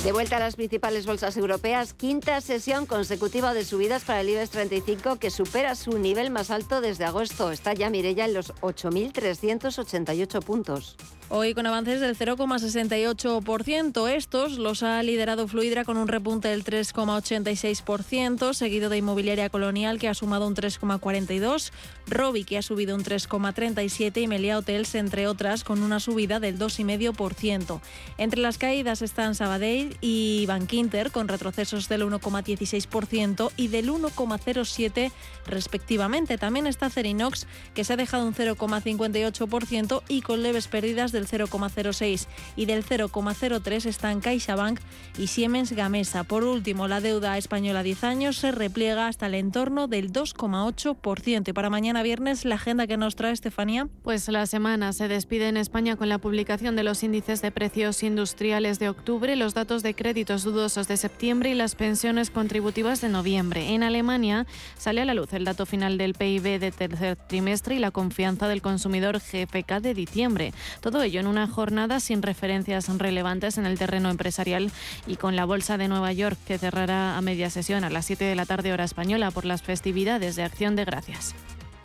De 0.04 0.12
vuelta 0.12 0.36
a 0.36 0.40
las 0.40 0.54
principales 0.54 1.06
bolsas 1.06 1.36
europeas, 1.36 1.92
quinta 1.92 2.40
sesión 2.40 2.86
consecutiva 2.86 3.52
de 3.52 3.64
subidas 3.64 4.04
para 4.04 4.20
el 4.20 4.28
IBEX 4.28 4.50
35 4.50 5.16
que 5.16 5.30
supera 5.30 5.74
su 5.74 5.98
nivel 5.98 6.30
más 6.30 6.52
alto 6.52 6.80
desde 6.80 7.04
agosto. 7.04 7.50
Está 7.50 7.74
ya 7.74 7.90
Mirella 7.90 8.26
en 8.26 8.34
los 8.34 8.54
8.388 8.60 10.42
puntos. 10.44 10.96
Hoy 11.32 11.54
con 11.54 11.64
avances 11.64 12.00
del 12.00 12.18
0,68%. 12.18 14.10
Estos 14.10 14.58
los 14.58 14.82
ha 14.82 15.00
liderado 15.00 15.46
Fluidra 15.46 15.84
con 15.84 15.96
un 15.96 16.08
repunte 16.08 16.48
del 16.48 16.64
3,86%, 16.64 18.52
seguido 18.52 18.88
de 18.88 18.96
Inmobiliaria 18.96 19.48
Colonial 19.48 20.00
que 20.00 20.08
ha 20.08 20.14
sumado 20.14 20.48
un 20.48 20.56
3,42%, 20.56 21.70
Robi 22.08 22.42
que 22.42 22.58
ha 22.58 22.62
subido 22.62 22.96
un 22.96 23.04
3,37% 23.04 24.20
y 24.20 24.26
Melia 24.26 24.58
Hotels, 24.58 24.96
entre 24.96 25.28
otras, 25.28 25.62
con 25.62 25.84
una 25.84 26.00
subida 26.00 26.40
del 26.40 26.58
2,5%. 26.58 27.80
Entre 28.18 28.40
las 28.40 28.58
caídas 28.58 29.00
están 29.00 29.36
Sabadell 29.36 29.96
y 30.00 30.46
Bankinter 30.48 31.12
con 31.12 31.28
retrocesos 31.28 31.88
del 31.88 32.02
1,16% 32.02 33.52
y 33.56 33.68
del 33.68 33.88
1,07% 33.88 35.12
respectivamente. 35.46 36.38
También 36.38 36.66
está 36.66 36.90
Cerinox 36.90 37.46
que 37.72 37.84
se 37.84 37.92
ha 37.92 37.96
dejado 37.96 38.26
un 38.26 38.34
0,58% 38.34 40.02
y 40.08 40.22
con 40.22 40.42
leves 40.42 40.66
pérdidas 40.66 41.12
del 41.20 41.48
0,06 41.48 42.26
y 42.56 42.66
del 42.66 42.84
0,03 42.84 43.86
están 43.86 44.20
CaixaBank 44.20 44.80
y 45.18 45.26
Siemens 45.26 45.72
Gamesa. 45.72 46.24
Por 46.24 46.44
último, 46.44 46.88
la 46.88 47.00
deuda 47.00 47.36
española 47.36 47.80
a 47.80 47.82
10 47.82 48.04
años 48.04 48.36
se 48.36 48.52
repliega 48.52 49.06
hasta 49.06 49.26
el 49.26 49.34
entorno 49.34 49.86
del 49.86 50.12
2,8%. 50.12 51.48
Y 51.48 51.52
para 51.52 51.70
mañana 51.70 52.02
viernes, 52.02 52.44
la 52.44 52.54
agenda 52.54 52.86
que 52.86 52.96
nos 52.96 53.16
trae 53.16 53.32
Estefanía. 53.32 53.88
Pues 54.02 54.28
la 54.28 54.46
semana 54.46 54.92
se 54.92 55.08
despide 55.08 55.48
en 55.48 55.56
España 55.56 55.96
con 55.96 56.08
la 56.08 56.18
publicación 56.18 56.76
de 56.76 56.84
los 56.84 57.02
índices 57.02 57.42
de 57.42 57.50
precios 57.50 58.02
industriales 58.02 58.78
de 58.78 58.88
octubre, 58.88 59.36
los 59.36 59.54
datos 59.54 59.82
de 59.82 59.94
créditos 59.94 60.42
dudosos 60.42 60.88
de 60.88 60.96
septiembre 60.96 61.50
y 61.50 61.54
las 61.54 61.74
pensiones 61.74 62.30
contributivas 62.30 63.00
de 63.00 63.08
noviembre. 63.08 63.74
En 63.74 63.82
Alemania 63.82 64.46
sale 64.78 65.02
a 65.02 65.04
la 65.04 65.14
luz 65.14 65.32
el 65.32 65.44
dato 65.44 65.66
final 65.66 65.98
del 65.98 66.14
PIB 66.14 66.58
de 66.58 66.72
tercer 66.72 67.16
trimestre 67.16 67.74
y 67.74 67.78
la 67.78 67.90
confianza 67.90 68.48
del 68.48 68.62
consumidor 68.62 69.18
GFK 69.18 69.80
de 69.80 69.94
diciembre. 69.94 70.52
Todo 70.80 71.02
ello 71.02 71.09
en 71.18 71.26
una 71.26 71.46
jornada 71.46 72.00
sin 72.00 72.22
referencias 72.22 72.88
relevantes 72.98 73.58
en 73.58 73.66
el 73.66 73.78
terreno 73.78 74.10
empresarial 74.10 74.70
y 75.06 75.16
con 75.16 75.36
la 75.36 75.44
Bolsa 75.44 75.78
de 75.78 75.88
Nueva 75.88 76.12
York 76.12 76.38
que 76.46 76.58
cerrará 76.58 77.16
a 77.16 77.20
media 77.22 77.50
sesión 77.50 77.84
a 77.84 77.90
las 77.90 78.06
7 78.06 78.24
de 78.24 78.36
la 78.36 78.46
tarde 78.46 78.72
hora 78.72 78.84
española 78.84 79.30
por 79.30 79.44
las 79.44 79.62
festividades 79.62 80.36
de 80.36 80.42
Acción 80.42 80.76
de 80.76 80.84
Gracias. 80.84 81.34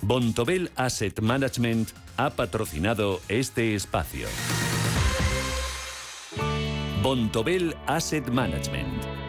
Bontobel 0.01 0.71
Asset 0.75 1.19
Management 1.21 1.89
ha 2.17 2.29
patrocinado 2.31 3.21
este 3.27 3.75
espacio. 3.75 4.27
Bontobel 7.01 7.75
Asset 7.87 8.27
Management. 8.29 8.94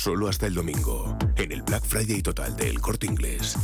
Solo 0.00 0.28
hasta 0.28 0.46
el 0.46 0.54
domingo, 0.54 1.14
en 1.36 1.52
el 1.52 1.60
Black 1.60 1.84
Friday 1.84 2.22
total 2.22 2.56
del 2.56 2.80
Corte 2.80 3.04
Inglés. 3.04 3.54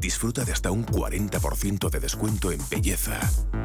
Disfruta 0.00 0.42
de 0.42 0.52
hasta 0.52 0.70
un 0.70 0.86
40% 0.86 1.90
de 1.90 2.00
descuento 2.00 2.50
en 2.50 2.60
belleza, 2.70 3.20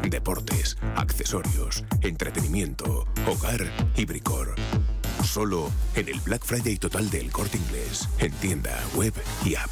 deportes, 0.10 0.78
accesorios, 0.98 1.86
entretenimiento, 2.02 3.08
hogar 3.28 3.72
y 3.96 4.04
bricor. 4.04 4.56
Solo 5.24 5.72
en 5.96 6.10
el 6.10 6.20
Black 6.20 6.44
Friday 6.44 6.76
total 6.76 7.10
del 7.10 7.32
Corte 7.32 7.60
Inglés, 7.60 8.10
en 8.20 8.34
tienda, 8.34 8.78
web 8.94 9.14
y 9.46 9.56
app. 9.56 9.72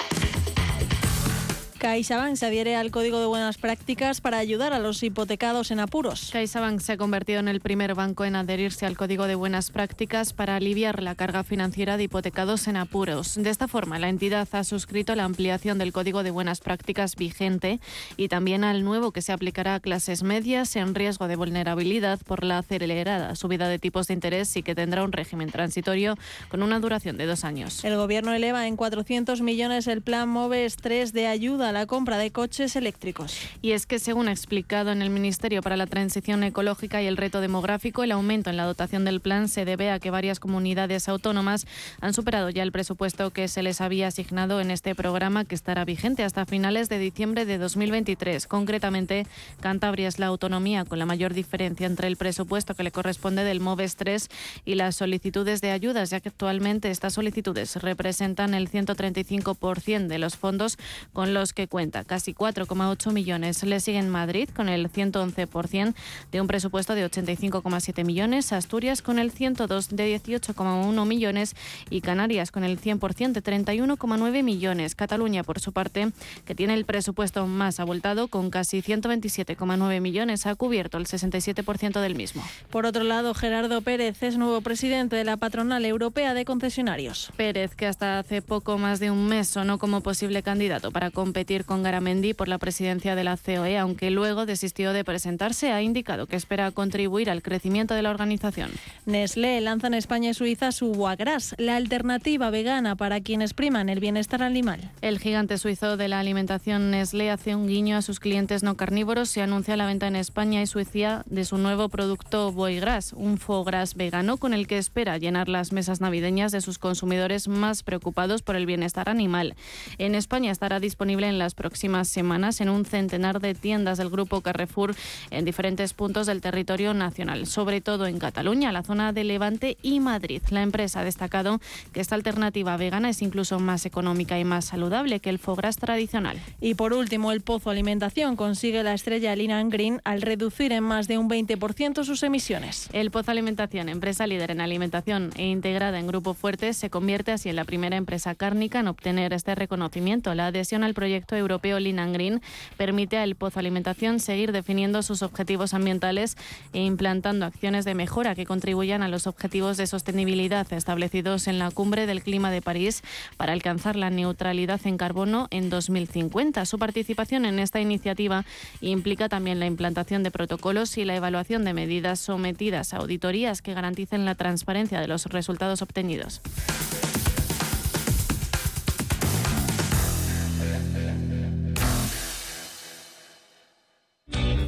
CaixaBank 1.81 2.35
se 2.35 2.45
adhiere 2.45 2.75
al 2.75 2.91
Código 2.91 3.19
de 3.19 3.25
Buenas 3.25 3.57
Prácticas 3.57 4.21
para 4.21 4.37
ayudar 4.37 4.71
a 4.71 4.77
los 4.77 5.01
hipotecados 5.01 5.71
en 5.71 5.79
apuros. 5.79 6.29
CaixaBank 6.31 6.79
se 6.79 6.91
ha 6.91 6.97
convertido 6.97 7.39
en 7.39 7.47
el 7.47 7.59
primer 7.59 7.95
banco 7.95 8.23
en 8.23 8.35
adherirse 8.35 8.85
al 8.85 8.95
Código 8.95 9.25
de 9.25 9.33
Buenas 9.33 9.71
Prácticas 9.71 10.31
para 10.31 10.57
aliviar 10.57 11.01
la 11.01 11.15
carga 11.15 11.43
financiera 11.43 11.97
de 11.97 12.03
hipotecados 12.03 12.67
en 12.67 12.77
apuros. 12.77 13.33
De 13.33 13.49
esta 13.49 13.67
forma, 13.67 13.97
la 13.97 14.09
entidad 14.09 14.47
ha 14.51 14.63
suscrito 14.63 15.15
la 15.15 15.23
ampliación 15.23 15.79
del 15.79 15.91
Código 15.91 16.21
de 16.21 16.29
Buenas 16.29 16.59
Prácticas 16.59 17.15
vigente 17.15 17.79
y 18.15 18.27
también 18.27 18.63
al 18.63 18.83
nuevo 18.83 19.11
que 19.11 19.23
se 19.23 19.31
aplicará 19.31 19.73
a 19.73 19.79
clases 19.79 20.21
medias 20.21 20.75
en 20.75 20.93
riesgo 20.93 21.27
de 21.27 21.35
vulnerabilidad 21.35 22.19
por 22.19 22.43
la 22.43 22.59
acelerada 22.59 23.35
subida 23.35 23.67
de 23.67 23.79
tipos 23.79 24.05
de 24.05 24.13
interés 24.13 24.55
y 24.55 24.61
que 24.61 24.75
tendrá 24.75 25.03
un 25.03 25.13
régimen 25.13 25.49
transitorio 25.49 26.15
con 26.47 26.61
una 26.61 26.79
duración 26.79 27.17
de 27.17 27.25
dos 27.25 27.43
años. 27.43 27.83
El 27.83 27.95
Gobierno 27.95 28.35
eleva 28.35 28.67
en 28.67 28.75
400 28.75 29.41
millones 29.41 29.87
el 29.87 30.03
plan 30.03 30.29
MOVES 30.29 30.75
3 30.75 31.11
de 31.11 31.25
ayuda 31.25 31.70
a 31.71 31.73
la 31.73 31.85
compra 31.85 32.17
de 32.17 32.31
coches 32.31 32.75
eléctricos. 32.75 33.37
Y 33.61 33.71
es 33.71 33.85
que, 33.85 33.97
según 33.97 34.27
ha 34.27 34.31
explicado 34.31 34.91
en 34.91 35.01
el 35.01 35.09
Ministerio 35.09 35.61
para 35.61 35.77
la 35.77 35.87
Transición 35.87 36.43
Ecológica 36.43 37.01
y 37.01 37.07
el 37.07 37.15
Reto 37.15 37.39
Demográfico, 37.39 38.03
el 38.03 38.11
aumento 38.11 38.49
en 38.49 38.57
la 38.57 38.65
dotación 38.65 39.05
del 39.05 39.21
plan 39.21 39.47
se 39.47 39.63
debe 39.63 39.89
a 39.89 39.99
que 39.99 40.11
varias 40.11 40.41
comunidades 40.41 41.07
autónomas 41.07 41.65
han 42.01 42.13
superado 42.13 42.49
ya 42.49 42.63
el 42.63 42.73
presupuesto 42.73 43.31
que 43.31 43.47
se 43.47 43.63
les 43.63 43.79
había 43.79 44.07
asignado 44.07 44.59
en 44.59 44.69
este 44.69 44.95
programa 44.95 45.45
que 45.45 45.55
estará 45.55 45.85
vigente 45.85 46.25
hasta 46.25 46.45
finales 46.45 46.89
de 46.89 46.99
diciembre 46.99 47.45
de 47.45 47.57
2023. 47.57 48.47
Concretamente, 48.47 49.25
Cantabria 49.61 50.09
es 50.09 50.19
la 50.19 50.27
autonomía 50.27 50.83
con 50.83 50.99
la 50.99 51.05
mayor 51.05 51.33
diferencia 51.33 51.87
entre 51.87 52.07
el 52.07 52.17
presupuesto 52.17 52.75
que 52.75 52.83
le 52.83 52.91
corresponde 52.91 53.45
del 53.45 53.61
MOVES 53.61 53.95
3 53.95 54.29
y 54.65 54.75
las 54.75 54.97
solicitudes 54.97 55.61
de 55.61 55.71
ayudas, 55.71 56.09
ya 56.09 56.19
que 56.19 56.29
actualmente 56.29 56.91
estas 56.91 57.13
solicitudes 57.13 57.77
representan 57.77 58.53
el 58.55 58.69
135% 58.69 60.07
de 60.07 60.19
los 60.19 60.35
fondos 60.35 60.77
con 61.13 61.33
los 61.33 61.53
que 61.53 61.60
cuenta, 61.67 62.03
casi 62.03 62.33
4,8 62.33 63.11
millones. 63.11 63.63
Le 63.63 63.79
siguen 63.79 64.09
Madrid 64.09 64.49
con 64.55 64.69
el 64.69 64.91
111% 64.91 65.93
de 66.31 66.41
un 66.41 66.47
presupuesto 66.47 66.95
de 66.95 67.05
85,7 67.05 68.03
millones, 68.03 68.53
Asturias 68.53 69.01
con 69.01 69.19
el 69.19 69.31
102 69.31 69.89
de 69.89 70.15
18,1 70.15 71.05
millones 71.05 71.55
y 71.89 72.01
Canarias 72.01 72.51
con 72.51 72.63
el 72.63 72.79
100% 72.79 73.31
de 73.31 73.43
31,9 73.43 74.43
millones. 74.43 74.95
Cataluña, 74.95 75.43
por 75.43 75.59
su 75.59 75.73
parte, 75.73 76.11
que 76.45 76.55
tiene 76.55 76.73
el 76.73 76.85
presupuesto 76.85 77.47
más 77.47 77.79
abultado 77.79 78.27
con 78.27 78.49
casi 78.49 78.81
127,9 78.81 80.01
millones, 80.01 80.45
ha 80.45 80.55
cubierto 80.55 80.97
el 80.97 81.05
67% 81.05 82.01
del 82.01 82.15
mismo. 82.15 82.43
Por 82.69 82.85
otro 82.85 83.03
lado, 83.03 83.33
Gerardo 83.33 83.81
Pérez 83.81 84.21
es 84.23 84.37
nuevo 84.37 84.61
presidente 84.61 85.15
de 85.15 85.23
la 85.23 85.37
Patronal 85.37 85.85
Europea 85.85 86.33
de 86.33 86.45
Concesionarios. 86.45 87.31
Pérez, 87.35 87.75
que 87.75 87.87
hasta 87.87 88.19
hace 88.19 88.41
poco 88.41 88.77
más 88.77 88.99
de 88.99 89.11
un 89.11 89.27
mes 89.27 89.47
sonó 89.47 89.77
como 89.77 90.01
posible 90.01 90.43
candidato 90.43 90.91
para 90.91 91.11
competir 91.11 91.50
con 91.59 91.83
Garamendi 91.83 92.33
por 92.33 92.47
la 92.47 92.57
presidencia 92.57 93.15
de 93.15 93.23
la 93.23 93.37
COE, 93.37 93.77
aunque 93.77 94.09
luego 94.09 94.45
desistió 94.45 94.93
de 94.93 95.03
presentarse, 95.03 95.71
ha 95.71 95.81
indicado 95.81 96.27
que 96.27 96.37
espera 96.37 96.71
contribuir 96.71 97.29
al 97.29 97.41
crecimiento 97.41 97.93
de 97.93 98.01
la 98.01 98.09
organización. 98.09 98.71
Nestlé 99.05 99.59
lanza 99.59 99.87
en 99.87 99.95
España 99.95 100.29
y 100.29 100.33
Suiza 100.33 100.71
su 100.71 100.93
Boagras, 100.93 101.55
la 101.57 101.75
alternativa 101.75 102.49
vegana 102.51 102.95
para 102.95 103.19
quienes 103.19 103.53
priman 103.53 103.89
el 103.89 103.99
bienestar 103.99 104.43
animal. 104.43 104.91
El 105.01 105.19
gigante 105.19 105.57
suizo 105.57 105.97
de 105.97 106.07
la 106.07 106.19
alimentación 106.19 106.91
Nestlé 106.91 107.31
hace 107.31 107.55
un 107.55 107.67
guiño 107.67 107.97
a 107.97 108.01
sus 108.01 108.19
clientes 108.19 108.63
no 108.63 108.75
carnívoros 108.75 109.29
se 109.29 109.41
anuncia 109.41 109.75
la 109.75 109.85
venta 109.85 110.07
en 110.07 110.15
España 110.15 110.61
y 110.61 110.67
Suiza 110.67 111.23
de 111.25 111.45
su 111.45 111.57
nuevo 111.57 111.89
producto 111.89 112.51
Boigras, 112.51 113.13
un 113.13 113.37
foie 113.37 113.65
gras 113.65 113.95
vegano 113.95 114.37
con 114.37 114.53
el 114.53 114.67
que 114.67 114.77
espera 114.77 115.17
llenar 115.17 115.49
las 115.49 115.73
mesas 115.73 116.01
navideñas 116.01 116.51
de 116.51 116.61
sus 116.61 116.79
consumidores 116.79 117.47
más 117.47 117.83
preocupados 117.83 118.41
por 118.41 118.55
el 118.55 118.65
bienestar 118.65 119.09
animal. 119.09 119.55
En 119.97 120.15
España 120.15 120.51
estará 120.51 120.79
disponible 120.79 121.27
en 121.27 121.37
las 121.41 121.55
próximas 121.55 122.07
semanas 122.07 122.61
en 122.61 122.69
un 122.69 122.85
centenar 122.85 123.39
de 123.39 123.55
tiendas 123.55 123.97
del 123.97 124.11
grupo 124.11 124.41
Carrefour 124.41 124.93
en 125.31 125.43
diferentes 125.43 125.93
puntos 125.93 126.27
del 126.27 126.39
territorio 126.39 126.93
nacional, 126.93 127.47
sobre 127.47 127.81
todo 127.81 128.05
en 128.05 128.19
Cataluña, 128.19 128.71
la 128.71 128.83
zona 128.83 129.11
de 129.11 129.23
Levante 129.23 129.75
y 129.81 129.99
Madrid. 129.99 130.43
La 130.51 130.61
empresa 130.61 130.99
ha 130.99 131.03
destacado 131.03 131.59
que 131.93 131.99
esta 131.99 132.13
alternativa 132.13 132.77
vegana 132.77 133.09
es 133.09 133.23
incluso 133.23 133.59
más 133.59 133.87
económica 133.87 134.37
y 134.37 134.43
más 134.43 134.65
saludable 134.65 135.19
que 135.19 135.31
el 135.31 135.39
foie 135.39 135.57
gras 135.57 135.77
tradicional. 135.77 136.39
Y 136.59 136.75
por 136.75 136.93
último, 136.93 137.31
el 137.31 137.41
Pozo 137.41 137.71
Alimentación 137.71 138.35
consigue 138.35 138.83
la 138.83 138.93
estrella 138.93 139.35
Linan 139.35 139.69
Green 139.71 139.99
al 140.03 140.21
reducir 140.21 140.71
en 140.73 140.83
más 140.83 141.07
de 141.07 141.17
un 141.17 141.27
20% 141.27 142.03
sus 142.03 142.21
emisiones. 142.21 142.87
El 142.93 143.09
Pozo 143.09 143.31
Alimentación, 143.31 143.89
empresa 143.89 144.27
líder 144.27 144.51
en 144.51 144.61
alimentación 144.61 145.31
e 145.37 145.47
integrada 145.47 145.97
en 145.97 146.05
Grupo 146.05 146.35
Fuerte, 146.35 146.73
se 146.73 146.91
convierte 146.91 147.31
así 147.31 147.49
en 147.49 147.55
la 147.55 147.65
primera 147.65 147.97
empresa 147.97 148.35
cárnica 148.35 148.79
en 148.79 148.89
obtener 148.89 149.33
este 149.33 149.55
reconocimiento. 149.55 150.35
La 150.35 150.47
adhesión 150.47 150.83
al 150.83 150.93
proyecto 150.93 151.30
europeo 151.37 151.79
Linan 151.79 152.13
Green 152.13 152.41
permite 152.77 153.17
al 153.17 153.35
Pozo 153.35 153.59
Alimentación 153.59 154.19
seguir 154.19 154.51
definiendo 154.51 155.03
sus 155.03 155.21
objetivos 155.21 155.73
ambientales 155.73 156.37
e 156.73 156.83
implantando 156.83 157.45
acciones 157.45 157.85
de 157.85 157.95
mejora 157.95 158.35
que 158.35 158.45
contribuyan 158.45 159.03
a 159.03 159.07
los 159.07 159.27
objetivos 159.27 159.77
de 159.77 159.87
sostenibilidad 159.87 160.71
establecidos 160.73 161.47
en 161.47 161.59
la 161.59 161.71
Cumbre 161.71 162.05
del 162.05 162.23
Clima 162.23 162.51
de 162.51 162.61
París 162.61 163.01
para 163.37 163.53
alcanzar 163.53 163.95
la 163.95 164.09
neutralidad 164.09 164.81
en 164.85 164.97
carbono 164.97 165.47
en 165.51 165.69
2050. 165.69 166.65
Su 166.65 166.79
participación 166.79 167.45
en 167.45 167.59
esta 167.59 167.79
iniciativa 167.79 168.45
implica 168.81 169.29
también 169.29 169.59
la 169.59 169.65
implantación 169.65 170.23
de 170.23 170.31
protocolos 170.31 170.97
y 170.97 171.05
la 171.05 171.15
evaluación 171.15 171.63
de 171.63 171.73
medidas 171.73 172.19
sometidas 172.19 172.93
a 172.93 172.97
auditorías 172.97 173.61
que 173.61 173.73
garanticen 173.73 174.25
la 174.25 174.35
transparencia 174.35 174.99
de 174.99 175.07
los 175.07 175.25
resultados 175.25 175.81
obtenidos. 175.81 176.41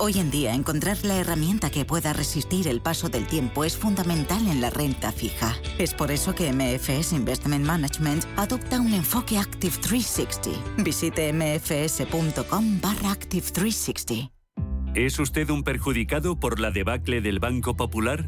Hoy 0.04 0.20
en 0.20 0.32
día 0.32 0.54
encontrar 0.54 0.97
la 1.06 1.16
herramienta 1.16 1.70
que 1.70 1.86
pueda 1.86 2.12
resistir 2.12 2.68
el 2.68 2.82
paso 2.82 3.08
del 3.08 3.26
tiempo 3.26 3.64
es 3.64 3.78
fundamental 3.78 4.45
en 4.49 4.60
la 4.60 4.70
renta 4.70 5.14
fija. 5.14 5.56
Es 5.78 5.93
por 5.93 6.12
eso 6.12 6.36
que 6.36 6.51
MFS 6.51 7.14
Investment 7.14 7.66
Management 7.66 8.26
adopta 8.36 8.82
un 8.82 8.93
enfoque 8.93 9.38
Active 9.38 9.78
360. 9.78 10.84
Visite 10.84 11.32
mfs.com 11.32 12.82
barra 12.82 13.12
Active 13.12 13.45
360. 13.49 14.30
¿Es 14.93 15.20
usted 15.20 15.49
un 15.49 15.64
perjudicado 15.64 16.38
por 16.38 16.60
la 16.60 16.72
debacle 16.72 17.22
del 17.22 17.39
Banco 17.39 17.78
Popular? 17.78 18.28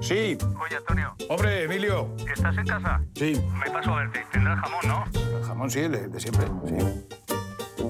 Sí. 0.00 0.36
Oye, 0.60 0.76
Antonio. 0.76 1.14
Hombre, 1.28 1.64
Emilio. 1.64 2.08
¿Estás 2.32 2.56
en 2.56 2.66
casa? 2.66 3.00
Sí. 3.14 3.40
Me 3.64 3.70
paso 3.70 3.94
a 3.94 3.98
verte. 4.00 4.24
Tendrás 4.32 4.58
jamón, 4.60 4.80
¿no? 5.12 5.36
El 5.38 5.44
jamón 5.44 5.70
sí, 5.70 5.80
de, 5.80 6.08
de 6.08 6.20
siempre, 6.20 6.46
sí. 6.66 6.74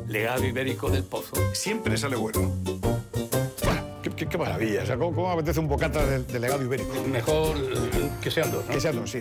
Legado 0.08 0.44
ibérico 0.44 0.90
del 0.90 1.04
pozo. 1.04 1.36
Siempre 1.54 1.96
sale 1.96 2.16
bueno. 2.16 2.52
Qué, 4.02 4.10
qué- 4.10 4.26
qué 4.26 4.38
maravilla. 4.38 4.82
O 4.82 4.86
sea, 4.86 4.96
¿cómo, 4.96 5.30
apetece 5.30 5.60
un 5.60 5.68
bocata 5.68 6.04
de, 6.04 6.22
de 6.24 6.38
legado 6.40 6.62
ibérico? 6.62 6.92
Mejor 7.06 7.54
que 8.20 8.30
sean 8.30 8.50
dos, 8.50 8.64
¿no? 8.66 8.72
Que 8.74 8.80
sean 8.80 8.96
dos, 8.96 9.10
sí. 9.10 9.20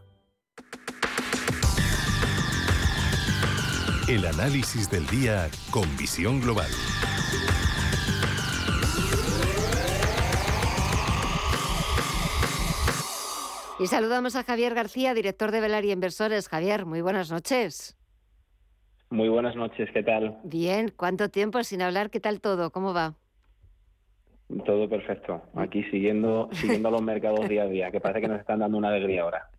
El 4.11 4.25
análisis 4.25 4.91
del 4.91 5.07
día 5.07 5.49
con 5.69 5.83
visión 5.95 6.41
global. 6.41 6.69
Y 13.79 13.87
saludamos 13.87 14.35
a 14.35 14.43
Javier 14.43 14.75
García, 14.75 15.13
director 15.13 15.51
de 15.51 15.61
Velaria 15.61 15.93
Inversores. 15.93 16.49
Javier, 16.49 16.85
muy 16.85 16.99
buenas 16.99 17.31
noches. 17.31 17.97
Muy 19.09 19.29
buenas 19.29 19.55
noches, 19.55 19.89
¿qué 19.93 20.03
tal? 20.03 20.37
Bien, 20.43 20.91
¿cuánto 20.93 21.29
tiempo 21.29 21.63
sin 21.63 21.81
hablar? 21.81 22.09
¿Qué 22.09 22.19
tal 22.19 22.41
todo? 22.41 22.69
¿Cómo 22.73 22.93
va? 22.93 23.15
Todo 24.65 24.89
perfecto. 24.89 25.41
Aquí 25.55 25.83
siguiendo, 25.85 26.49
siguiendo 26.51 26.91
los 26.91 27.01
mercados 27.01 27.47
día 27.47 27.63
a 27.63 27.67
día, 27.67 27.91
que 27.91 27.99
parece 27.99 28.21
que 28.21 28.27
nos 28.27 28.39
están 28.39 28.59
dando 28.59 28.77
una 28.77 28.89
alegría 28.89 29.23
ahora. 29.23 29.49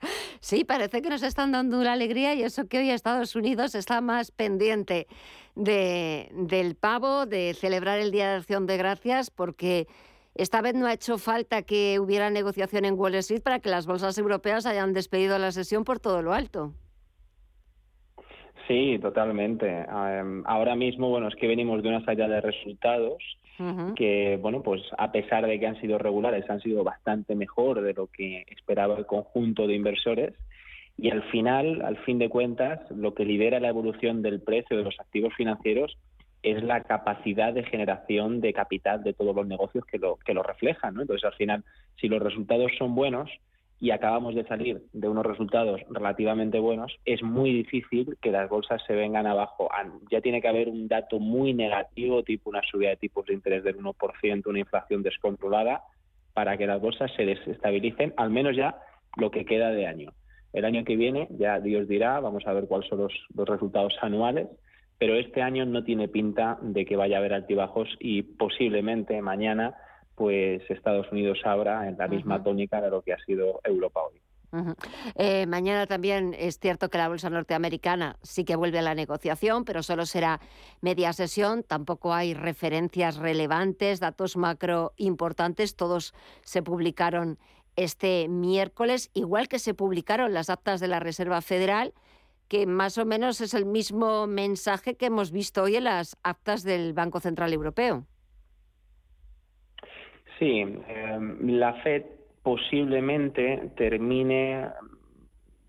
Sí, 0.40 0.64
parece 0.64 1.02
que 1.02 1.08
nos 1.08 1.22
están 1.22 1.52
dando 1.52 1.78
una 1.80 1.92
alegría 1.92 2.34
y 2.34 2.42
eso 2.42 2.66
que 2.68 2.78
hoy 2.78 2.90
Estados 2.90 3.36
Unidos 3.36 3.74
está 3.74 4.00
más 4.00 4.32
pendiente 4.32 5.06
de, 5.54 6.28
del 6.32 6.74
pavo, 6.74 7.26
de 7.26 7.54
celebrar 7.54 8.00
el 8.00 8.10
Día 8.10 8.30
de 8.30 8.36
Acción 8.36 8.66
de 8.66 8.76
Gracias, 8.76 9.30
porque 9.30 9.86
esta 10.34 10.60
vez 10.60 10.74
no 10.74 10.86
ha 10.86 10.94
hecho 10.94 11.18
falta 11.18 11.62
que 11.62 11.98
hubiera 12.00 12.30
negociación 12.30 12.84
en 12.84 12.98
Wall 12.98 13.14
Street 13.16 13.42
para 13.42 13.60
que 13.60 13.68
las 13.68 13.86
bolsas 13.86 14.18
europeas 14.18 14.66
hayan 14.66 14.92
despedido 14.92 15.38
la 15.38 15.52
sesión 15.52 15.84
por 15.84 16.00
todo 16.00 16.22
lo 16.22 16.32
alto. 16.32 16.72
Sí, 18.66 18.98
totalmente. 19.00 19.66
Em, 19.68 20.42
ahora 20.46 20.74
mismo, 20.74 21.08
bueno, 21.08 21.28
es 21.28 21.34
que 21.36 21.46
venimos 21.46 21.82
de 21.82 21.88
una 21.88 22.04
salida 22.04 22.28
de 22.28 22.40
resultados 22.40 23.22
que, 23.96 24.38
bueno, 24.40 24.62
pues 24.62 24.82
a 24.98 25.12
pesar 25.12 25.46
de 25.46 25.58
que 25.60 25.66
han 25.66 25.80
sido 25.80 25.98
regulares, 25.98 26.48
han 26.50 26.60
sido 26.60 26.82
bastante 26.84 27.34
mejor 27.34 27.82
de 27.82 27.94
lo 27.94 28.06
que 28.06 28.44
esperaba 28.48 28.96
el 28.96 29.06
conjunto 29.06 29.66
de 29.66 29.74
inversores. 29.74 30.34
Y 30.98 31.10
al 31.10 31.22
final, 31.30 31.82
al 31.82 31.96
fin 31.98 32.18
de 32.18 32.28
cuentas, 32.28 32.80
lo 32.90 33.14
que 33.14 33.24
lidera 33.24 33.60
la 33.60 33.68
evolución 33.68 34.22
del 34.22 34.40
precio 34.40 34.76
de 34.76 34.84
los 34.84 34.98
activos 35.00 35.34
financieros 35.34 35.96
es 36.42 36.62
la 36.62 36.82
capacidad 36.82 37.52
de 37.52 37.62
generación 37.62 38.40
de 38.40 38.52
capital 38.52 39.02
de 39.04 39.12
todos 39.12 39.34
los 39.34 39.46
negocios 39.46 39.84
que 39.86 39.98
lo, 39.98 40.16
que 40.16 40.34
lo 40.34 40.42
reflejan. 40.42 40.94
¿no? 40.94 41.02
Entonces, 41.02 41.24
al 41.24 41.34
final, 41.34 41.64
si 42.00 42.08
los 42.08 42.20
resultados 42.20 42.72
son 42.76 42.94
buenos 42.94 43.30
y 43.82 43.90
acabamos 43.90 44.36
de 44.36 44.44
salir 44.44 44.80
de 44.92 45.08
unos 45.08 45.26
resultados 45.26 45.80
relativamente 45.90 46.60
buenos, 46.60 46.96
es 47.04 47.20
muy 47.20 47.52
difícil 47.52 48.16
que 48.22 48.30
las 48.30 48.48
bolsas 48.48 48.80
se 48.86 48.94
vengan 48.94 49.26
abajo. 49.26 49.68
Ya 50.08 50.20
tiene 50.20 50.40
que 50.40 50.46
haber 50.46 50.68
un 50.68 50.86
dato 50.86 51.18
muy 51.18 51.52
negativo, 51.52 52.22
tipo 52.22 52.48
una 52.48 52.62
subida 52.62 52.90
de 52.90 52.96
tipos 52.98 53.26
de 53.26 53.34
interés 53.34 53.64
del 53.64 53.78
1%, 53.78 54.46
una 54.46 54.58
inflación 54.60 55.02
descontrolada, 55.02 55.82
para 56.32 56.56
que 56.56 56.68
las 56.68 56.80
bolsas 56.80 57.10
se 57.16 57.26
desestabilicen, 57.26 58.14
al 58.18 58.30
menos 58.30 58.54
ya 58.54 58.76
lo 59.16 59.32
que 59.32 59.44
queda 59.44 59.72
de 59.72 59.88
año. 59.88 60.12
El 60.52 60.64
año 60.64 60.84
que 60.84 60.94
viene, 60.94 61.26
ya 61.30 61.58
Dios 61.58 61.88
dirá, 61.88 62.20
vamos 62.20 62.46
a 62.46 62.52
ver 62.52 62.68
cuáles 62.68 62.88
son 62.88 63.00
los, 63.00 63.12
los 63.34 63.48
resultados 63.48 63.96
anuales, 64.00 64.46
pero 64.96 65.16
este 65.16 65.42
año 65.42 65.66
no 65.66 65.82
tiene 65.82 66.06
pinta 66.06 66.56
de 66.62 66.84
que 66.84 66.94
vaya 66.94 67.16
a 67.16 67.18
haber 67.18 67.32
altibajos 67.32 67.88
y 67.98 68.22
posiblemente 68.22 69.20
mañana 69.22 69.74
pues 70.22 70.62
Estados 70.70 71.10
Unidos 71.10 71.40
abra 71.42 71.88
en 71.88 71.98
la 71.98 72.06
misma 72.06 72.40
tónica 72.40 72.80
de 72.80 72.90
lo 72.90 73.02
que 73.02 73.12
ha 73.12 73.18
sido 73.24 73.60
Europa 73.64 74.02
hoy. 74.02 74.22
Eh, 75.16 75.46
mañana 75.48 75.88
también 75.88 76.32
es 76.38 76.60
cierto 76.60 76.90
que 76.90 76.98
la 76.98 77.08
bolsa 77.08 77.28
norteamericana 77.28 78.14
sí 78.22 78.44
que 78.44 78.54
vuelve 78.54 78.78
a 78.78 78.82
la 78.82 78.94
negociación, 78.94 79.64
pero 79.64 79.82
solo 79.82 80.06
será 80.06 80.38
media 80.80 81.12
sesión. 81.12 81.64
Tampoco 81.64 82.14
hay 82.14 82.34
referencias 82.34 83.16
relevantes, 83.16 83.98
datos 83.98 84.36
macro 84.36 84.92
importantes. 84.96 85.74
Todos 85.74 86.14
se 86.42 86.62
publicaron 86.62 87.36
este 87.74 88.28
miércoles, 88.28 89.10
igual 89.14 89.48
que 89.48 89.58
se 89.58 89.74
publicaron 89.74 90.32
las 90.32 90.50
actas 90.50 90.78
de 90.78 90.86
la 90.86 91.00
Reserva 91.00 91.40
Federal, 91.40 91.94
que 92.46 92.68
más 92.68 92.96
o 92.96 93.04
menos 93.04 93.40
es 93.40 93.54
el 93.54 93.64
mismo 93.64 94.28
mensaje 94.28 94.94
que 94.94 95.06
hemos 95.06 95.32
visto 95.32 95.64
hoy 95.64 95.74
en 95.74 95.84
las 95.84 96.16
actas 96.22 96.62
del 96.62 96.92
Banco 96.92 97.18
Central 97.18 97.52
Europeo. 97.52 98.06
Sí, 100.42 100.60
eh, 100.88 101.18
la 101.42 101.72
Fed 101.84 102.02
posiblemente 102.42 103.70
termine 103.76 104.70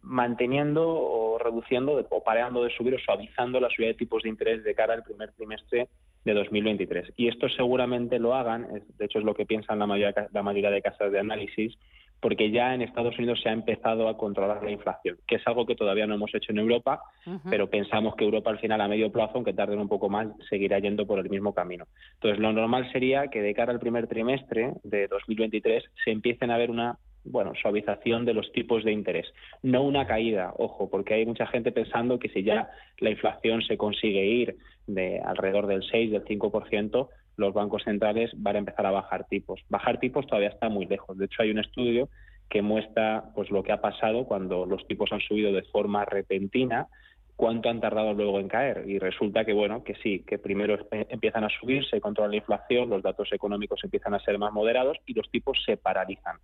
manteniendo 0.01 0.89
o 0.89 1.38
reduciendo 1.38 2.03
o 2.09 2.24
parando 2.24 2.63
de 2.63 2.71
subir 2.71 2.95
o 2.95 2.97
suavizando 2.97 3.59
la 3.59 3.69
subida 3.69 3.89
de 3.89 3.93
tipos 3.93 4.24
de 4.24 4.30
interés 4.30 4.63
de 4.63 4.74
cara 4.74 4.95
al 4.95 5.03
primer 5.03 5.32
trimestre 5.34 5.89
de 6.26 6.34
2023. 6.34 7.13
Y 7.17 7.28
esto 7.28 7.49
seguramente 7.49 8.17
lo 8.17 8.34
hagan, 8.34 8.67
de 8.97 9.05
hecho 9.05 9.19
es 9.19 9.26
lo 9.26 9.36
que 9.36 9.45
piensan 9.45 9.78
la 9.78 9.86
mayoría, 9.86 10.28
la 10.34 10.41
mayoría 10.41 10.71
de 10.71 10.82
casas 10.82 11.11
de 11.11 11.19
análisis, 11.19 11.78
porque 12.24 12.51
ya 12.51 12.74
en 12.74 12.82
Estados 12.82 13.19
Unidos 13.19 13.41
se 13.43 13.49
ha 13.49 13.51
empezado 13.51 14.07
a 14.07 14.15
controlar 14.15 14.63
la 14.63 14.71
inflación, 14.71 15.17
que 15.28 15.36
es 15.36 15.45
algo 15.45 15.65
que 15.65 15.76
todavía 15.76 16.07
no 16.07 16.15
hemos 16.15 16.34
hecho 16.34 16.53
en 16.53 16.59
Europa, 16.59 17.01
pero 17.49 17.69
pensamos 17.69 18.15
que 18.15 18.24
Europa 18.24 18.49
al 18.49 18.59
final 18.59 18.80
a 18.80 18.88
medio 18.88 19.11
plazo, 19.11 19.34
aunque 19.36 19.51
tarden 19.51 19.80
un 19.80 19.89
poco 19.89 20.07
más, 20.07 20.30
seguirá 20.49 20.80
yendo 20.80 21.05
por 21.05 21.19
el 21.19 21.30
mismo 21.30 21.53
camino. 21.53 21.86
Entonces, 22.13 22.39
lo 22.39 22.53
normal 22.53 22.89
sería 22.93 23.28
que 23.28 23.41
de 23.41 23.53
cara 23.53 23.74
al 23.74 23.80
primer 23.82 24.07
trimestre 24.07 24.71
de 24.84 25.09
2023 25.09 25.84
se 26.01 26.11
empiecen 26.11 26.49
a 26.49 26.57
ver 26.57 26.71
una 26.71 26.97
bueno, 27.26 27.53
suavización 27.61 28.24
de 28.24 28.34
los 28.34 28.51
tipos 28.53 28.86
de 28.86 28.91
interés, 28.93 29.28
no 29.61 29.84
una 29.84 30.07
caída, 30.07 30.53
ojo, 30.57 30.89
porque 30.89 31.15
hay 31.15 31.26
mucha 31.26 31.47
gente 31.47 31.71
pensando 31.71 32.19
que 32.19 32.30
si 32.30 32.43
ya 32.43 32.69
la 32.99 33.09
inflación 33.09 33.61
se 33.61 33.78
consigue 33.78 34.26
ir 34.26 34.57
de 34.88 35.19
alrededor 35.19 35.67
del 35.67 35.84
6, 35.84 36.11
del 36.11 36.26
5%, 36.26 37.07
los 37.38 37.53
bancos 37.53 37.84
centrales 37.84 38.31
van 38.36 38.55
a 38.55 38.59
empezar 38.59 38.86
a 38.86 38.91
bajar 38.91 39.25
tipos. 39.27 39.61
Bajar 39.69 39.99
tipos 39.99 40.27
todavía 40.27 40.49
está 40.49 40.69
muy 40.69 40.86
lejos. 40.86 41.17
De 41.17 41.25
hecho, 41.25 41.41
hay 41.41 41.51
un 41.51 41.59
estudio 41.59 42.09
que 42.49 42.61
muestra 42.61 43.31
pues 43.34 43.49
lo 43.49 43.63
que 43.63 43.71
ha 43.71 43.81
pasado 43.81 44.25
cuando 44.25 44.65
los 44.65 44.86
tipos 44.88 45.11
han 45.11 45.21
subido 45.21 45.51
de 45.51 45.63
forma 45.63 46.05
repentina 46.05 46.88
cuánto 47.36 47.69
han 47.69 47.81
tardado 47.81 48.13
luego 48.13 48.39
en 48.39 48.47
caer 48.47 48.84
y 48.88 48.99
resulta 48.99 49.43
que 49.43 49.53
bueno 49.53 49.84
que 49.84 49.95
sí 49.95 50.23
que 50.27 50.38
primero 50.38 50.77
empiezan 50.91 51.43
a 51.43 51.49
subir 51.49 51.84
se 51.89 51.99
controla 51.99 52.29
la 52.29 52.36
inflación 52.36 52.89
los 52.89 53.01
datos 53.01 53.29
económicos 53.31 53.84
empiezan 53.84 54.13
a 54.13 54.19
ser 54.19 54.38
más 54.38 54.53
moderados 54.53 54.97
y 55.07 55.13
los 55.13 55.29
tipos 55.31 55.57
se 55.65 55.77
paralizan 55.77 56.38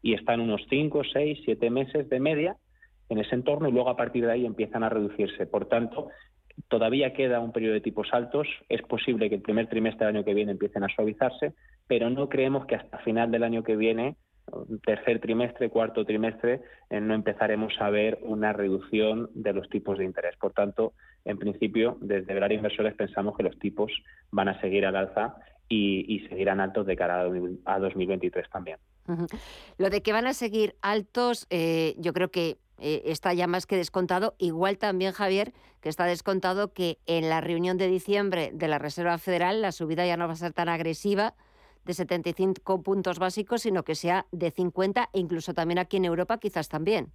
y 0.00 0.14
están 0.14 0.40
unos 0.40 0.64
5, 0.70 1.02
6, 1.12 1.40
7 1.44 1.70
meses 1.70 2.08
de 2.08 2.20
media 2.20 2.56
en 3.08 3.18
ese 3.18 3.34
entorno 3.34 3.68
y 3.68 3.72
luego 3.72 3.90
a 3.90 3.96
partir 3.96 4.26
de 4.26 4.32
ahí 4.32 4.46
empiezan 4.46 4.84
a 4.84 4.88
reducirse 4.88 5.46
por 5.46 5.66
tanto 5.66 6.08
todavía 6.68 7.12
queda 7.12 7.40
un 7.40 7.52
periodo 7.52 7.74
de 7.74 7.80
tipos 7.80 8.08
altos 8.12 8.48
es 8.68 8.82
posible 8.82 9.28
que 9.28 9.36
el 9.36 9.42
primer 9.42 9.68
trimestre 9.68 10.06
del 10.06 10.16
año 10.16 10.24
que 10.24 10.34
viene 10.34 10.52
empiecen 10.52 10.84
a 10.84 10.88
suavizarse 10.88 11.54
pero 11.86 12.10
no 12.10 12.28
creemos 12.28 12.66
que 12.66 12.74
hasta 12.74 12.98
final 12.98 13.30
del 13.30 13.44
año 13.44 13.62
que 13.62 13.76
viene 13.76 14.16
tercer 14.84 15.20
trimestre, 15.20 15.70
cuarto 15.70 16.04
trimestre, 16.04 16.62
eh, 16.90 17.00
no 17.00 17.14
empezaremos 17.14 17.72
a 17.80 17.90
ver 17.90 18.18
una 18.22 18.52
reducción 18.52 19.30
de 19.34 19.52
los 19.52 19.68
tipos 19.68 19.98
de 19.98 20.04
interés. 20.04 20.36
Por 20.36 20.52
tanto, 20.52 20.94
en 21.24 21.38
principio, 21.38 21.98
desde 22.00 22.34
Velar 22.34 22.52
Inversores 22.52 22.94
pensamos 22.94 23.36
que 23.36 23.42
los 23.42 23.58
tipos 23.58 23.92
van 24.30 24.48
a 24.48 24.60
seguir 24.60 24.86
al 24.86 24.96
alza 24.96 25.36
y, 25.68 26.26
seguirán 26.30 26.60
altos 26.60 26.86
de 26.86 26.96
cara 26.96 27.20
a 27.20 27.24
2000 27.24 27.60
a 27.66 27.78
2023 27.78 28.48
también. 28.48 28.78
Lo 29.76 29.90
de 29.90 30.02
que 30.02 30.12
van 30.12 30.26
a 30.26 30.32
seguir 30.32 30.76
altos, 30.80 31.46
eh, 31.50 31.94
yo 31.98 32.12
creo 32.12 32.30
que 32.30 32.56
eh, 32.78 33.02
está 33.06 33.34
ya 33.34 33.46
más 33.46 33.66
que 33.66 33.76
descontado. 33.76 34.34
Igual 34.38 34.78
también, 34.78 35.12
Javier, 35.12 35.52
que 35.80 35.88
está 35.88 36.04
descontado 36.04 36.72
que 36.72 36.98
en 37.06 37.28
la 37.28 37.40
reunión 37.40 37.78
de 37.78 37.88
diciembre 37.88 38.50
de 38.52 38.68
la 38.68 38.78
Reserva 38.78 39.18
Federal 39.18 39.62
la 39.62 39.72
subida 39.72 40.06
ya 40.06 40.16
no 40.16 40.26
va 40.26 40.32
a 40.32 40.36
ser 40.36 40.52
tan 40.52 40.68
agresiva 40.68 41.34
de 41.84 41.94
75 41.94 42.82
puntos 42.82 43.18
básicos, 43.18 43.62
sino 43.62 43.82
que 43.82 43.94
sea 43.94 44.26
de 44.30 44.50
50 44.50 45.08
e 45.12 45.18
incluso 45.18 45.54
también 45.54 45.78
aquí 45.78 45.96
en 45.96 46.04
Europa 46.04 46.38
quizás 46.38 46.68
también. 46.68 47.08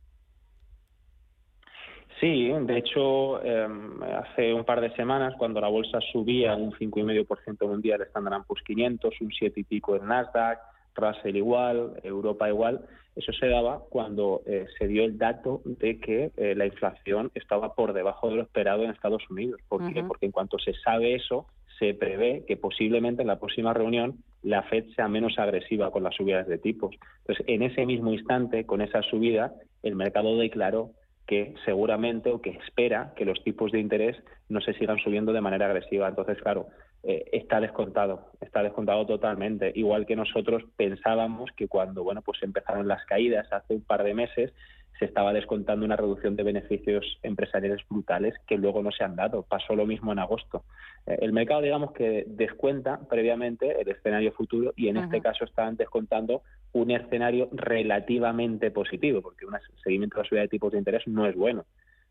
Sí, 2.20 2.50
de 2.50 2.78
hecho, 2.78 3.44
em, 3.44 4.02
hace 4.02 4.54
un 4.54 4.64
par 4.64 4.80
de 4.80 4.96
semanas, 4.96 5.34
cuando 5.38 5.60
la 5.60 5.68
bolsa 5.68 6.00
subía 6.12 6.56
un 6.56 6.72
5,5% 6.74 7.68
mundial, 7.68 8.02
el 8.02 8.08
Standard 8.08 8.46
Poor's 8.46 8.64
500, 8.64 9.14
un 9.20 9.32
7 9.32 9.60
y 9.60 9.64
pico 9.64 9.96
en 9.96 10.08
Nasdaq, 10.08 10.60
Russell 10.96 11.36
igual, 11.36 12.00
Europa 12.04 12.50
igual, 12.50 12.86
eso 13.16 13.32
se 13.34 13.48
daba 13.48 13.84
cuando 13.90 14.42
eh, 14.46 14.66
se 14.78 14.88
dio 14.88 15.04
el 15.04 15.18
dato 15.18 15.62
de 15.66 16.00
que 16.00 16.32
eh, 16.36 16.56
la 16.56 16.66
inflación 16.66 17.32
estaba 17.36 17.76
por 17.76 17.94
debajo 17.94 18.30
de 18.30 18.36
lo 18.38 18.42
esperado 18.42 18.84
en 18.84 18.90
Estados 18.90 19.24
Unidos. 19.30 19.62
¿Por 19.68 19.94
qué? 19.94 20.04
Porque 20.04 20.26
en 20.26 20.32
cuanto 20.32 20.58
se 20.58 20.74
sabe 20.74 21.14
eso, 21.14 21.46
se 21.78 21.94
prevé 21.94 22.44
que 22.48 22.58
posiblemente 22.58 23.22
en 23.22 23.28
la 23.28 23.40
próxima 23.40 23.74
reunión 23.74 24.18
la 24.42 24.64
Fed 24.64 24.86
sea 24.96 25.08
menos 25.08 25.38
agresiva 25.38 25.92
con 25.92 26.04
las 26.04 26.16
subidas 26.16 26.48
de 26.48 26.58
tipos. 26.58 26.96
Entonces, 27.20 27.46
en 27.48 27.62
ese 27.62 27.86
mismo 27.86 28.12
instante, 28.12 28.66
con 28.66 28.82
esa 28.82 29.02
subida, 29.04 29.54
el 29.84 29.96
mercado 29.96 30.38
declaró 30.38 30.92
que 31.28 31.54
seguramente 31.66 32.30
o 32.30 32.42
que 32.42 32.50
espera 32.50 33.14
que 33.16 33.26
los 33.26 33.42
tipos 33.44 33.72
de 33.72 33.80
interés 33.80 34.18
no 34.50 34.60
se 34.60 34.74
sigan 34.74 34.98
subiendo 35.00 35.32
de 35.34 35.42
manera 35.42 35.68
agresiva. 35.68 36.10
Entonces, 36.10 36.42
claro, 36.42 36.68
eh, 37.04 37.26
está 37.34 37.60
descontado, 37.60 38.32
está 38.40 38.64
descontado 38.64 39.06
totalmente. 39.06 39.72
Igual 39.76 40.06
que 40.06 40.16
nosotros 40.16 40.64
pensábamos 40.78 41.52
que 41.56 41.68
cuando 41.68 42.04
bueno, 42.04 42.22
pues 42.22 42.42
empezaron 42.42 42.88
las 42.88 43.06
caídas 43.06 43.52
hace 43.52 43.76
un 43.76 43.82
par 43.82 44.04
de 44.04 44.14
meses, 44.14 44.54
se 45.00 45.06
estaba 45.06 45.34
descontando 45.34 45.86
una 45.86 45.96
reducción 45.96 46.36
de 46.36 46.44
beneficios 46.44 47.20
empresariales 47.24 47.82
brutales 47.90 48.36
que 48.48 48.58
luego 48.58 48.82
no 48.82 48.92
se 48.92 49.04
han 49.04 49.16
dado. 49.16 49.44
Pasó 49.44 49.76
lo 49.76 49.86
mismo 49.86 50.14
en 50.14 50.20
agosto. 50.20 50.64
Eh, 51.06 51.18
el 51.22 51.34
mercado, 51.34 51.62
digamos 51.62 51.92
que 51.92 52.24
descuenta 52.28 53.00
previamente 53.10 53.82
el 53.82 53.90
escenario 53.90 54.32
futuro 54.32 54.74
y 54.76 54.88
en 54.88 54.98
este 54.98 55.20
caso 55.20 55.44
están 55.44 55.76
descontando 55.76 56.44
un 56.72 56.92
escenario 56.92 57.50
relativamente 57.52 58.72
positivo, 58.72 59.22
porque 59.22 59.46
un 59.46 59.56
seguimiento 59.84 60.16
de 60.16 60.24
la 60.24 60.30
subida 60.30 60.42
de 60.42 60.48
tipos 60.48 60.72
de 60.72 60.80
interés 60.80 61.06
no 61.08 61.26
es 61.26 61.36
bueno. 61.36 61.66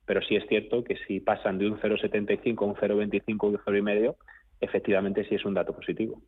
Pero 0.04 0.20
sí 0.20 0.34
es 0.34 0.46
cierto 0.48 0.82
que 0.82 0.96
si 1.06 1.20
pasan 1.20 1.58
de 1.58 1.68
un 1.68 1.78
0,75 1.78 2.62
a 2.62 2.64
un 2.66 2.74
0,25 2.74 3.36
o 3.40 3.46
un 3.46 3.58
0,5, 3.58 4.16
efectivamente 4.62 5.26
sí 5.28 5.34
es 5.34 5.44
un 5.44 5.54
dato 5.54 5.74
positivo. 5.74 6.22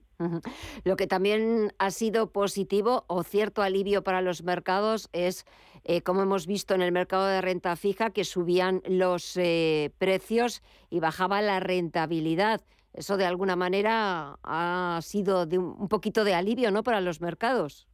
Lo 0.85 0.97
que 0.97 1.07
también 1.07 1.73
ha 1.79 1.91
sido 1.91 2.33
positivo 2.33 3.05
o 3.07 3.23
cierto 3.23 3.63
alivio 3.63 4.03
para 4.03 4.21
los 4.21 4.43
mercados 4.43 5.09
es, 5.13 5.47
eh, 5.85 6.03
como 6.03 6.23
hemos 6.23 6.47
visto 6.47 6.75
en 6.75 6.83
el 6.83 6.93
mercado 6.93 7.27
de 7.27 7.41
renta 7.41 7.77
fija, 7.77 8.11
que 8.11 8.25
subían 8.25 8.83
los 8.87 9.37
eh, 9.37 9.93
precios 9.99 10.63
y 10.91 11.01
bajaba 11.01 11.41
la 11.41 11.61
rentabilidad. 11.61 12.61
Eso 12.93 13.17
de 13.17 13.25
alguna 13.25 13.57
manera 13.57 14.37
ha 14.43 14.99
sido 15.03 15.47
de 15.47 15.59
un, 15.59 15.89
poquito 15.89 16.25
de 16.25 16.35
alivio 16.35 16.71
¿no? 16.71 16.83
para 16.83 17.01
los 17.01 17.21
mercados. 17.21 17.89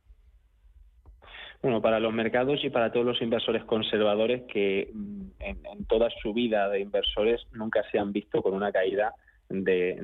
Bueno, 1.62 1.82
para 1.82 2.00
los 2.00 2.14
mercados 2.14 2.64
y 2.64 2.70
para 2.70 2.90
todos 2.90 3.04
los 3.04 3.20
inversores 3.20 3.64
conservadores 3.64 4.42
que 4.50 4.90
mm, 4.94 5.22
en, 5.40 5.84
toda 5.86 6.08
su 6.22 6.32
vida 6.32 6.70
de 6.70 6.80
inversores 6.80 7.46
nunca 7.52 7.82
se 7.90 7.98
han 7.98 8.12
visto 8.12 8.42
con 8.42 8.54
una 8.54 8.72
caída 8.72 9.14
de, 9.50 9.98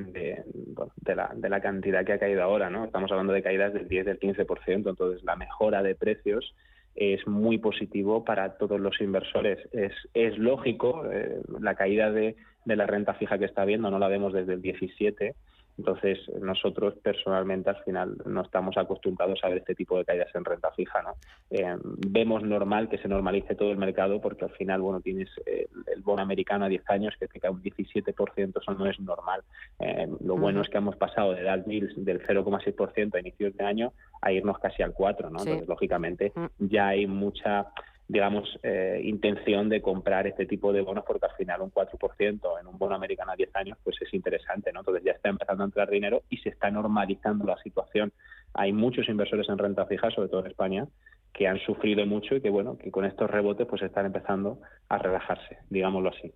de, 0.97 1.15
la, 1.15 1.31
de, 1.35 1.49
la, 1.49 1.61
cantidad 1.61 2.05
que 2.05 2.13
ha 2.13 2.19
caído 2.19 2.43
ahora, 2.43 2.69
¿no? 2.69 2.85
Estamos 2.85 3.11
hablando 3.11 3.33
de 3.33 3.43
caídas 3.43 3.73
del 3.73 3.89
10, 3.89 4.07
del 4.07 4.21
15%, 4.21 4.89
entonces 4.89 5.25
la 5.25 5.37
mejora 5.37 5.83
de 5.83 5.95
precios 5.95 6.55
es 6.97 7.27
muy 7.27 7.59
positivo 7.59 8.25
para 8.25 8.57
todos 8.59 8.81
los 8.81 9.01
inversores. 9.01 9.59
Es, 9.73 9.93
es 10.15 10.37
lógico, 10.37 11.05
eh, 11.11 11.41
la 11.61 11.75
caída 11.75 12.11
de, 12.11 12.37
de 12.65 12.77
la 12.77 12.87
renta 12.87 13.15
fija 13.15 13.39
que 13.39 13.45
está 13.45 13.63
habiendo 13.63 13.91
no 13.91 13.99
la 13.99 14.09
vemos 14.09 14.33
desde 14.33 14.55
el 14.55 14.63
17, 14.63 15.35
entonces, 15.79 16.19
nosotros 16.41 16.95
personalmente 17.03 17.69
al 17.69 17.83
final 17.85 18.17
no 18.25 18.43
estamos 18.43 18.77
acostumbrados 18.79 19.41
a 19.43 19.49
ver 19.49 19.59
este 19.59 19.75
tipo 19.75 19.99
de 19.99 20.05
caídas 20.05 20.35
en 20.35 20.45
renta 20.45 20.71
fija. 20.73 21.03
¿no? 21.03 21.15
Eh, 21.51 21.77
vemos 21.83 22.43
normal 22.43 22.89
que 22.89 22.99
se 22.99 23.09
normalice 23.09 23.55
todo 23.55 23.71
el 23.71 23.77
mercado 23.77 24.21
porque 24.21 24.47
al 24.47 24.53
final, 24.53 24.81
bueno, 24.81 25.01
tienes 25.01 25.29
el, 25.45 25.69
bono 26.03 26.23
americano 26.23 26.65
a 26.65 26.69
10 26.69 26.89
años 26.91 27.15
que 27.19 27.27
te 27.27 27.41
cae 27.41 27.51
un 27.51 27.63
17%, 27.63 28.61
eso 28.61 28.75
no 28.75 28.87
es 28.87 28.99
normal. 29.01 29.43
Eh, 29.81 30.09
lo 30.25 30.37
bueno 30.37 30.63
es 30.63 30.69
que 30.69 30.79
hemos 30.79 30.97
pasado 30.97 31.35
de 31.35 31.43
dar 31.43 31.65
del 31.65 32.23
0,6% 32.23 33.15
a 33.15 33.21
inicios 33.21 33.57
de 33.57 33.65
año 33.65 33.93
a 34.23 34.33
irnos 34.33 34.59
casi 34.59 34.83
al 34.83 34.95
4%, 34.95 35.31
¿no? 35.31 35.41
Entonces, 35.41 35.69
lógicamente, 35.69 36.33
ya 36.59 36.89
hay 36.89 37.07
mucha 37.07 37.67
digamos, 38.09 38.59
eh, 38.63 39.01
intención 39.03 39.69
de 39.69 39.83
comprar 39.83 40.27
este 40.27 40.47
tipo 40.47 40.73
de 40.73 40.81
bonos 40.81 41.05
porque 41.05 41.27
al 41.27 41.37
final 41.37 41.63
un 41.63 41.73
4% 41.73 42.61
en 42.61 42.67
un 42.67 42.79
bono 42.79 42.95
americano 42.95 43.33
a 43.33 43.37
10 43.37 43.57
años 43.57 43.79
pues 43.83 43.97
es 44.01 44.15
interesante, 44.15 44.73
¿no? 44.73 44.81
Entonces 44.81 45.03
ya 45.05 45.13
está 45.13 45.29
empezando 45.29 45.65
a 45.65 45.67
entrar 45.67 45.91
dinero 45.91 46.23
y 46.31 46.37
se 46.39 46.51
está 46.51 46.71
normalizando 46.71 47.45
la 47.45 47.59
situación. 47.59 48.13
Hay 48.55 48.73
muchos 48.73 49.09
inversores 49.09 49.49
en 49.49 49.59
renta 49.59 49.87
fija, 49.87 50.11
sobre 50.11 50.29
todo 50.29 50.41
en 50.41 50.47
España, 50.47 50.87
que 51.33 51.49
han 51.49 51.59
sufrido 51.61 52.07
mucho 52.07 52.37
y 52.37 52.41
que, 52.41 52.49
bueno, 52.49 52.79
que 52.79 52.91
con 52.91 53.05
estos 53.05 53.29
rebotes 53.29 53.67
pues 53.67 53.83
están 53.83 54.07
empezando 54.07 54.61
a 54.89 54.99
relajarse, 54.99 55.59
digámoslo 55.69 56.11
así. 56.11 56.33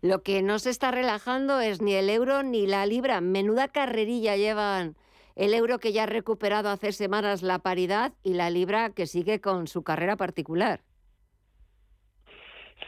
Lo 0.00 0.22
que 0.22 0.40
no 0.42 0.58
se 0.58 0.70
está 0.70 0.90
relajando 0.90 1.60
es 1.60 1.82
ni 1.82 1.94
el 1.94 2.08
euro 2.08 2.42
ni 2.42 2.66
la 2.66 2.86
libra. 2.86 3.20
Menuda 3.20 3.68
carrerilla 3.68 4.36
llevan 4.36 4.96
el 5.36 5.54
euro 5.54 5.78
que 5.78 5.92
ya 5.92 6.04
ha 6.04 6.06
recuperado 6.06 6.70
hace 6.70 6.92
semanas 6.92 7.42
la 7.42 7.60
paridad 7.60 8.12
y 8.22 8.34
la 8.34 8.50
libra 8.50 8.90
que 8.90 9.06
sigue 9.06 9.40
con 9.40 9.68
su 9.68 9.84
carrera 9.84 10.16
particular. 10.16 10.80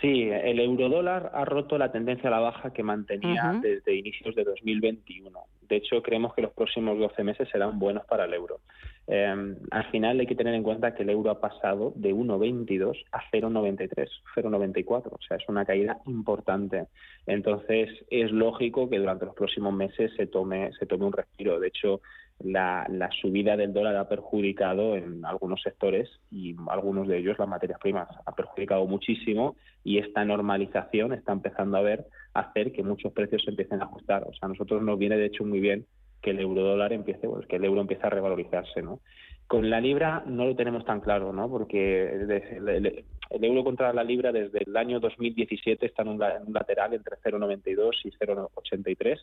Sí, 0.00 0.28
el 0.30 0.60
eurodólar 0.60 1.32
ha 1.34 1.44
roto 1.44 1.76
la 1.76 1.90
tendencia 1.90 2.28
a 2.28 2.30
la 2.30 2.40
baja 2.40 2.72
que 2.72 2.82
mantenía 2.82 3.58
desde 3.60 3.96
inicios 3.96 4.34
de 4.34 4.44
2021. 4.44 5.30
De 5.62 5.76
hecho, 5.76 6.02
creemos 6.02 6.34
que 6.34 6.42
los 6.42 6.52
próximos 6.52 6.98
12 6.98 7.24
meses 7.24 7.48
serán 7.50 7.78
buenos 7.78 8.04
para 8.06 8.24
el 8.24 8.34
euro. 8.34 8.60
Em, 9.06 9.56
al 9.70 9.90
final 9.90 10.20
hay 10.20 10.26
que 10.26 10.36
tener 10.36 10.54
en 10.54 10.62
cuenta 10.62 10.94
que 10.94 11.02
el 11.02 11.10
euro 11.10 11.30
ha 11.30 11.40
pasado 11.40 11.92
de 11.96 12.14
1,22 12.14 12.96
a 13.10 13.22
0,93, 13.30 14.08
0,94. 14.34 15.08
O 15.12 15.22
sea, 15.26 15.36
es 15.36 15.48
una 15.48 15.64
caída 15.64 15.98
importante. 16.06 16.86
Entonces, 17.26 17.88
es 18.08 18.30
lógico 18.30 18.88
que 18.88 18.98
durante 18.98 19.26
los 19.26 19.34
próximos 19.34 19.74
meses 19.74 20.12
se 20.16 20.26
tome, 20.26 20.70
se 20.78 20.86
tome 20.86 21.06
un 21.06 21.12
respiro. 21.12 21.58
De 21.58 21.68
hecho, 21.68 22.00
la, 22.40 23.10
subida 23.20 23.56
del 23.56 23.72
dólar 23.72 23.96
ha 23.96 24.08
perjudicado 24.08 24.96
en 24.96 25.24
algunos 25.24 25.60
sectores 25.62 26.08
y 26.30 26.54
algunos 26.68 27.08
de 27.08 27.18
ellos 27.18 27.38
las 27.38 27.48
materias 27.48 27.80
primas. 27.80 28.08
Ha 28.26 28.32
perjudicado 28.32 28.86
muchísimo 28.86 29.56
y 29.82 29.98
esta 29.98 30.24
normalización 30.24 31.12
está 31.12 31.32
empezando 31.32 31.76
a 31.76 31.82
ver 31.82 32.06
hacer 32.34 32.72
que 32.72 32.82
muchos 32.82 33.12
precios 33.12 33.42
se 33.42 33.50
empiecen 33.50 33.80
a 33.80 33.84
ajustar. 33.84 34.22
O 34.24 34.32
sea, 34.32 34.46
a 34.46 34.48
nosotros 34.48 34.82
nos 34.82 34.98
viene 34.98 35.16
de 35.16 35.26
hecho 35.26 35.44
muy 35.44 35.60
bien 35.60 35.86
que 36.22 36.30
el 36.30 36.40
euro 36.40 36.62
dólar 36.62 36.92
empiece, 36.92 37.28
pues 37.28 37.46
que 37.46 37.56
el 37.56 37.64
euro 37.64 37.80
empiece 37.80 38.06
a 38.06 38.10
revalorizarse, 38.10 38.82
¿no? 38.82 39.00
Con 39.46 39.70
la 39.70 39.80
libra 39.80 40.24
no 40.26 40.44
lo 40.44 40.54
tenemos 40.54 40.84
tan 40.84 41.00
claro, 41.00 41.32
¿no? 41.32 41.48
Porque 41.48 42.04
el, 42.04 43.04
euro 43.44 43.64
contra 43.64 43.92
la 43.92 44.04
libra 44.04 44.30
desde 44.30 44.62
el 44.64 44.76
año 44.76 45.00
2017 45.00 45.86
está 45.86 46.02
en 46.02 46.08
un, 46.08 46.22
en 46.22 46.46
un 46.46 46.52
lateral 46.52 46.92
entre 46.92 47.16
0,92 47.16 47.92
y 48.04 48.10
0,83 48.10 49.18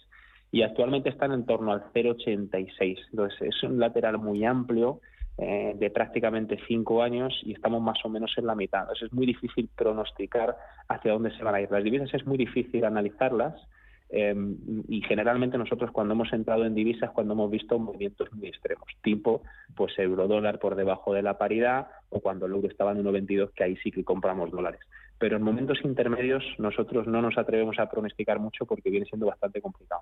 y 0.56 0.64
actualmente 0.64 1.10
están 1.10 1.34
en 1.34 1.45
torno 1.45 1.74
al 1.74 1.84
0,86. 1.93 2.97
Entonces 3.12 3.41
es 3.41 3.64
un 3.64 3.78
lateral 3.78 4.20
muy 4.20 4.45
amplio 4.45 5.01
eh, 5.38 5.76
de 5.78 5.89
prácticamente 5.89 6.58
cinco 6.66 7.03
años 7.03 7.38
y 7.43 7.51
estamos 7.51 7.82
más 7.82 7.97
o 8.06 8.10
menos 8.10 8.34
en 8.38 8.47
la 8.47 8.56
mitad. 8.56 8.84
Entonces 8.84 9.08
es 9.08 9.14
muy 9.14 9.26
difícil 9.26 9.68
pronosticar 9.76 10.56
hacia 10.88 11.12
dónde 11.12 11.36
se 11.36 11.43
van 11.43 11.56
a 11.56 11.62
ir. 11.62 11.70
Las 11.70 11.84
divisas 11.84 12.14
es 12.14 12.26
muy 12.26 12.38
difícil 12.38 12.86
analizarlas 12.86 13.53
em, 14.08 14.56
y 14.88 15.01
generalmente 15.01 15.58
nosotros 15.58 15.91
cuando 15.91 16.14
hemos 16.14 16.32
entrado 16.32 16.64
en 16.64 16.74
divisas, 16.74 17.12
cuando 17.12 17.34
hemos 17.34 17.51
visto 17.51 17.78
movimientos 17.78 18.32
muy 18.32 18.47
extremos, 18.47 18.88
tipo 19.01 19.41
pues 19.76 19.99
euro 19.99 20.26
dólar 20.30 20.60
por 20.60 20.76
debajo 20.76 21.14
de 21.14 21.22
la 21.22 21.38
paridad 21.38 21.88
o 22.08 22.22
cuando 22.22 22.45
el 22.45 22.53
euro 22.53 22.70
estaba 22.70 22.93
en 22.93 23.03
1,22 23.03 23.51
que 23.51 23.66
ahí 23.66 23.76
sí 23.84 23.91
que 23.91 24.06
compramos 24.06 24.51
dólares 24.51 24.80
pero 25.18 25.38
en 25.38 25.43
momentos 25.43 25.80
intermedios 25.84 26.43
nosotros 26.57 27.07
no 27.07 27.22
nos 27.22 27.38
atrevemos 27.38 27.80
a 27.80 27.89
pronosticar 27.89 28.39
mucho 28.39 28.66
porque 28.66 28.89
viene 28.89 29.05
siendo 29.05 29.28
bastante 29.28 29.61
complicado. 29.61 30.01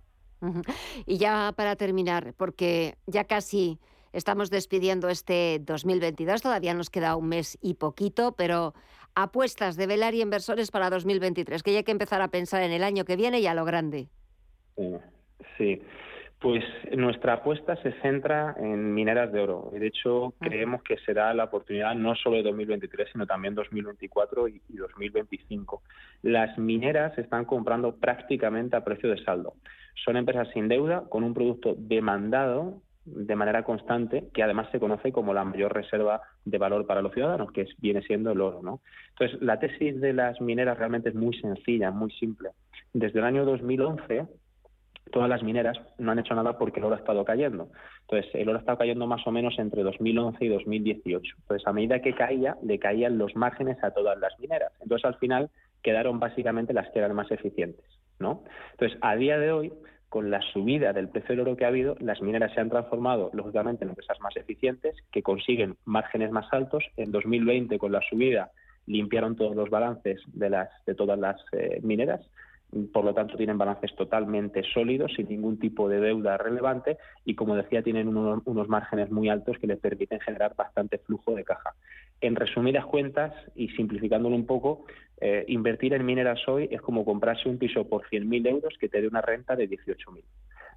Y 1.06 1.18
ya 1.18 1.54
para 1.56 1.76
terminar, 1.76 2.34
porque 2.36 2.96
ya 3.08 3.24
casi 3.24 3.80
estamos 4.12 4.50
despidiendo 4.50 5.10
este 5.10 5.60
2022, 5.62 6.42
todavía 6.42 6.74
nos 6.74 6.90
queda 6.90 7.16
un 7.16 7.30
mes 7.30 7.58
y 7.62 7.76
poquito, 7.76 8.34
pero 8.36 8.74
apuestas 9.16 9.76
de 9.76 9.88
velar 9.88 10.16
y 10.16 10.22
inversores 10.22 10.72
para 10.72 10.90
2023, 10.90 11.62
que 11.64 11.72
ya 11.72 11.80
hay 11.80 11.84
que 11.84 11.92
empezar 11.92 12.22
a 12.22 12.30
pensar 12.30 12.64
en 12.64 12.72
el 12.72 12.84
año 12.84 13.06
que 13.06 13.16
viene 13.16 13.40
y 13.40 13.48
a 13.48 13.54
lo 13.54 13.66
grande. 13.66 14.10
Sí. 15.58 15.82
Pues 16.44 16.66
nuestra 16.98 17.36
apuesta 17.36 17.78
se 17.78 17.94
centra 18.02 18.54
en 18.60 18.94
mineras 18.94 19.32
de 19.32 19.40
oro. 19.40 19.70
De 19.72 19.88
hecho, 19.88 20.34
creemos 20.42 20.84
que 20.84 20.98
será 20.98 21.34
la 21.34 21.46
oportunidad 21.46 21.96
no 21.96 22.16
solo 22.16 22.36
de 22.36 22.44
2023, 22.44 23.08
sino 23.14 23.26
también 23.26 23.56
2024 23.56 24.50
y 24.50 24.60
2025. 24.68 25.82
Las 26.24 26.58
mineras 26.58 27.18
están 27.18 27.46
comprando 27.46 27.96
prácticamente 27.96 28.76
a 28.76 28.84
precio 28.84 29.10
de 29.10 29.24
saldo. 29.24 29.54
Son 30.04 30.18
empresas 30.18 30.50
sin 30.54 30.68
deuda, 30.68 31.06
con 31.08 31.24
un 31.24 31.34
producto 31.34 31.76
demandado 31.78 32.82
de 33.06 33.36
manera 33.38 33.64
constante, 33.64 34.28
que 34.34 34.44
además 34.44 34.68
se 34.74 34.82
conoce 34.82 35.14
como 35.14 35.34
la 35.34 35.46
mayor 35.46 35.74
reserva 35.74 36.24
de 36.44 36.58
valor 36.58 36.86
para 36.86 37.02
los 37.02 37.14
ciudadanos, 37.14 37.54
que 37.54 37.70
viene 37.78 38.02
siendo 38.02 38.34
el 38.34 38.42
oro. 38.42 38.60
¿no? 38.62 38.82
Entonces, 39.12 39.42
la 39.42 39.60
tesis 39.60 40.02
de 40.02 40.12
las 40.12 40.42
mineras 40.42 40.78
realmente 40.78 41.08
es 41.08 41.16
muy 41.16 41.40
sencilla, 41.40 41.90
muy 41.90 42.12
simple. 42.12 42.50
Desde 42.92 43.20
el 43.20 43.26
año 43.26 43.46
2011, 43.46 44.28
todas 45.12 45.30
las 45.30 45.44
mineras 45.44 45.80
no 45.98 46.12
han 46.12 46.20
hecho 46.20 46.36
nada 46.36 46.58
porque 46.58 46.80
el 46.80 46.86
oro 46.86 46.96
ha 46.96 47.00
estado 47.00 47.24
cayendo. 47.26 47.70
Entonces, 48.02 48.34
el 48.34 48.50
oro 48.50 48.58
ha 48.58 48.62
estado 48.62 48.78
cayendo 48.78 49.08
más 49.08 49.26
o 49.28 49.32
menos 49.32 49.58
entre 49.60 49.84
2011 49.84 50.46
y 50.46 50.50
2018. 50.50 51.36
Entonces, 51.42 51.68
a 51.68 51.74
medida 51.74 52.02
que 52.02 52.16
caía, 52.16 52.58
le 52.64 52.80
caían 52.80 53.18
los 53.18 53.36
márgenes 53.36 53.82
a 53.84 53.92
todas 53.92 54.18
las 54.20 54.38
mineras. 54.40 54.72
Entonces, 54.82 55.06
al 55.06 55.16
final, 55.16 55.50
quedaron 55.82 56.20
básicamente 56.20 56.74
las 56.74 56.90
que 56.90 57.00
eran 57.00 57.16
más 57.16 57.30
eficientes. 57.32 57.86
¿no? 58.20 58.44
Entonces, 58.72 58.98
a 59.02 59.16
día 59.16 59.38
de 59.38 59.52
hoy, 59.52 59.74
con 60.10 60.30
la 60.30 60.42
subida 60.42 60.94
del 60.94 61.10
precio 61.10 61.30
del 61.30 61.42
oro 61.42 61.58
que 61.58 61.66
ha 61.66 61.70
habido, 61.70 61.96
las 62.00 62.22
mineras 62.22 62.54
se 62.54 62.62
han 62.62 62.70
transformado, 62.70 63.30
lógicamente, 63.34 63.84
en 63.84 63.90
empresas 63.90 64.20
más 64.20 64.36
eficientes, 64.38 64.96
que 65.12 65.24
consiguen 65.24 65.76
márgenes 65.86 66.32
más 66.32 66.52
altos. 66.52 66.84
En 66.98 67.12
2020, 67.12 67.78
con 67.80 67.92
la 67.92 68.02
subida, 68.10 68.52
limpiaron 68.86 69.36
todos 69.36 69.56
los 69.56 69.70
balances 69.70 70.22
de, 70.28 70.50
las, 70.50 70.70
de 70.86 70.96
todas 70.96 71.18
las 71.18 71.44
eh, 71.52 71.80
mineras 71.82 72.22
por 72.92 73.06
lo 73.06 73.14
tanto 73.14 73.38
tienen 73.38 73.58
balances 73.58 73.96
totalmente 73.96 74.64
sólidos, 74.74 75.14
sin 75.16 75.28
ningún 75.30 75.60
tipo 75.60 75.90
de 75.90 76.00
deuda 76.00 76.38
relevante 76.38 76.98
y, 77.26 77.36
como 77.36 77.56
decía, 77.56 77.84
tienen 77.84 78.08
unos, 78.08 78.68
márgenes 78.68 79.12
muy 79.12 79.30
altos 79.30 79.58
que 79.58 79.68
les 79.68 79.80
permiten 79.80 80.20
generar 80.20 80.56
bastante 80.56 80.98
flujo 80.98 81.34
de 81.36 81.44
caja. 81.44 81.74
En 82.22 82.36
resumidas 82.36 82.86
cuentas 82.86 83.34
y 83.56 83.70
simplificándolo 83.70 84.36
un 84.36 84.46
poco, 84.46 84.86
eh, 85.20 85.46
invertir 85.48 85.94
en 85.94 86.06
mineras 86.06 86.48
hoy 86.48 86.70
es 86.72 86.82
como 86.82 87.06
comprarse 87.06 87.50
un 87.50 87.58
piso 87.58 87.88
por 87.88 88.08
100.000 88.10 88.48
euros 88.48 88.74
que 88.80 88.90
te 88.90 89.02
dé 89.02 89.08
una 89.08 89.22
renta 89.22 89.56
de 89.56 89.70
18.000. 89.70 90.24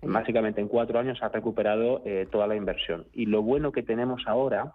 Básicamente 0.03 0.61
en 0.61 0.69
cuatro 0.69 0.99
años 0.99 1.23
ha 1.23 1.29
recuperado 1.29 2.03
eh, 2.05 2.27
toda 2.31 2.47
la 2.47 2.57
inversión. 2.57 3.07
Y 3.13 3.27
lo 3.27 3.43
bueno 3.43 3.73
que 3.73 3.83
tenemos 3.83 4.23
ahora 4.27 4.75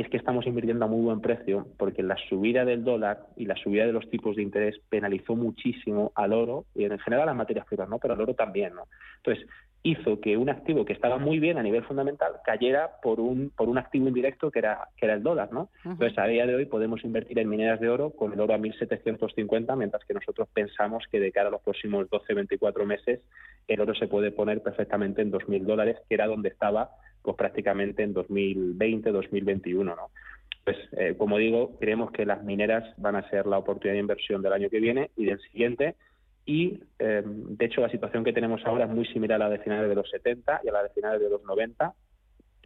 es 0.00 0.08
que 0.08 0.16
estamos 0.16 0.46
invirtiendo 0.46 0.84
a 0.84 0.88
muy 0.88 1.02
buen 1.02 1.20
precio 1.20 1.66
porque 1.76 2.02
la 2.02 2.16
subida 2.28 2.64
del 2.64 2.84
dólar 2.84 3.26
y 3.36 3.46
la 3.46 3.56
subida 3.56 3.86
de 3.86 3.92
los 3.92 4.08
tipos 4.08 4.36
de 4.36 4.42
interés 4.42 4.80
penalizó 4.88 5.34
muchísimo 5.36 6.12
al 6.14 6.32
oro 6.32 6.64
y 6.74 6.84
en 6.84 6.98
general 6.98 7.24
a 7.24 7.32
las 7.32 7.36
materias 7.36 7.66
primas, 7.66 7.88
¿no? 7.88 7.98
Pero 7.98 8.14
al 8.14 8.20
oro 8.20 8.34
también, 8.34 8.74
¿no? 8.74 8.84
Entonces, 9.16 9.46
hizo 9.82 10.20
que 10.20 10.36
un 10.36 10.50
activo 10.50 10.84
que 10.84 10.92
estaba 10.92 11.18
muy 11.18 11.38
bien 11.38 11.56
a 11.56 11.62
nivel 11.62 11.82
fundamental 11.84 12.32
cayera 12.44 12.90
por 13.02 13.18
un 13.18 13.50
por 13.56 13.68
un 13.68 13.78
activo 13.78 14.08
indirecto 14.08 14.50
que 14.50 14.58
era 14.58 14.88
que 14.96 15.06
era 15.06 15.14
el 15.14 15.22
dólar, 15.22 15.52
¿no? 15.52 15.70
Entonces, 15.84 16.18
a 16.18 16.26
día 16.26 16.46
de 16.46 16.54
hoy 16.54 16.66
podemos 16.66 17.02
invertir 17.02 17.38
en 17.38 17.48
mineras 17.48 17.80
de 17.80 17.88
oro 17.88 18.10
con 18.10 18.32
el 18.32 18.40
oro 18.40 18.54
a 18.54 18.58
1750, 18.58 19.74
mientras 19.76 20.04
que 20.04 20.14
nosotros 20.14 20.48
pensamos 20.52 21.04
que 21.10 21.18
de 21.18 21.32
cara 21.32 21.48
a 21.48 21.52
los 21.52 21.62
próximos 21.62 22.10
12, 22.10 22.34
24 22.34 22.84
meses 22.84 23.20
el 23.68 23.80
oro 23.80 23.94
se 23.94 24.08
puede 24.08 24.32
poner 24.32 24.62
perfectamente 24.62 25.22
en 25.22 25.30
2000 25.30 25.64
dólares, 25.64 25.96
que 26.08 26.14
era 26.14 26.26
donde 26.26 26.50
estaba 26.50 26.90
pues 27.22 27.36
prácticamente 27.36 28.02
en 28.02 28.12
2020, 28.12 29.10
2021, 29.10 29.94
¿no? 29.94 30.10
Pues 30.64 30.76
eh, 30.92 31.14
como 31.16 31.38
digo, 31.38 31.78
creemos 31.78 32.10
que 32.10 32.26
las 32.26 32.42
mineras 32.44 32.84
van 32.98 33.16
a 33.16 33.28
ser 33.30 33.46
la 33.46 33.58
oportunidad 33.58 33.94
de 33.94 34.00
inversión 34.00 34.42
del 34.42 34.52
año 34.52 34.68
que 34.68 34.80
viene 34.80 35.10
y 35.16 35.24
del 35.24 35.40
siguiente 35.40 35.96
y 36.44 36.80
eh, 36.98 37.22
de 37.24 37.64
hecho 37.64 37.80
la 37.80 37.90
situación 37.90 38.24
que 38.24 38.32
tenemos 38.32 38.64
ahora 38.64 38.84
es 38.84 38.90
muy 38.90 39.06
similar 39.06 39.40
a 39.40 39.44
la 39.44 39.50
de 39.50 39.62
finales 39.62 39.88
de 39.88 39.94
los 39.94 40.10
70 40.10 40.62
y 40.64 40.68
a 40.68 40.72
la 40.72 40.82
de 40.82 40.90
finales 40.90 41.20
de 41.20 41.30
los 41.30 41.42
90. 41.44 41.94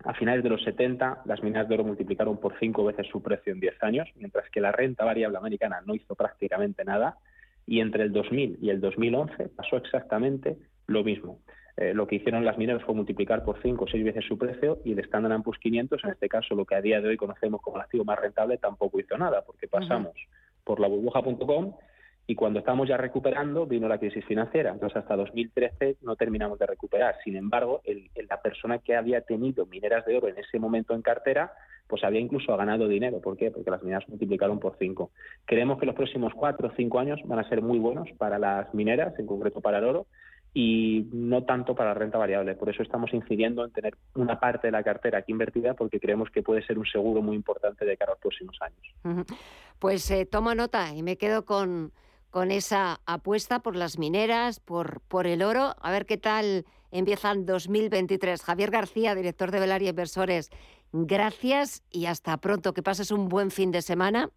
A 0.04 0.14
finales 0.14 0.42
de 0.42 0.50
los 0.50 0.62
70 0.64 1.22
las 1.24 1.42
mineras 1.42 1.68
de 1.68 1.74
oro 1.74 1.84
multiplicaron 1.84 2.38
por 2.38 2.58
cinco 2.58 2.84
veces 2.84 3.06
su 3.08 3.22
precio 3.22 3.52
en 3.52 3.60
10 3.60 3.82
años, 3.82 4.08
mientras 4.16 4.48
que 4.50 4.60
la 4.60 4.72
renta 4.72 5.04
variable 5.04 5.38
americana 5.38 5.82
no 5.84 5.94
hizo 5.94 6.14
prácticamente 6.14 6.84
nada 6.84 7.18
y 7.66 7.80
entre 7.80 8.04
el 8.04 8.12
2000 8.12 8.58
y 8.60 8.70
el 8.70 8.80
2011 8.80 9.50
pasó 9.50 9.76
exactamente 9.76 10.56
lo 10.86 11.04
mismo. 11.04 11.40
Eh, 11.76 11.92
lo 11.92 12.06
que 12.06 12.16
hicieron 12.16 12.44
las 12.44 12.56
mineras 12.56 12.82
fue 12.84 12.94
multiplicar 12.94 13.44
por 13.44 13.60
cinco 13.60 13.84
o 13.84 13.88
seis 13.88 14.04
veces 14.04 14.24
su 14.26 14.38
precio 14.38 14.78
y 14.84 14.92
el 14.92 15.00
Standard 15.00 15.42
Poor's 15.42 15.58
500, 15.58 16.04
en 16.04 16.10
este 16.10 16.28
caso 16.28 16.54
lo 16.54 16.64
que 16.64 16.76
a 16.76 16.80
día 16.80 17.00
de 17.00 17.08
hoy 17.08 17.16
conocemos 17.16 17.60
como 17.60 17.76
el 17.76 17.82
activo 17.82 18.04
más 18.04 18.18
rentable, 18.18 18.58
tampoco 18.58 19.00
hizo 19.00 19.18
nada, 19.18 19.42
porque 19.44 19.66
pasamos 19.66 20.12
por 20.62 20.78
la 20.78 20.86
burbuja.com 20.86 21.74
y 22.26 22.34
cuando 22.36 22.60
estamos 22.60 22.88
ya 22.88 22.96
recuperando 22.96 23.66
vino 23.66 23.88
la 23.88 23.98
crisis 23.98 24.24
financiera. 24.24 24.70
Entonces 24.70 24.96
hasta 24.96 25.16
2013 25.16 25.98
no 26.02 26.16
terminamos 26.16 26.58
de 26.58 26.66
recuperar. 26.66 27.16
Sin 27.22 27.36
embargo, 27.36 27.82
la 28.28 28.40
persona 28.40 28.78
que 28.78 28.96
había 28.96 29.20
tenido 29.22 29.66
mineras 29.66 30.06
de 30.06 30.16
oro 30.16 30.28
en 30.28 30.38
ese 30.38 30.58
momento 30.58 30.94
en 30.94 31.02
cartera, 31.02 31.52
pues 31.86 32.02
había 32.02 32.20
incluso 32.20 32.56
ganado 32.56 32.88
dinero. 32.88 33.20
¿Por 33.20 33.36
qué? 33.36 33.50
Porque 33.50 33.70
las 33.70 33.82
mineras 33.82 34.08
multiplicaron 34.08 34.58
por 34.58 34.76
cinco. 34.78 35.10
Creemos 35.44 35.78
que 35.78 35.86
los 35.86 35.94
próximos 35.94 36.32
cuatro 36.34 36.68
o 36.68 36.72
cinco 36.76 36.98
años 36.98 37.20
van 37.24 37.40
a 37.40 37.48
ser 37.48 37.60
muy 37.60 37.78
buenos 37.78 38.08
para 38.16 38.38
las 38.38 38.72
mineras, 38.72 39.18
en 39.18 39.26
concreto 39.26 39.60
para 39.60 39.78
el 39.78 39.84
oro, 39.84 40.06
y 40.56 41.08
no 41.12 41.42
tanto 41.42 41.74
para 41.74 41.90
la 41.90 41.94
renta 41.94 42.16
variable. 42.16 42.54
Por 42.54 42.70
eso 42.70 42.84
estamos 42.84 43.12
incidiendo 43.12 43.64
en 43.64 43.72
tener 43.72 43.96
una 44.14 44.38
parte 44.38 44.68
de 44.68 44.70
la 44.70 44.84
cartera 44.84 45.18
aquí 45.18 45.32
invertida 45.32 45.74
porque 45.74 45.98
creemos 45.98 46.30
que 46.30 46.42
puede 46.42 46.64
ser 46.64 46.78
un 46.78 46.86
seguro 46.86 47.20
muy 47.20 47.34
importante 47.34 47.84
de 47.84 47.96
cara 47.96 48.12
a 48.12 48.14
los 48.14 48.20
próximos 48.20 48.56
años. 48.62 49.26
Pues 49.80 50.08
eh, 50.12 50.26
tomo 50.26 50.54
nota 50.54 50.94
y 50.94 51.02
me 51.02 51.16
quedo 51.16 51.44
con, 51.44 51.92
con 52.30 52.52
esa 52.52 53.00
apuesta 53.04 53.60
por 53.60 53.74
las 53.74 53.98
mineras, 53.98 54.60
por, 54.60 55.00
por 55.00 55.26
el 55.26 55.42
oro. 55.42 55.74
A 55.80 55.90
ver 55.90 56.06
qué 56.06 56.18
tal 56.18 56.64
empiezan 56.92 57.46
2023. 57.46 58.40
Javier 58.40 58.70
García, 58.70 59.16
director 59.16 59.50
de 59.50 59.58
Velaria 59.58 59.90
Inversores, 59.90 60.50
gracias 60.92 61.82
y 61.90 62.06
hasta 62.06 62.36
pronto. 62.36 62.74
Que 62.74 62.82
pases 62.84 63.10
un 63.10 63.28
buen 63.28 63.50
fin 63.50 63.72
de 63.72 63.82
semana 63.82 64.30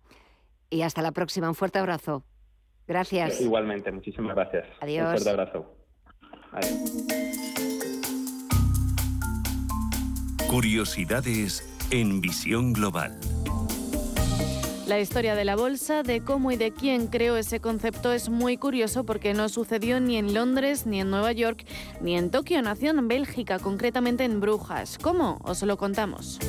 y 0.71 0.81
hasta 0.81 1.03
la 1.03 1.11
próxima. 1.11 1.47
Un 1.47 1.55
fuerte 1.55 1.77
abrazo. 1.77 2.23
Gracias. 2.87 3.39
Igualmente, 3.39 3.91
muchísimas 3.91 4.35
gracias. 4.35 4.65
Adiós. 4.81 5.05
Un 5.05 5.11
fuerte 5.11 5.29
abrazo. 5.29 5.76
Curiosidades 10.47 11.63
en 11.91 12.21
visión 12.21 12.73
global. 12.73 13.19
La 14.87 15.01
historia 15.01 15.35
de 15.35 15.43
la 15.43 15.57
bolsa, 15.57 16.01
de 16.01 16.21
cómo 16.21 16.49
y 16.49 16.55
de 16.55 16.71
quién 16.71 17.07
creó 17.07 17.35
ese 17.35 17.59
concepto 17.59 18.13
es 18.13 18.29
muy 18.29 18.55
curioso 18.55 19.03
porque 19.03 19.33
no 19.33 19.49
sucedió 19.49 19.99
ni 19.99 20.15
en 20.15 20.33
Londres, 20.33 20.85
ni 20.85 21.01
en 21.01 21.09
Nueva 21.09 21.33
York, 21.33 21.65
ni 21.99 22.15
en 22.15 22.31
Tokio, 22.31 22.61
nació 22.61 22.91
en 22.91 23.07
Bélgica, 23.09 23.59
concretamente 23.59 24.23
en 24.23 24.39
Brujas. 24.39 24.97
¿Cómo? 24.97 25.39
Os 25.43 25.61
lo 25.63 25.75
contamos. 25.75 26.39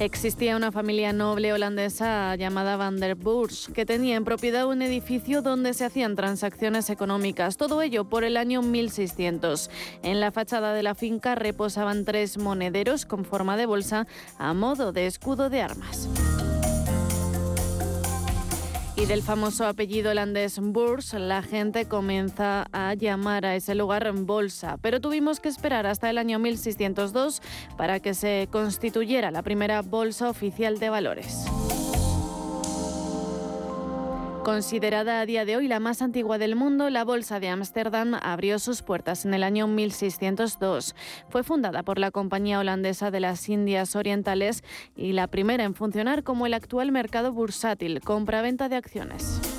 Existía 0.00 0.56
una 0.56 0.70
familia 0.70 1.12
noble 1.12 1.52
holandesa 1.52 2.36
llamada 2.36 2.76
Van 2.76 3.00
der 3.00 3.16
Boers 3.16 3.68
que 3.74 3.84
tenía 3.84 4.14
en 4.14 4.24
propiedad 4.24 4.68
un 4.68 4.80
edificio 4.80 5.42
donde 5.42 5.74
se 5.74 5.84
hacían 5.84 6.14
transacciones 6.14 6.88
económicas, 6.88 7.56
todo 7.56 7.82
ello 7.82 8.04
por 8.04 8.22
el 8.22 8.36
año 8.36 8.62
1600. 8.62 9.70
En 10.04 10.20
la 10.20 10.30
fachada 10.30 10.72
de 10.72 10.84
la 10.84 10.94
finca 10.94 11.34
reposaban 11.34 12.04
tres 12.04 12.38
monederos 12.38 13.06
con 13.06 13.24
forma 13.24 13.56
de 13.56 13.66
bolsa 13.66 14.06
a 14.38 14.54
modo 14.54 14.92
de 14.92 15.08
escudo 15.08 15.50
de 15.50 15.62
armas 15.62 16.08
y 19.00 19.06
del 19.06 19.22
famoso 19.22 19.66
apellido 19.66 20.10
holandés 20.10 20.58
Boers, 20.60 21.14
la 21.14 21.42
gente 21.42 21.84
comienza 21.86 22.66
a 22.72 22.94
llamar 22.94 23.46
a 23.46 23.54
ese 23.54 23.76
lugar 23.76 24.10
Bolsa. 24.12 24.76
Pero 24.82 25.00
tuvimos 25.00 25.38
que 25.38 25.48
esperar 25.48 25.86
hasta 25.86 26.10
el 26.10 26.18
año 26.18 26.38
1602 26.40 27.40
para 27.76 28.00
que 28.00 28.14
se 28.14 28.48
constituyera 28.50 29.30
la 29.30 29.42
primera 29.42 29.82
bolsa 29.82 30.28
oficial 30.28 30.80
de 30.80 30.90
valores. 30.90 31.44
Considerada 34.48 35.20
a 35.20 35.26
día 35.26 35.44
de 35.44 35.58
hoy 35.58 35.68
la 35.68 35.78
más 35.78 36.00
antigua 36.00 36.38
del 36.38 36.56
mundo, 36.56 36.88
la 36.88 37.04
Bolsa 37.04 37.38
de 37.38 37.50
Ámsterdam 37.50 38.14
abrió 38.14 38.58
sus 38.58 38.80
puertas 38.80 39.26
en 39.26 39.34
el 39.34 39.42
año 39.42 39.66
1602. 39.66 40.94
Fue 41.28 41.42
fundada 41.42 41.82
por 41.82 41.98
la 41.98 42.10
Compañía 42.10 42.58
Holandesa 42.58 43.10
de 43.10 43.20
las 43.20 43.46
Indias 43.50 43.94
Orientales 43.94 44.64
y 44.96 45.12
la 45.12 45.26
primera 45.26 45.64
en 45.64 45.74
funcionar 45.74 46.22
como 46.22 46.46
el 46.46 46.54
actual 46.54 46.92
mercado 46.92 47.30
bursátil, 47.30 48.00
compra-venta 48.00 48.70
de 48.70 48.76
acciones. 48.76 49.57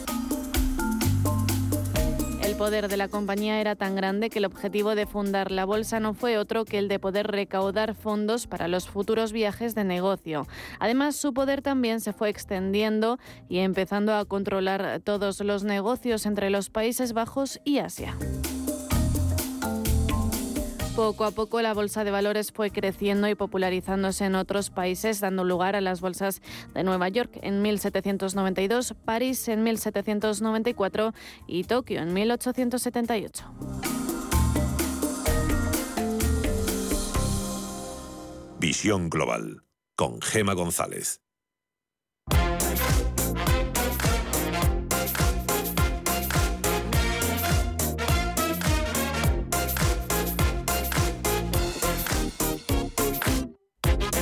Poder 2.59 2.89
de 2.89 2.97
la 2.97 3.07
compañía 3.07 3.61
era 3.61 3.77
tan 3.77 3.95
grande 3.95 4.29
que 4.29 4.39
el 4.39 4.43
objetivo 4.43 4.93
de 4.93 5.05
fundar 5.05 5.49
la 5.49 5.63
bolsa 5.63 6.01
no 6.01 6.13
fue 6.13 6.37
otro 6.37 6.65
que 6.65 6.77
el 6.77 6.89
de 6.89 6.99
poder 6.99 7.27
recaudar 7.27 7.95
fondos 7.95 8.47
para 8.47 8.67
los 8.67 8.89
futuros 8.89 9.31
viajes 9.31 9.75
de 9.75 9.85
negocio. 9.85 10.45
Además, 10.77 11.15
su 11.15 11.33
poder 11.33 11.61
también 11.61 12.01
se 12.01 12.11
fue 12.11 12.27
extendiendo 12.27 13.17
y 13.47 13.59
empezando 13.59 14.13
a 14.13 14.25
controlar 14.25 14.99
todos 15.05 15.39
los 15.39 15.63
negocios 15.63 16.25
entre 16.25 16.49
los 16.49 16.69
Países 16.69 17.13
Bajos 17.13 17.61
y 17.63 17.77
Asia. 17.77 18.17
Poco 20.95 21.23
a 21.23 21.31
poco 21.31 21.61
la 21.61 21.73
bolsa 21.73 22.03
de 22.03 22.11
valores 22.11 22.51
fue 22.51 22.71
creciendo 22.71 23.27
y 23.29 23.35
popularizándose 23.35 24.25
en 24.25 24.35
otros 24.35 24.69
países, 24.69 25.19
dando 25.19 25.43
lugar 25.43 25.75
a 25.75 25.81
las 25.81 26.01
bolsas 26.01 26.41
de 26.73 26.83
Nueva 26.83 27.07
York 27.09 27.39
en 27.41 27.61
1792, 27.61 28.95
París 29.05 29.47
en 29.47 29.63
1794 29.63 31.13
y 31.47 31.63
Tokio 31.63 32.01
en 32.01 32.13
1878. 32.13 33.45
Visión 38.59 39.09
Global 39.09 39.63
con 39.95 40.21
Gema 40.21 40.53
González. 40.53 41.21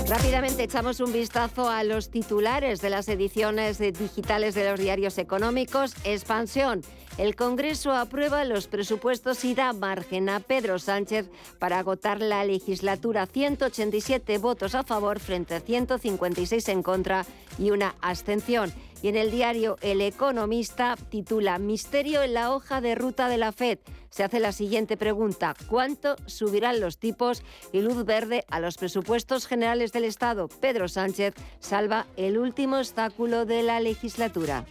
Rápidamente 0.10 0.64
echamos 0.64 1.02
un 1.02 1.12
vistazo 1.12 1.70
a 1.70 1.84
los 1.84 2.10
titulares 2.10 2.80
de 2.80 2.90
las 2.90 3.10
ediciones 3.10 3.78
digitales 3.78 4.56
de 4.56 4.72
los 4.72 4.80
diarios 4.80 5.18
económicos. 5.18 5.96
Expansión. 6.06 6.82
El 7.18 7.36
Congreso 7.36 7.94
aprueba 7.94 8.46
los 8.46 8.68
presupuestos 8.68 9.44
y 9.44 9.56
da 9.56 9.74
margen 9.74 10.30
a 10.30 10.40
Pedro 10.40 10.78
Sánchez 10.78 11.28
para 11.58 11.80
agotar 11.80 12.22
la 12.22 12.46
legislatura. 12.46 13.26
187 13.26 14.38
votos 14.38 14.76
a 14.76 14.84
favor 14.84 15.20
frente 15.20 15.56
a 15.56 15.60
156 15.60 16.70
en 16.70 16.84
contra 16.84 17.26
y 17.58 17.72
una 17.72 17.96
abstención. 18.02 18.72
Y 19.02 19.08
en 19.08 19.16
el 19.16 19.32
diario 19.32 19.78
El 19.82 20.02
Economista 20.02 20.96
titula 21.10 21.58
Misterio 21.58 22.22
en 22.22 22.36
la 22.36 22.54
hoja 22.54 22.82
de 22.82 22.94
ruta 22.94 23.30
de 23.30 23.38
la 23.38 23.52
Fed. 23.52 23.80
Se 24.12 24.24
hace 24.24 24.40
la 24.40 24.52
siguiente 24.52 24.96
pregunta. 24.96 25.56
¿Cuánto 25.68 26.16
subirán 26.28 26.80
los 26.80 27.00
tipos 27.00 27.42
y 27.72 27.82
luz 27.82 28.06
verde 28.06 28.46
a 28.48 28.60
los 28.60 28.78
presupuestos 28.78 29.48
generales 29.48 29.92
del 29.92 30.06
Estado? 30.06 30.48
Pedro 30.48 30.88
Sánchez 30.88 31.34
salva 31.60 32.06
el 32.16 32.38
último 32.38 32.78
obstáculo 32.78 33.46
de 33.46 33.64
la 33.64 33.80
legislatura. 33.80 34.66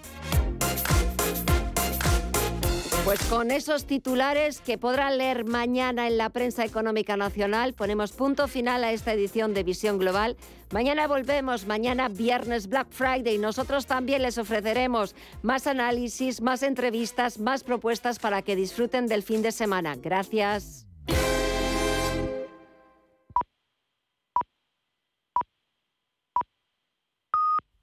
Pues 3.07 3.23
con 3.27 3.53
esos 3.53 3.85
titulares 3.85 4.61
que 4.61 4.79
podrán 4.79 5.17
leer 5.17 5.45
mañana 5.45 6.09
en 6.09 6.19
la 6.19 6.29
prensa 6.29 6.65
económica 6.65 7.17
nacional, 7.17 7.73
ponemos 7.73 8.11
punto 8.11 8.49
final 8.49 8.83
a 8.83 8.91
esta 8.91 9.13
edición 9.13 9.55
de 9.55 9.63
Visión 9.63 9.97
Global. 9.97 10.37
Mañana 10.73 11.07
volvemos, 11.07 11.67
mañana 11.69 12.09
viernes 12.09 12.67
Black 12.67 12.89
Friday. 12.91 13.39
Nosotros 13.39 13.87
también 13.87 14.23
les 14.23 14.39
ofreceremos 14.39 15.15
más 15.43 15.69
análisis, 15.69 16.41
más 16.41 16.65
entrevistas, 16.65 17.39
más 17.39 17.63
propuestas 17.63 18.19
para 18.19 18.43
que 18.43 18.57
disfruten 18.57 19.07
del 19.07 19.23
fin 19.23 19.41
de 19.41 19.53
semana. 19.53 19.95
Gracias. 19.95 20.85